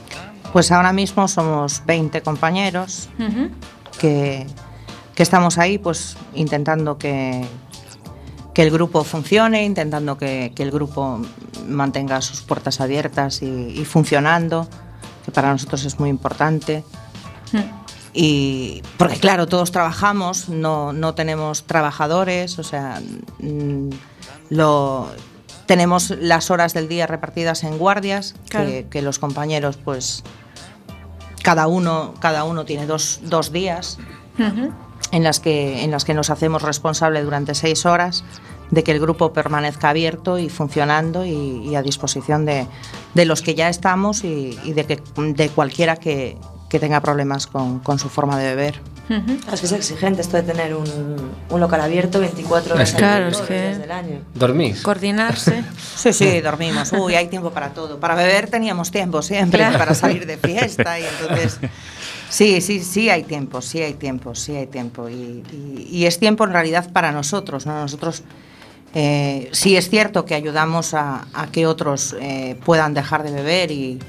Pues 0.51 0.71
ahora 0.71 0.93
mismo 0.93 1.27
somos 1.27 1.83
20 1.85 2.21
compañeros 2.21 3.09
que, 3.99 4.47
que 5.13 5.23
estamos 5.23 5.59
ahí 5.59 5.77
pues 5.77 6.17
intentando 6.33 6.97
que, 6.97 7.45
que 8.55 8.63
el 8.63 8.71
grupo 8.71 9.03
funcione, 9.03 9.63
intentando 9.63 10.17
que, 10.17 10.53
que 10.55 10.63
el 10.63 10.71
grupo 10.71 11.21
mantenga 11.67 12.19
sus 12.21 12.41
puertas 12.41 12.81
abiertas 12.81 13.43
y, 13.43 13.45
y 13.45 13.85
funcionando, 13.85 14.67
que 15.25 15.31
para 15.31 15.51
nosotros 15.51 15.83
es 15.85 15.99
muy 15.99 16.09
importante. 16.09 16.83
Y 18.13 18.81
porque 18.97 19.17
claro, 19.17 19.47
todos 19.47 19.71
trabajamos, 19.71 20.47
no, 20.47 20.93
no 20.93 21.15
tenemos 21.15 21.63
trabajadores, 21.63 22.59
o 22.59 22.63
sea, 22.63 23.01
mm, 23.39 23.89
lo, 24.49 25.09
tenemos 25.65 26.11
las 26.11 26.49
horas 26.49 26.73
del 26.73 26.87
día 26.87 27.07
repartidas 27.07 27.63
en 27.63 27.77
guardias, 27.77 28.35
Claro. 28.49 28.67
que, 28.67 28.87
que 28.89 29.01
los 29.01 29.19
compañeros 29.19 29.77
pues 29.77 30.23
cada 31.43 31.67
uno, 31.67 32.13
cada 32.19 32.43
uno 32.45 32.65
tiene 32.65 32.85
dos, 32.85 33.19
dos 33.23 33.51
días 33.51 33.97
en 35.11 35.23
las 35.23 35.39
que 35.39 35.83
en 35.83 35.91
las 35.91 36.03
que 36.05 36.13
nos 36.13 36.29
hacemos 36.29 36.61
responsable 36.61 37.21
durante 37.23 37.53
seis 37.53 37.85
horas 37.85 38.23
de 38.71 38.83
que 38.83 38.91
el 38.91 38.99
grupo 38.99 39.31
permanezca 39.33 39.89
abierto 39.89 40.37
y 40.39 40.49
funcionando 40.49 41.25
y, 41.25 41.31
y 41.69 41.75
a 41.75 41.81
disposición 41.81 42.45
de, 42.45 42.67
de 43.13 43.25
los 43.25 43.41
que 43.41 43.55
ya 43.55 43.69
estamos 43.69 44.23
y, 44.23 44.57
y 44.63 44.73
de 44.73 44.85
que 44.85 45.01
de 45.17 45.49
cualquiera 45.49 45.97
que, 45.97 46.37
que 46.69 46.79
tenga 46.79 46.99
problemas 47.01 47.47
con, 47.47 47.79
con 47.79 47.99
su 47.99 48.09
forma 48.09 48.37
de 48.39 48.55
beber. 48.55 48.81
Ujú. 49.07 49.37
Es 49.53 49.59
que 49.59 49.67
es 49.67 49.71
exigente 49.71 50.21
esto 50.21 50.35
de 50.37 50.41
tener 50.41 50.73
un, 50.75 50.83
un 51.49 51.59
local 51.61 51.79
abierto 51.79 52.19
24 52.19 52.73
horas 52.73 52.91
al 52.93 52.97
Claro, 52.97 53.27
es 53.27 53.37
que- 53.41 53.53
del 53.77 53.91
año. 53.91 54.21
¿Dormís? 54.33 54.81
Coordinarse. 54.81 55.63
Sí, 55.95 56.11
sí, 56.11 56.41
dormimos. 56.41 56.91
Uy, 56.91 57.15
hay 57.15 57.27
tiempo 57.27 57.51
para 57.51 57.69
todo. 57.69 57.99
Para 57.99 58.15
beber 58.15 58.49
teníamos 58.49 58.91
tiempo 58.91 59.21
siempre, 59.21 59.59
Claro. 59.59 59.77
para 59.79 59.93
salir 59.95 60.25
de 60.25 60.37
fiesta 60.37 60.99
y 60.99 61.03
entonces... 61.03 61.59
Sí, 62.27 62.59
sí, 62.59 62.81
sí 62.83 63.09
hay 63.09 63.23
tiempo, 63.23 63.61
sí 63.61 63.81
hay 63.81 63.93
tiempo, 63.93 64.35
sí 64.35 64.55
hay 64.55 64.65
tiempo. 64.67 65.07
Y, 65.07 65.43
y- 65.53 65.87
y 65.89 66.05
es 66.05 66.19
tiempo 66.19 66.43
en 66.43 66.51
realidad 66.51 66.91
para 66.91 67.11
nosotros, 67.11 67.65
¿no? 67.65 67.79
Nosotros 67.79 68.23
eh, 68.95 69.49
sí 69.51 69.75
es 69.77 69.89
cierto 69.89 70.25
que 70.25 70.33
ayudamos 70.35 70.93
a, 70.93 71.27
a 71.33 71.47
que 71.51 71.67
otros 71.67 72.15
eh, 72.19 72.57
puedan 72.65 72.93
dejar 72.93 73.23
de 73.23 73.31
beber 73.31 73.69
y, 73.71 73.99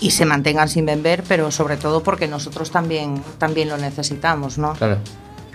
y 0.00 0.12
se 0.12 0.24
mantengan 0.24 0.68
sin 0.68 0.86
beber, 0.86 1.24
pero 1.26 1.50
sobre 1.50 1.76
todo 1.76 2.02
porque 2.02 2.28
nosotros 2.28 2.70
también, 2.70 3.20
también 3.38 3.68
lo 3.68 3.76
necesitamos, 3.76 4.56
¿no? 4.56 4.74
Claro. 4.74 4.98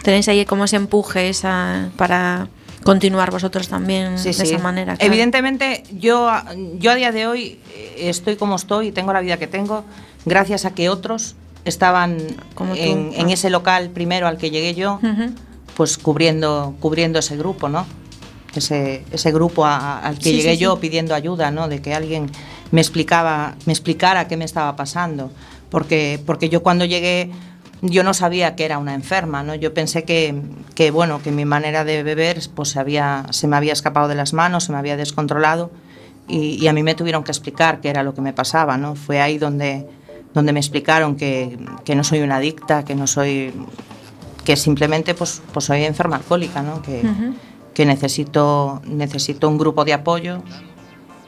Tenéis 0.04 0.28
ahí 0.28 0.46
como 0.46 0.66
ese 0.66 0.76
empuje 0.76 1.30
esa, 1.30 1.90
para 1.96 2.50
continuar 2.84 3.32
vosotros 3.32 3.70
también 3.70 4.20
Sí, 4.20 4.26
de 4.30 4.34
sí. 4.34 4.42
esa 4.44 4.58
manera. 4.58 4.98
claro. 4.98 5.08
Evidentemente, 5.14 5.84
yo, 5.94 6.28
a- 6.30 6.46
yo 6.78 6.92
a 6.92 6.96
día 6.96 7.14
de 7.14 7.26
hoy 7.28 7.58
eh, 7.74 7.96
estoy 8.10 8.36
como 8.36 8.58
estoy 8.58 8.88
y 8.88 8.92
tengo 8.92 9.14
la 9.14 9.22
vida 9.22 9.38
que 9.38 9.48
tengo 9.48 9.86
gracias 10.26 10.66
a 10.66 10.74
que 10.76 10.90
otros 10.90 11.36
estaban 11.64 12.18
Como 12.56 12.74
tú. 12.74 12.82
en, 12.82 13.14
en 13.16 13.30
ese 13.30 13.50
local 13.50 13.92
primero 13.92 14.28
al 14.28 14.38
que 14.38 14.52
llegué 14.52 14.74
yo, 14.76 14.96
Ujú. 15.02 15.32
pues 15.78 15.98
cubriendo, 15.98 16.76
cubriendo 16.82 17.20
ese 17.20 17.38
grupo, 17.38 17.70
¿no? 17.70 17.86
Ese, 18.56 19.04
ese 19.12 19.32
grupo 19.32 19.66
a- 19.66 20.00
al 20.00 20.18
que 20.18 20.26
Sí, 20.30 20.36
llegué 20.38 20.54
sí, 20.56 20.60
yo 20.60 20.74
sí. 20.76 20.82
pidiendo 20.82 21.16
ayuda, 21.16 21.52
¿no? 21.52 21.68
De 21.68 21.82
que 21.82 21.94
alguien 21.94 22.30
me 22.72 22.82
explicaba, 22.82 23.56
me 23.66 23.74
explicara 23.74 24.28
qué 24.28 24.38
me 24.38 24.46
estaba 24.46 24.76
pasando. 24.76 25.32
Porque, 25.70 26.20
porque 26.26 26.50
yo 26.50 26.62
cuando 26.64 26.86
llegué 26.86 27.32
yo 27.86 28.04
no 28.04 28.14
sabía 28.14 28.56
que 28.56 28.64
era 28.64 28.78
una 28.78 28.94
enferma, 28.94 29.44
¿no? 29.44 29.56
Yo 29.56 29.74
pensé 29.74 30.04
que, 30.06 30.34
que, 30.74 30.90
bueno, 30.90 31.22
que 31.22 31.32
mi 31.32 31.44
manera 31.44 31.84
de 31.84 32.02
beber 32.02 32.40
pues 32.56 32.70
se, 32.70 32.80
había, 32.80 33.26
se 33.32 33.46
me 33.48 33.58
había 33.58 33.74
escapado 33.74 34.08
de 34.08 34.16
las 34.16 34.32
manos, 34.32 34.64
se 34.66 34.72
me 34.72 34.78
había 34.78 34.96
descontrolado 34.96 35.70
y, 36.30 36.64
y 36.64 36.68
a 36.70 36.74
mí 36.74 36.82
me 36.82 36.96
tuvieron 36.96 37.26
que 37.26 37.32
explicar 37.32 37.82
qué 37.82 37.90
era 37.90 38.02
lo 38.04 38.14
que 38.14 38.22
me 38.22 38.32
pasaba, 38.32 38.78
¿no? 38.78 38.96
Fue 38.96 39.20
ahí 39.20 39.38
donde, 39.38 39.86
donde 40.34 40.54
me 40.54 40.62
explicaron 40.62 41.18
que, 41.18 41.58
que 41.84 41.94
no 41.96 42.06
soy 42.06 42.22
una 42.22 42.38
adicta, 42.38 42.86
que 42.86 42.96
no 42.96 43.06
soy 43.06 43.52
que 44.46 44.56
simplemente 44.56 45.14
pues, 45.14 45.42
pues 45.52 45.66
soy 45.66 45.84
enferma 45.84 46.16
alcohólica, 46.18 46.62
¿no? 46.62 46.82
que, 46.82 47.02
Ujú. 47.02 47.34
Que 47.74 47.86
necesito, 47.86 48.82
necesito 48.86 49.50
un 49.50 49.58
grupo 49.58 49.86
de 49.86 49.94
apoyo 49.94 50.44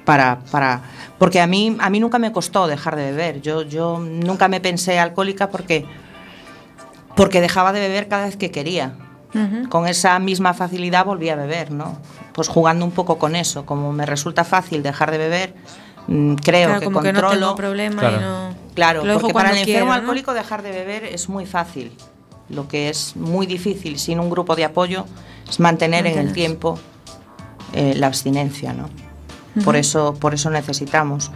para, 0.06 0.39
para 0.52 0.82
porque 1.18 1.41
a 1.41 1.48
mí, 1.48 1.76
a 1.80 1.89
mí 1.89 2.00
nunca 2.00 2.20
me 2.20 2.32
costó 2.32 2.68
dejar 2.68 2.96
de 2.96 3.12
beber. 3.12 3.41
Yo, 3.41 3.64
yo 3.64 4.00
nunca 4.00 4.48
me 4.48 4.60
pensé 4.60 5.00
alcohólica 5.00 5.50
porque, 5.50 5.86
porque 7.16 7.41
dejaba 7.41 7.72
de 7.74 7.80
beber 7.80 8.08
cada 8.08 8.26
vez 8.26 8.38
que 8.38 8.52
quería. 8.52 8.96
Con 9.70 9.86
esa 9.86 10.18
misma 10.20 10.54
facilidad 10.54 11.04
volví 11.04 11.28
a 11.28 11.36
beber, 11.36 11.70
¿no? 11.70 11.98
Pues 12.34 12.48
jugando 12.48 12.86
un 12.86 12.91
poco 12.91 13.18
con 13.18 13.36
eso. 13.36 13.66
Como 13.66 13.91
me 13.91 14.06
resulta 14.06 14.46
fácil 14.46 14.82
dejar 14.82 15.12
de 15.12 15.18
beber, 15.18 15.54
mm, 16.08 16.36
creo 16.36 16.68
Claro, 16.70 16.80
que 16.80 16.86
como 16.86 17.02
que 17.02 17.12
no 17.12 17.20
controlo. 17.20 17.39
tengo 17.48 17.56
problema 17.58 18.00
Claro. 18.00 18.16
y 18.16 18.20
no. 18.22 18.56
Claro, 18.76 19.04
porque 19.20 19.34
para 19.34 19.50
el 19.50 19.58
enfermo 19.58 19.66
quiero, 19.72 19.86
¿no? 19.88 19.93
alcohólico 19.93 20.34
dejar 20.34 20.62
de 20.62 20.72
beber 20.72 21.04
es 21.04 21.28
muy 21.28 21.46
fácil. 21.46 21.91
Lo 22.50 22.68
que 22.68 22.89
es 22.89 23.16
muy 23.16 23.46
difícil 23.48 23.98
sin 24.00 24.20
un 24.20 24.30
grupo 24.30 24.56
de 24.56 24.66
apoyo 24.66 25.06
es 25.50 25.60
mantener 25.60 26.06
en 26.08 26.18
el 26.20 26.34
tiempo 26.34 26.78
eh, 27.74 27.93
la 27.96 28.08
abstinencia, 28.08 28.74
¿no? 28.74 28.89
Por 29.64 29.76
eso, 29.78 30.14
por 30.20 30.34
eso 30.34 30.50
necesitamos 30.50 31.32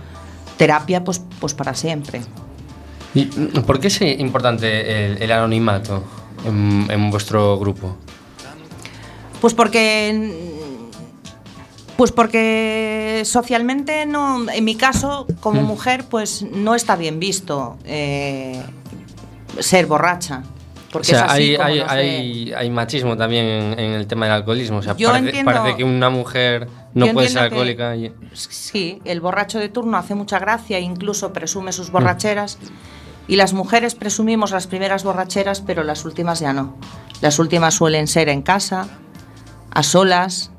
terapia, 0.58 1.04
pues, 1.04 1.22
pues 1.40 1.54
para 1.54 1.74
siempre. 1.74 2.22
¿Y 3.16 3.26
por 3.26 3.80
qué 3.80 3.88
es 3.88 4.02
importante 4.02 5.06
el, 5.06 5.22
el 5.24 5.32
anonimato 5.32 6.04
en, 6.46 6.86
en 6.90 7.10
vuestro 7.12 7.58
grupo? 7.58 7.96
Pues 9.42 9.54
porque 9.54 10.58
pues 11.96 12.12
porque 12.14 13.24
socialmente 13.26 14.06
no, 14.06 14.50
en 14.50 14.64
mi 14.64 14.76
caso, 14.76 15.28
como 15.42 15.62
Mm. 15.62 15.66
mujer, 15.66 16.06
pues 16.10 16.44
no 16.44 16.76
está 16.76 16.96
bien 16.96 17.20
visto 17.20 17.78
eh, 17.84 18.62
ser 19.60 19.86
borracha. 19.86 20.44
O 20.90 20.92
Porque 20.92 21.08
sea, 21.10 21.26
es 21.26 21.32
así 21.32 21.42
hay, 21.44 21.56
como 21.56 21.68
hay, 21.70 21.80
hay, 21.82 22.54
hay 22.54 22.70
machismo 22.72 23.16
también 23.16 23.46
en, 23.46 23.80
en 23.80 23.92
el 23.92 24.08
tema 24.08 24.26
del 24.26 24.34
alcoholismo. 24.34 24.80
O 24.80 24.82
sea, 24.82 24.96
parece, 24.96 25.18
entiendo- 25.28 25.52
parece 25.52 25.78
que 25.78 25.84
una 25.84 26.10
mujer 26.10 26.68
no 26.96 27.08
puede 27.14 27.28
ser 27.30 27.38
que- 27.38 27.44
alcohólica. 27.46 27.96
y- 27.96 28.12
Sí, 28.34 29.00
el 29.06 29.22
borracho 29.22 29.60
de 29.60 29.70
turno 29.70 29.98
hace 29.98 30.16
mucha 30.16 30.40
gracia, 30.40 30.78
e 30.80 30.82
incluso 30.82 31.32
presume 31.32 31.72
sus 31.74 31.92
borracheras. 31.92 32.58
Y 33.28 33.36
las 33.36 33.54
mujeres 33.54 33.94
presumimos 33.94 34.50
las 34.50 34.66
primeras 34.66 35.04
borracheras, 35.04 35.62
pero 35.62 35.84
las 35.84 36.04
últimas 36.06 36.40
ya 36.40 36.54
no. 36.54 36.76
Las 37.22 37.38
últimas 37.38 37.76
suelen 37.76 38.08
ser 38.08 38.28
en 38.28 38.42
casa, 38.42 38.88
a 39.70 39.84
solas, 39.84 40.50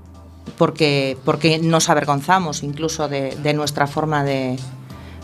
porque, 0.56 1.18
porque 1.24 1.58
nos 1.58 1.88
avergonzamos 1.90 2.62
incluso 2.62 3.08
de, 3.08 3.34
de 3.42 3.54
nuestra 3.54 3.88
forma 3.88 4.22
de, 4.22 4.56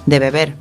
de 0.07 0.19
beber. 0.19 0.57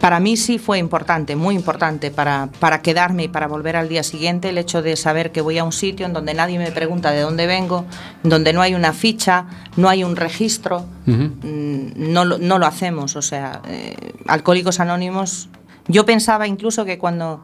Para 0.00 0.18
mí 0.18 0.38
sí 0.38 0.58
fue 0.58 0.78
importante, 0.78 1.36
muy 1.36 1.54
importante, 1.54 2.10
para, 2.10 2.48
para 2.58 2.80
quedarme 2.80 3.24
y 3.24 3.28
para 3.28 3.46
volver 3.46 3.76
al 3.76 3.88
día 3.90 4.02
siguiente, 4.02 4.48
el 4.48 4.56
hecho 4.56 4.80
de 4.80 4.96
saber 4.96 5.30
que 5.30 5.42
voy 5.42 5.58
a 5.58 5.64
un 5.64 5.72
sitio 5.72 6.06
en 6.06 6.14
donde 6.14 6.32
nadie 6.32 6.58
me 6.58 6.72
pregunta 6.72 7.10
de 7.10 7.20
dónde 7.20 7.46
vengo, 7.46 7.84
en 8.24 8.30
donde 8.30 8.54
no 8.54 8.62
hay 8.62 8.74
una 8.74 8.94
ficha, 8.94 9.44
no 9.76 9.90
hay 9.90 10.02
un 10.02 10.16
registro, 10.16 10.86
mm, 11.04 12.12
no, 12.12 12.24
lo- 12.24 12.38
no 12.38 12.58
lo 12.58 12.66
hacemos. 12.66 13.14
O 13.16 13.20
sea, 13.22 13.60
eh, 13.68 13.94
Alcohólicos 14.26 14.80
Anónimos, 14.80 15.50
yo 15.86 16.06
pensaba 16.06 16.46
incluso 16.46 16.86
que 16.86 16.96
cuando, 16.96 17.42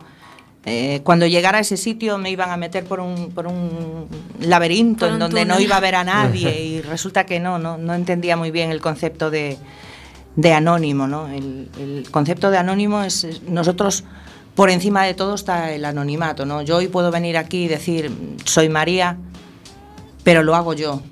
eh, 0.65 1.03
cuando 1.05 1.27
llegara 1.27 1.59
a 1.59 1.61
ese 1.61 1.77
sitio 1.77 2.17
me 2.17 2.31
iban 2.31 2.51
a 2.51 2.57
meter 2.57 2.85
por 2.85 3.01
un, 3.01 3.33
por 3.33 3.47
un 3.49 4.07
laberinto 4.41 5.01
Por 5.01 5.09
en 5.09 5.15
un 5.15 5.21
donde 5.21 5.45
no 5.45 5.61
iba 5.61 5.77
a 5.77 5.81
ver 5.81 5.95
a 5.97 6.05
nadie 6.05 6.59
y 6.65 6.81
resulta 6.81 7.27
que 7.27 7.39
no, 7.39 7.59
no, 7.59 7.77
no 7.77 7.93
entendía 7.93 8.35
muy 8.39 8.51
bien 8.51 8.71
el 8.71 8.81
concepto 8.81 9.31
de, 9.31 9.59
de 10.37 10.53
anónimo. 10.53 11.07
¿no? 11.07 11.29
El, 11.29 11.69
el 11.81 12.09
concepto 12.11 12.51
de 12.51 12.59
anónimo 12.59 13.03
es, 13.03 13.25
es- 13.25 13.43
nosotros... 13.43 14.05
Por 14.55 14.71
encima 14.71 15.05
de 15.05 15.13
todo 15.13 15.35
está 15.35 15.71
el 15.73 15.85
anonimato, 15.85 16.47
¿no? 16.47 16.63
Yo 16.63 16.77
hoy 16.79 16.89
puedo 16.89 17.11
venir 17.11 17.37
aquí 17.37 17.65
y 17.65 17.69
decir, 17.69 18.11
soy 18.47 18.71
María, 18.71 19.19
pero 20.25 20.43
lo 20.43 20.57
hago 20.57 20.73
yo. 20.73 21.03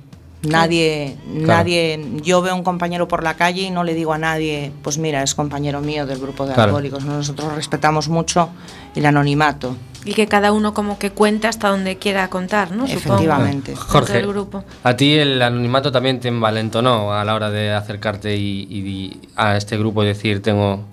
Nadie, 0.44 1.18
Claro. 1.30 1.46
nadie, 1.46 2.00
yo 2.22 2.40
veo 2.40 2.52
a 2.52 2.56
un 2.56 2.62
compañero 2.62 3.06
por 3.06 3.22
la 3.22 3.34
calle 3.34 3.60
y 3.60 3.70
no 3.70 3.84
le 3.84 3.92
digo 3.92 4.14
a 4.14 4.18
nadie, 4.18 4.72
pues 4.82 4.96
mira, 4.96 5.22
es 5.22 5.34
compañero 5.34 5.82
mío 5.82 6.06
del 6.06 6.20
grupo 6.20 6.46
de 6.46 6.54
Claro. 6.54 6.70
alcohólicos. 6.70 7.04
Nosotros 7.04 7.54
respetamos 7.54 8.08
mucho 8.08 8.48
el 8.94 9.04
anonimato. 9.04 9.76
Y 10.04 10.14
que 10.14 10.26
cada 10.26 10.52
uno 10.52 10.74
como 10.74 10.98
que 10.98 11.10
cuenta 11.10 11.48
hasta 11.48 11.68
donde 11.68 11.96
quiera 11.96 12.28
contar, 12.28 12.72
¿no? 12.72 12.84
Efectivamente. 12.84 13.74
Jorge, 13.74 14.22
grupo. 14.22 14.64
a 14.82 14.96
ti 14.96 15.14
el 15.14 15.40
anonimato 15.40 15.90
también 15.92 16.20
te 16.20 16.28
envalentonó 16.28 17.12
a 17.12 17.24
la 17.24 17.34
hora 17.34 17.50
de 17.50 17.72
acercarte 17.72 18.36
y, 18.36 18.66
y 18.70 19.20
a 19.36 19.56
este 19.56 19.78
grupo 19.78 20.02
y 20.04 20.06
decir, 20.06 20.42
tengo, 20.42 20.84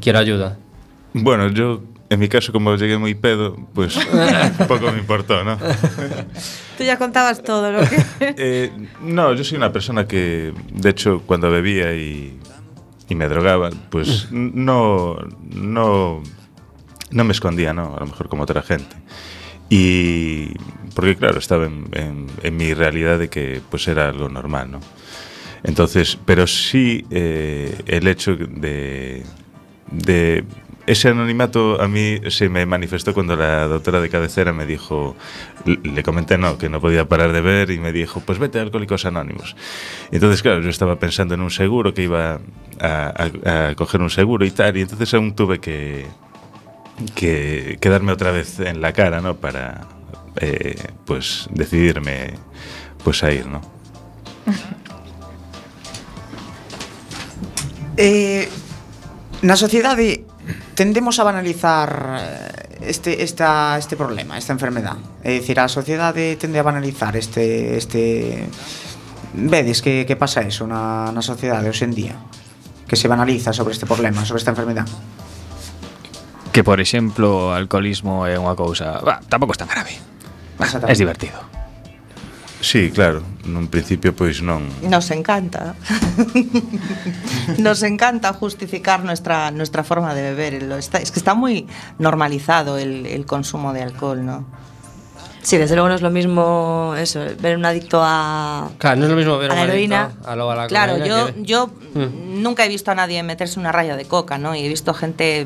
quiero 0.00 0.18
ayuda. 0.18 0.56
Bueno, 1.14 1.48
yo, 1.48 1.82
en 2.10 2.20
mi 2.20 2.28
caso, 2.28 2.52
como 2.52 2.74
llegué 2.76 2.98
muy 2.98 3.14
pedo, 3.14 3.56
pues 3.72 3.96
poco 4.68 4.90
me 4.92 4.98
importó, 4.98 5.44
¿no? 5.44 5.56
Tú 6.76 6.84
ya 6.84 6.98
contabas 6.98 7.42
todo 7.42 7.70
lo 7.70 7.80
que... 7.80 8.04
Eh, 8.36 8.72
no, 9.02 9.32
yo 9.34 9.44
soy 9.44 9.56
una 9.56 9.72
persona 9.72 10.06
que, 10.06 10.52
de 10.72 10.90
hecho, 10.90 11.22
cuando 11.24 11.50
bebía 11.50 11.94
y, 11.94 12.38
y 13.08 13.14
me 13.14 13.28
drogaba, 13.28 13.70
pues 13.90 14.28
no, 14.30 15.16
no, 15.54 16.22
no 17.14 17.24
me 17.24 17.32
escondía, 17.32 17.72
¿no? 17.72 17.96
A 17.96 18.00
lo 18.00 18.06
mejor 18.06 18.28
como 18.28 18.42
otra 18.42 18.62
gente. 18.62 18.96
Y 19.70 20.50
porque, 20.94 21.16
claro, 21.16 21.38
estaba 21.38 21.64
en, 21.66 22.26
mi 22.56 22.74
realidad 22.74 23.18
de 23.18 23.28
que 23.28 23.60
pues 23.70 23.88
era 23.88 24.08
algo 24.08 24.28
normal, 24.28 24.70
¿no? 24.70 24.80
Entonces, 25.62 26.18
pero 26.26 26.46
sí 26.46 27.06
eh, 27.10 27.74
el 27.86 28.06
hecho 28.06 28.36
de, 28.36 29.24
ese 30.86 31.08
anonimato 31.08 31.80
a 31.80 31.88
mí 31.88 32.20
se 32.28 32.50
me 32.50 32.66
manifestó 32.66 33.14
cuando 33.14 33.36
la 33.36 33.66
doctora 33.66 34.02
de 34.02 34.10
cabecera 34.10 34.52
me 34.52 34.66
dijo, 34.66 35.16
le 35.64 36.02
comenté 36.02 36.36
no, 36.36 36.58
que 36.58 36.68
no 36.68 36.78
podía 36.80 37.08
parar 37.08 37.32
de 37.32 37.40
ver 37.40 37.70
y 37.70 37.78
me 37.78 37.90
dijo, 37.92 38.20
pues 38.20 38.38
vete 38.38 38.58
a 38.58 38.62
Alcohólicos 38.62 39.06
Anónimos. 39.06 39.56
Entonces, 40.12 40.42
claro, 40.42 40.60
yo 40.60 40.68
estaba 40.68 40.96
pensando 40.98 41.34
en 41.34 41.40
un 41.40 41.50
seguro, 41.50 41.94
que 41.94 42.02
iba 42.02 42.40
a, 42.80 43.30
a- 43.46 43.68
a 43.70 43.74
coger 43.74 44.02
un 44.02 44.10
seguro 44.10 44.44
y 44.44 44.50
tal, 44.50 44.76
y 44.76 44.82
entonces 44.82 45.14
aún 45.14 45.34
tuve 45.34 45.58
que, 45.58 46.04
que, 47.14 47.78
que 47.80 47.88
darme 47.88 48.12
otra 48.12 48.30
vez 48.30 48.60
en 48.60 48.80
la 48.80 48.92
cara, 48.92 49.20
¿no? 49.20 49.36
Para, 49.36 49.86
eh, 50.40 50.76
pues, 51.04 51.48
decidirme, 51.50 52.34
pues, 53.02 53.22
a 53.22 53.32
ir, 53.32 53.46
¿no? 53.46 53.60
Eh, 57.96 58.48
na 59.42 59.54
sociedade 59.54 60.26
tendemos 60.74 61.22
a 61.22 61.24
banalizar 61.24 62.18
eh, 62.18 62.90
este, 62.90 63.22
esta, 63.22 63.78
este 63.78 63.94
problema, 63.94 64.36
esta 64.36 64.52
enfermedad. 64.52 64.98
É 65.22 65.30
dicir, 65.30 65.62
a 65.62 65.70
sociedade 65.70 66.34
tende 66.36 66.58
a 66.58 66.66
banalizar 66.66 67.14
este... 67.16 67.78
este 67.78 68.48
Vedes 69.34 69.82
que, 69.82 70.06
que 70.06 70.14
pasa 70.14 70.46
eso 70.46 70.62
na, 70.62 71.10
na 71.10 71.18
sociedade 71.18 71.66
hoxe 71.66 71.90
en 71.90 71.94
día? 71.94 72.14
Que 72.86 72.94
se 72.94 73.10
banaliza 73.10 73.50
sobre 73.50 73.74
este 73.74 73.82
problema, 73.82 74.22
sobre 74.22 74.38
esta 74.38 74.54
enfermedad. 74.54 74.86
Que, 76.54 76.62
por 76.62 76.78
exemplo, 76.80 77.50
o 77.50 77.52
alcoholismo 77.52 78.30
é 78.30 78.38
unha 78.38 78.54
cousa... 78.54 79.02
Bah, 79.02 79.18
tampouco 79.26 79.52
es 79.52 79.58
tan 79.58 79.66
grave. 79.66 79.98
Bah, 80.54 80.70
es 80.86 80.98
divertido. 81.02 81.42
Sí, 82.62 82.88
claro, 82.94 83.20
nun 83.44 83.66
principio 83.68 84.14
pois 84.16 84.38
non 84.40 84.62
Nos 84.86 85.10
encanta. 85.12 85.74
Nos 87.58 87.82
encanta 87.82 88.32
justificar 88.32 89.04
nuestra, 89.04 89.50
nuestra 89.50 89.82
forma 89.84 90.14
de 90.14 90.22
beber. 90.32 90.54
Está- 90.78 91.02
es 91.02 91.10
que 91.10 91.18
está 91.18 91.34
muy 91.34 91.66
normalizado 91.98 92.78
el, 92.78 93.04
el 93.04 93.26
consumo 93.26 93.74
de 93.74 93.82
alcohol, 93.82 94.24
¿no? 94.24 94.46
Sí, 95.42 95.58
desde 95.58 95.74
luego 95.76 95.90
no 95.90 95.94
es 95.94 96.00
lo 96.00 96.08
mismo 96.08 96.94
eso, 96.96 97.20
ver 97.38 97.58
un 97.58 97.66
adicto 97.66 98.00
a, 98.00 98.70
Claro, 98.78 98.96
no 98.96 99.04
es 99.04 99.10
lo 99.10 99.16
mismo 99.18 99.36
ver 99.36 99.50
a 99.50 99.54
un 99.54 99.58
la 99.58 99.64
adicto 99.64 99.74
heroína. 99.76 100.10
a, 100.24 100.36
luego 100.36 100.50
a 100.52 100.56
la 100.56 100.66
Claro, 100.68 101.04
yo, 101.04 101.26
que- 101.34 101.42
yo 101.42 101.66
Mm. 101.94 102.42
nunca 102.42 102.64
he 102.64 102.68
visto 102.68 102.90
a 102.90 102.94
nadie 102.94 103.22
meterse 103.22 103.60
una 103.60 103.70
raya 103.72 103.94
de 103.96 104.06
coca, 104.06 104.38
¿no? 104.38 104.54
Y 104.56 104.64
he 104.64 104.68
visto 104.68 104.94
gente 104.94 105.44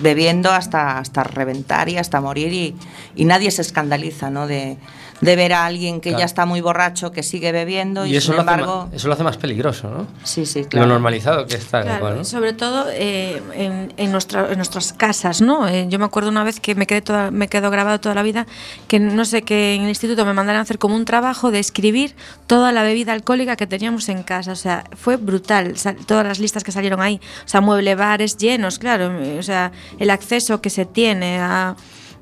bebiendo 0.00 0.50
hasta, 0.50 0.98
hasta 0.98 1.24
reventar 1.24 1.88
y 1.88 1.98
hasta 1.98 2.20
morir 2.20 2.52
y, 2.52 2.76
y 3.14 3.24
nadie 3.24 3.50
se 3.50 3.62
escandaliza, 3.62 4.30
¿no? 4.30 4.46
De, 4.46 4.76
de 5.24 5.36
ver 5.36 5.52
a 5.54 5.64
alguien 5.64 6.00
que 6.00 6.10
Claro. 6.10 6.18
ya 6.20 6.24
está 6.26 6.44
muy 6.44 6.60
borracho, 6.60 7.10
que 7.10 7.22
sigue 7.22 7.50
bebiendo 7.50 8.04
y, 8.04 8.10
Y 8.12 8.16
eso 8.16 8.32
sin 8.32 8.36
lo, 8.36 8.42
hace 8.42 8.60
embargo... 8.60 8.88
eso 8.92 9.08
lo 9.08 9.14
hace 9.14 9.24
más 9.24 9.36
peligroso, 9.38 9.88
¿no? 9.88 10.06
Sí, 10.22 10.44
sí, 10.44 10.64
claro. 10.66 10.86
Lo 10.86 10.92
normalizado 10.92 11.46
que 11.46 11.54
está 11.54 11.78
el 11.78 11.84
Claro, 11.84 11.96
alcohol, 12.06 12.18
¿no? 12.18 12.24
sobre 12.24 12.52
todo 12.52 12.86
eh, 12.92 13.42
en, 13.54 13.92
en, 13.96 14.12
nuestra- 14.12 14.50
en 14.50 14.56
nuestras 14.56 14.92
casas, 14.92 15.40
¿no? 15.40 15.66
Eh, 15.66 15.86
yo 15.88 15.98
me 15.98 16.04
acuerdo 16.04 16.28
una 16.28 16.44
vez 16.44 16.60
que 16.60 16.74
me 16.74 16.86
quedé 16.86 17.00
toda, 17.00 17.30
me 17.30 17.48
quedó 17.48 17.70
grabado 17.70 17.98
toda 18.00 18.14
la 18.14 18.22
vida 18.22 18.46
que 18.86 19.00
no 19.00 19.24
sé 19.24 19.42
que 19.42 19.74
en 19.74 19.82
el 19.82 19.88
instituto 19.88 20.26
me 20.26 20.34
mandaron 20.34 20.58
a 20.58 20.62
hacer 20.62 20.78
como 20.78 20.94
un 20.94 21.04
trabajo 21.06 21.50
de 21.50 21.58
escribir 21.58 22.14
toda 22.46 22.70
la 22.72 22.82
bebida 22.82 23.12
alcohólica 23.14 23.56
que 23.56 23.66
teníamos 23.66 24.08
en 24.10 24.22
casa, 24.24 24.52
o 24.52 24.56
sea, 24.56 24.84
fue 24.94 25.16
brutal, 25.16 25.76
sal- 25.78 25.96
todas 26.06 26.26
las 26.26 26.38
listas 26.38 26.64
que 26.64 26.72
salieron 26.72 27.00
ahí, 27.00 27.18
o 27.44 27.48
sea, 27.48 27.60
mueble 27.62 27.94
bares 27.94 28.36
llenos, 28.36 28.78
claro, 28.78 29.10
eh, 29.22 29.38
o 29.38 29.42
sea, 29.42 29.72
el 29.98 30.10
acceso 30.10 30.60
que 30.60 30.68
se 30.70 30.84
tiene 30.84 31.38
a- 31.40 31.76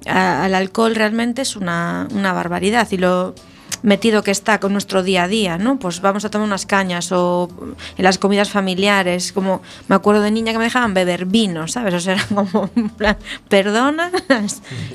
a- 0.06 0.44
al 0.44 0.54
alcohol 0.54 0.94
realmente 0.94 1.42
es 1.42 1.56
una, 1.56 2.08
una 2.12 2.32
barbaridad 2.32 2.88
y 2.90 2.96
lo 2.98 3.34
metido 3.82 4.22
que 4.22 4.30
está 4.30 4.60
con 4.60 4.72
nuestro 4.72 5.02
día 5.02 5.24
a 5.24 5.28
día, 5.28 5.58
¿no? 5.58 5.76
Pues 5.78 6.00
vamos 6.00 6.24
a 6.24 6.30
tomar 6.30 6.46
unas 6.46 6.66
cañas 6.66 7.10
o 7.10 7.48
en 7.98 8.04
las 8.04 8.16
comidas 8.18 8.48
familiares, 8.50 9.32
como 9.32 9.60
me 9.88 9.96
acuerdo 9.96 10.22
de 10.22 10.30
niña 10.30 10.52
que 10.52 10.58
me 10.58 10.64
dejaban 10.64 10.94
beber 10.94 11.26
vino, 11.26 11.66
¿sabes? 11.66 11.94
O 11.94 11.98
sea, 12.00 12.14
era 12.14 12.24
como 12.26 12.70
perdona, 13.48 14.12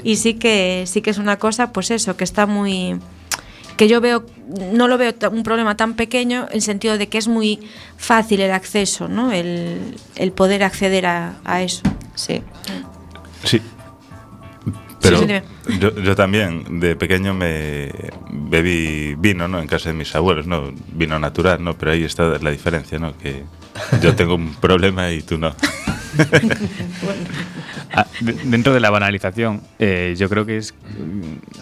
y 0.03 0.15
sí 0.15 0.35
que 0.35 0.85
sí 0.87 1.01
que 1.01 1.09
es 1.09 1.17
una 1.17 1.37
cosa, 1.37 1.73
pues 1.73 1.91
eso, 1.91 2.15
que 2.15 2.23
está 2.23 2.45
muy 2.45 2.97
que 3.75 3.87
yo 3.87 3.99
veo 4.01 4.25
no 4.71 4.87
lo 4.87 4.97
veo 4.97 5.13
un 5.31 5.43
problema 5.43 5.75
tan 5.77 5.93
pequeño 5.95 6.47
en 6.49 6.55
el 6.55 6.61
sentido 6.61 6.97
de 6.97 7.09
que 7.09 7.17
es 7.17 7.27
muy 7.27 7.59
fácil 7.97 8.39
el 8.41 8.51
acceso, 8.51 9.07
¿no? 9.09 9.31
El, 9.33 9.95
el 10.15 10.31
poder 10.31 10.63
acceder 10.63 11.05
a, 11.05 11.33
a 11.43 11.61
eso. 11.61 11.81
Sí. 12.15 12.41
Sí. 13.43 13.61
Pero 15.09 15.17
Sí, 15.19 15.25
sí, 15.25 15.33
dime. 15.33 15.79
yo, 15.79 15.95
yo 16.01 16.15
también, 16.15 16.79
de 16.79 16.95
pequeño 16.95 17.33
me 17.33 17.91
bebí 18.31 19.15
vino, 19.15 19.47
¿no? 19.47 19.59
En 19.59 19.67
casa 19.67 19.89
de 19.89 19.95
mis 19.95 20.13
abuelos, 20.15 20.47
¿no? 20.47 20.71
Vino 20.93 21.17
natural, 21.19 21.63
¿no? 21.63 21.77
Pero 21.77 21.91
ahí 21.91 22.03
está 22.03 22.37
la 22.41 22.51
diferencia, 22.51 22.99
¿no? 22.99 23.17
Que 23.17 23.43
yo 24.01 24.15
tengo 24.15 24.35
un 24.35 24.53
problema 24.55 25.11
y 25.11 25.21
tú 25.21 25.37
no. 25.37 25.55
Ah, 27.93 28.05
de- 28.19 28.33
dentro 28.43 28.73
de 28.73 28.79
la 28.79 28.89
banalización, 28.89 29.61
eh, 29.79 30.13
yo 30.17 30.29
creo 30.29 30.45
que 30.45 30.57
es 30.57 30.73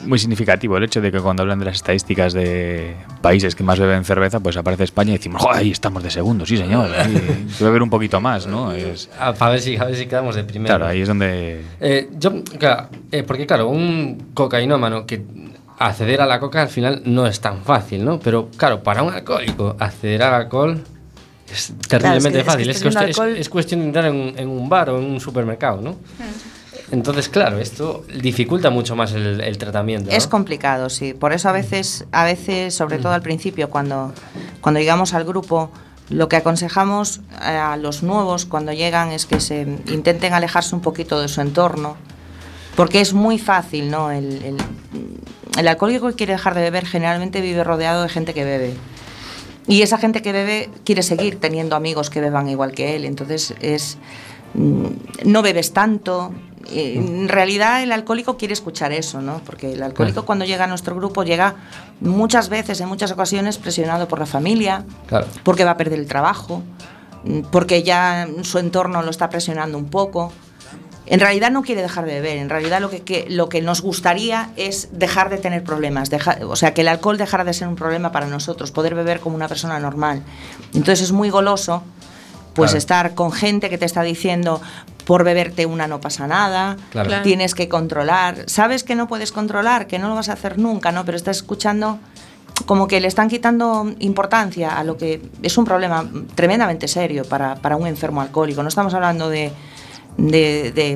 muy 0.06 0.18
significativo 0.20 0.76
el 0.78 0.84
hecho 0.84 1.00
de 1.02 1.12
que 1.12 1.20
cuando 1.20 1.44
hablan 1.44 1.60
de 1.60 1.66
las 1.66 1.76
estadísticas 1.76 2.34
de 2.34 2.96
países 3.22 3.56
que 3.56 3.64
más 3.64 3.80
beben 3.80 4.04
cerveza, 4.04 4.40
pues 4.40 4.58
aparece 4.58 4.84
España 4.84 5.12
y 5.12 5.18
decimos, 5.18 5.42
joder, 5.42 5.60
ahí 5.60 5.72
estamos 5.72 6.04
de 6.04 6.10
segundo, 6.12 6.46
sí 6.46 6.58
señor, 6.58 6.90
hay 6.94 7.14
que 7.58 7.64
beber 7.64 7.82
un 7.84 7.90
poquito 7.90 8.20
más, 8.20 8.48
¿no? 8.48 8.72
Es, 8.72 9.10
A, 9.20 9.30
a 9.30 9.50
ver 9.50 9.62
si, 9.62 9.78
a 9.78 9.86
ver 9.86 9.96
si 9.96 10.08
quedamos 10.08 10.36
de 10.36 10.44
primero. 10.44 10.68
claro, 10.76 10.88
ahí 10.92 11.02
es 11.02 11.08
donde... 11.08 11.62
Eh, 11.80 12.10
yo, 12.18 12.44
claro, 12.60 12.90
eh, 13.12 13.24
porque 13.24 13.46
claro, 13.46 13.68
un 13.70 14.32
cocainómano 14.34 15.06
que 15.06 15.24
acceder 15.78 16.22
a 16.22 16.26
la 16.26 16.40
coca 16.40 16.62
al 16.62 16.70
final 16.70 17.02
no 17.06 17.28
es 17.28 17.40
tan 17.40 17.62
fácil, 17.62 18.04
¿no? 18.04 18.20
Pero 18.20 18.50
claro, 18.58 18.82
para 18.82 19.04
un 19.04 19.14
alcohólico 19.14 19.76
acceder 19.80 20.24
al 20.24 20.34
alcohol 20.34 20.82
es 21.52 21.74
terriblemente 21.88 21.98
Claro, 21.98 22.38
es 22.40 22.44
que- 22.44 22.44
fácil. 22.44 22.70
es 22.70 22.76
Es, 22.78 22.84
que 22.84 22.90
teniendo 22.90 23.00
cuestión, 23.00 23.10
es- 23.10 23.20
alcohol- 23.20 23.38
es 23.42 23.50
cuestión 23.50 23.80
de 23.82 23.86
entrar 23.88 24.06
en, 24.06 24.16
un- 24.16 24.34
en 24.40 24.48
un 24.50 24.70
bar 24.70 24.90
o 24.90 25.00
en 25.00 25.06
un 25.06 25.20
supermercado, 25.20 25.82
¿no? 25.82 25.96
Entonces, 26.92 27.30
claro, 27.30 27.58
esto 27.60 28.06
dificulta 28.22 28.70
mucho 28.70 28.96
más 28.96 29.12
el, 29.14 29.42
el 29.42 29.58
tratamiento. 29.58 30.12
¿no? 30.12 30.16
Es 30.18 30.28
complicado, 30.28 30.90
sí. 30.90 31.14
Por 31.14 31.34
eso 31.34 31.50
a 31.50 31.52
veces, 31.52 32.06
a 32.12 32.24
veces, 32.26 32.76
sobre 32.76 32.98
todo 33.00 33.12
al 33.14 33.22
principio, 33.24 33.70
cuando, 33.72 34.14
cuando 34.62 34.80
llegamos 34.80 35.14
al 35.16 35.24
grupo, 35.26 35.72
lo 36.10 36.30
que 36.30 36.36
aconsejamos 36.36 37.22
eh, 37.42 37.46
a 37.48 37.76
los 37.78 38.04
nuevos 38.04 38.46
cuando 38.46 38.72
llegan 38.72 39.12
es 39.12 39.26
que 39.26 39.40
se 39.40 39.62
intenten 39.88 40.34
alejarse 40.34 40.76
un 40.76 40.82
poquito 40.82 41.20
de 41.20 41.28
su 41.28 41.42
entorno, 41.42 41.98
porque 42.76 43.02
es 43.02 43.14
muy 43.14 43.40
fácil, 43.40 43.90
¿no? 43.90 44.12
El, 44.12 44.44
el, 44.44 44.58
el 45.58 45.68
alcohólico 45.68 46.08
que 46.10 46.14
quiere 46.16 46.34
dejar 46.34 46.54
de 46.54 46.62
beber 46.62 46.86
generalmente 46.86 47.42
vive 47.42 47.64
rodeado 47.64 48.04
de 48.04 48.10
gente 48.10 48.36
que 48.36 48.44
bebe. 48.44 48.76
Y 49.68 49.82
esa 49.82 49.98
gente 49.98 50.22
que 50.22 50.32
bebe 50.32 50.70
quiere 50.84 51.02
seguir 51.04 51.40
teniendo 51.40 51.76
amigos 51.76 52.10
que 52.10 52.22
beban 52.22 52.48
igual 52.50 52.72
que 52.74 52.96
él. 52.96 53.06
Entonces 53.06 53.56
es 53.62 53.98
mm, 54.54 54.86
no 55.26 55.42
bebes 55.42 55.74
tanto. 55.74 56.32
Eh, 56.72 56.96
En 56.98 57.28
realidad 57.30 57.84
el 57.84 57.92
alcohólico 57.92 58.38
quiere 58.38 58.54
escuchar 58.54 58.92
eso, 58.92 59.22
¿no? 59.22 59.40
Porque 59.46 59.74
el 59.74 59.84
alcohólico 59.84 60.16
Claro. 60.16 60.26
cuando 60.26 60.46
llega 60.46 60.64
a 60.66 60.68
nuestro 60.68 60.96
grupo 60.96 61.24
llega 61.24 61.56
muchas 62.00 62.50
veces, 62.50 62.80
en 62.82 62.88
muchas 62.90 63.12
ocasiones, 63.12 63.58
presionado 63.58 64.08
por 64.08 64.20
la 64.20 64.26
familia, 64.26 64.84
Claro. 65.08 65.28
porque 65.44 65.64
va 65.64 65.72
a 65.72 65.78
perder 65.78 66.00
el 66.00 66.08
trabajo, 66.08 66.64
mm, 67.24 67.42
porque 67.52 67.84
ya 67.84 68.28
su 68.44 68.58
entorno 68.60 69.02
lo 69.04 69.10
está 69.12 69.30
presionando 69.30 69.78
un 69.78 69.86
poco. 69.90 70.32
En 71.08 71.20
realidad 71.20 71.52
no 71.52 71.62
quiere 71.62 71.82
dejar 71.84 72.06
de 72.06 72.14
beber, 72.16 72.38
en 72.38 72.50
realidad 72.50 72.82
lo 72.82 72.90
que, 72.90 73.02
que- 73.02 73.28
lo 73.30 73.48
que 73.50 73.62
nos 73.62 73.82
gustaría 73.82 74.50
es 74.56 74.90
dejar 74.92 75.30
de 75.30 75.38
tener 75.38 75.64
problemas, 75.64 76.10
dejar- 76.10 76.44
o 76.44 76.56
sea, 76.56 76.74
que 76.74 76.82
el 76.82 76.88
alcohol 76.88 77.18
dejara 77.18 77.44
de 77.44 77.54
ser 77.54 77.68
un 77.68 77.76
problema 77.76 78.12
para 78.12 78.26
nosotros, 78.28 78.72
poder 78.72 78.96
beber 78.96 79.20
como 79.20 79.36
una 79.36 79.48
persona 79.48 79.80
normal. 79.80 80.24
Entonces 80.74 81.02
es 81.02 81.12
muy 81.12 81.30
goloso 81.30 81.84
pues 82.54 82.72
Claro. 82.72 82.78
estar 82.78 83.16
con 83.16 83.32
gente 83.34 83.70
que 83.70 83.78
te 83.78 83.86
está 83.86 84.02
diciendo 84.02 84.62
por 85.06 85.24
beberte 85.24 85.66
una 85.68 85.88
no 85.88 86.00
pasa 86.02 86.26
nada, 86.26 86.78
Claro. 86.90 87.22
Tienes 87.22 87.54
que 87.54 87.68
controlar, 87.70 88.46
sabes 88.48 88.84
que 88.84 88.96
no 88.96 89.08
puedes 89.08 89.32
controlar, 89.32 89.86
que 89.88 90.00
no 90.00 90.08
lo 90.10 90.16
vas 90.16 90.30
a 90.30 90.34
hacer 90.34 90.58
nunca, 90.58 90.92
¿no? 90.92 91.04
Pero 91.06 91.18
estás 91.18 91.38
escuchando 91.38 92.00
como 92.66 92.88
que 92.88 93.00
le 93.02 93.08
están 93.10 93.28
quitando 93.28 93.94
importancia 94.00 94.78
a 94.80 94.84
lo 94.86 94.98
que 94.98 95.22
es 95.44 95.58
un 95.58 95.66
problema 95.66 96.10
tremendamente 96.34 96.88
serio 96.88 97.26
para, 97.26 97.56
para 97.56 97.76
un 97.76 97.86
enfermo 97.86 98.22
alcohólico. 98.22 98.64
No 98.64 98.70
estamos 98.70 98.94
hablando 98.94 99.30
de, 99.30 99.52
de, 100.18 100.72
de- 100.72 100.96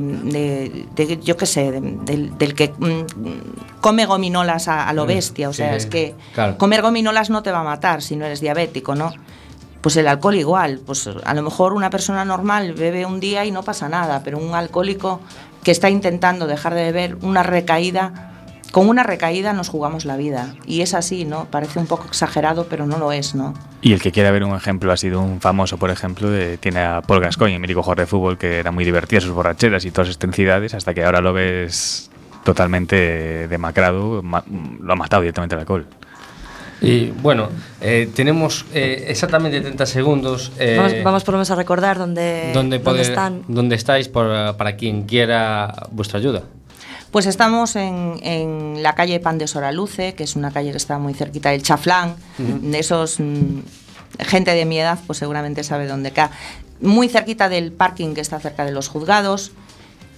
de- 0.96 1.06
de- 1.06 1.20
yo 1.22 1.36
qué 1.36 1.46
sé, 1.46 1.72
de- 1.72 1.82
del, 2.06 2.38
del 2.38 2.54
que 2.56 2.70
mm, 2.78 3.80
come 3.82 4.06
gominolas 4.06 4.68
a, 4.68 4.88
a 4.88 4.94
lo 4.94 5.04
Mm, 5.06 5.08
bestia. 5.08 5.50
O 5.50 5.54
sea, 5.54 5.72
sí, 5.72 5.78
es 5.78 5.86
que 5.88 6.16
claro. 6.34 6.58
comer 6.58 6.82
gominolas 6.82 7.30
no 7.30 7.44
te 7.44 7.52
va 7.52 7.60
a 7.60 7.64
matar 7.64 8.02
si 8.02 8.16
no 8.16 8.26
eres 8.26 8.40
diabético, 8.42 8.96
¿no? 8.96 9.12
Pues 9.82 9.96
el 9.98 10.08
alcohol 10.08 10.36
igual, 10.36 10.80
pues 10.86 11.10
a 11.24 11.34
lo 11.34 11.42
mejor 11.42 11.74
una 11.74 11.90
persona 11.90 12.26
normal 12.26 12.74
bebe 12.74 13.06
un 13.06 13.20
día 13.22 13.46
y 13.46 13.52
no 13.52 13.64
pasa 13.64 13.88
nada, 13.88 14.22
pero 14.24 14.38
un 14.38 14.54
alcohólico 14.54 15.22
que 15.64 15.72
está 15.72 15.90
intentando 15.90 16.48
dejar 16.48 16.74
de 16.74 16.84
beber 16.84 17.18
una 17.22 17.44
recaída, 17.44 18.39
con 18.72 18.88
una 18.90 19.04
recaída 19.04 19.54
nos 19.54 19.70
jugamos 19.70 20.06
la 20.06 20.16
vida. 20.18 20.54
Y 20.66 20.82
es 20.82 20.94
así, 20.94 21.26
¿no? 21.26 21.46
Parece 21.46 21.80
un 21.80 21.88
poco 21.88 22.06
exagerado, 22.06 22.68
pero 22.70 22.86
no 22.86 22.98
lo 22.98 23.12
es, 23.12 23.36
¿no? 23.36 23.54
Y 23.82 23.94
el 23.94 24.02
que 24.02 24.12
quiera 24.12 24.32
ver 24.32 24.44
un 24.44 24.56
ejemplo 24.56 24.92
ha 24.92 24.98
sido 24.98 25.22
un 25.22 25.42
famoso, 25.42 25.78
por 25.78 25.90
ejemplo, 25.90 26.30
de- 26.30 26.58
tiene 26.58 26.80
a 26.82 27.02
Paul 27.02 27.22
Gascoigne, 27.22 27.56
el 27.56 27.62
mítico 27.62 27.82
jugador 27.82 28.00
de 28.00 28.08
fútbol, 28.08 28.38
que 28.38 28.60
era 28.60 28.72
muy 28.72 28.86
divertido 28.86 29.22
sus 29.22 29.32
borracheras 29.32 29.86
y 29.86 29.92
todas 29.92 30.08
sus 30.08 30.16
extensidades, 30.16 30.74
hasta 30.74 30.94
que 30.94 31.04
ahora 31.04 31.22
lo 31.22 31.34
ves 31.34 32.10
totalmente 32.44 33.48
demacrado, 33.48 34.22
ma- 34.24 34.44
lo 34.82 34.94
ha 34.94 34.96
matado 34.96 35.22
directamente 35.24 35.56
el 35.56 35.60
alcohol. 35.62 35.86
Y 36.82 37.08
bueno, 37.08 37.50
eh, 37.82 38.10
tenemos 38.16 38.66
eh, 38.74 39.06
exactamente 39.10 39.60
30 39.60 39.86
segundos. 39.86 40.52
eh, 40.60 40.76
vamos, 40.78 40.94
vamos 41.04 41.24
por 41.26 41.34
lo 41.34 41.38
menos 41.40 41.52
a 41.52 41.56
recordar 41.56 41.98
dónde, 41.98 42.52
dónde 42.54 42.80
poder- 42.80 43.02
están. 43.02 43.44
dónde 43.50 43.76
estáis 43.76 44.08
por- 44.08 44.56
para 44.56 44.78
quien 44.78 45.04
quiera 45.04 45.88
vuestra 45.92 46.20
ayuda. 46.20 46.44
Pues 47.12 47.26
estamos 47.26 47.76
en, 47.76 48.20
en 48.22 48.84
la 48.84 48.94
calle 48.94 49.20
Pan 49.20 49.38
de 49.40 49.48
Soraluce, 49.48 50.14
que 50.14 50.24
es 50.24 50.36
una 50.36 50.52
calle 50.52 50.72
que 50.72 50.78
está 50.78 51.00
muy 51.00 51.14
cerquita 51.16 51.50
del 51.50 51.64
Chaflán. 51.64 52.16
De 52.38 52.78
esos, 52.80 53.20
mm, 53.20 53.60
gente 54.20 54.52
de 54.54 54.66
mi 54.66 54.80
edad, 54.80 55.00
pues 55.08 55.18
seguramente 55.18 55.64
sabe 55.64 55.88
dónde 55.88 56.10
acá. 56.10 56.30
Muy 56.82 57.10
cerquita 57.10 57.50
del 57.50 57.72
parking 57.72 58.14
que 58.14 58.22
está 58.22 58.40
cerca 58.40 58.64
de 58.64 58.72
los 58.72 58.90
juzgados. 58.90 59.52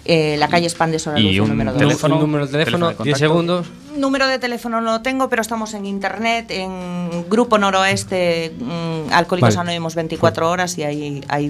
Eh, 0.03 0.35
la 0.37 0.47
calle 0.47 0.65
es 0.65 0.73
Pan 0.73 0.91
de 0.91 0.99
Soraluce, 0.99 1.31
Y 1.31 1.39
un 1.39 1.49
número 1.49 1.71
dos. 1.73 1.79
teléfono, 1.79 2.15
Un 2.15 2.21
número 2.21 2.45
de 2.47 2.51
teléfono, 2.51 2.87
teléfono 2.87 2.87
de 2.87 3.03
10 3.03 3.17
contacto. 3.19 3.19
segundos. 3.19 3.67
Número 3.95 4.27
de 4.27 4.39
teléfono 4.39 4.81
no 4.81 4.91
lo 4.93 5.01
tengo, 5.01 5.29
pero 5.29 5.41
estamos 5.43 5.73
en 5.75 5.85
internet, 5.85 6.47
en 6.49 7.29
Grupo 7.29 7.57
Noroeste, 7.59 8.51
mm, 8.59 9.13
Alcohólicos 9.13 9.55
Vale. 9.55 9.69
Anónimos 9.69 9.93
24 9.95 10.49
horas 10.49 10.77
y 10.77 10.83
ahí, 10.83 11.23
ahí 11.29 11.39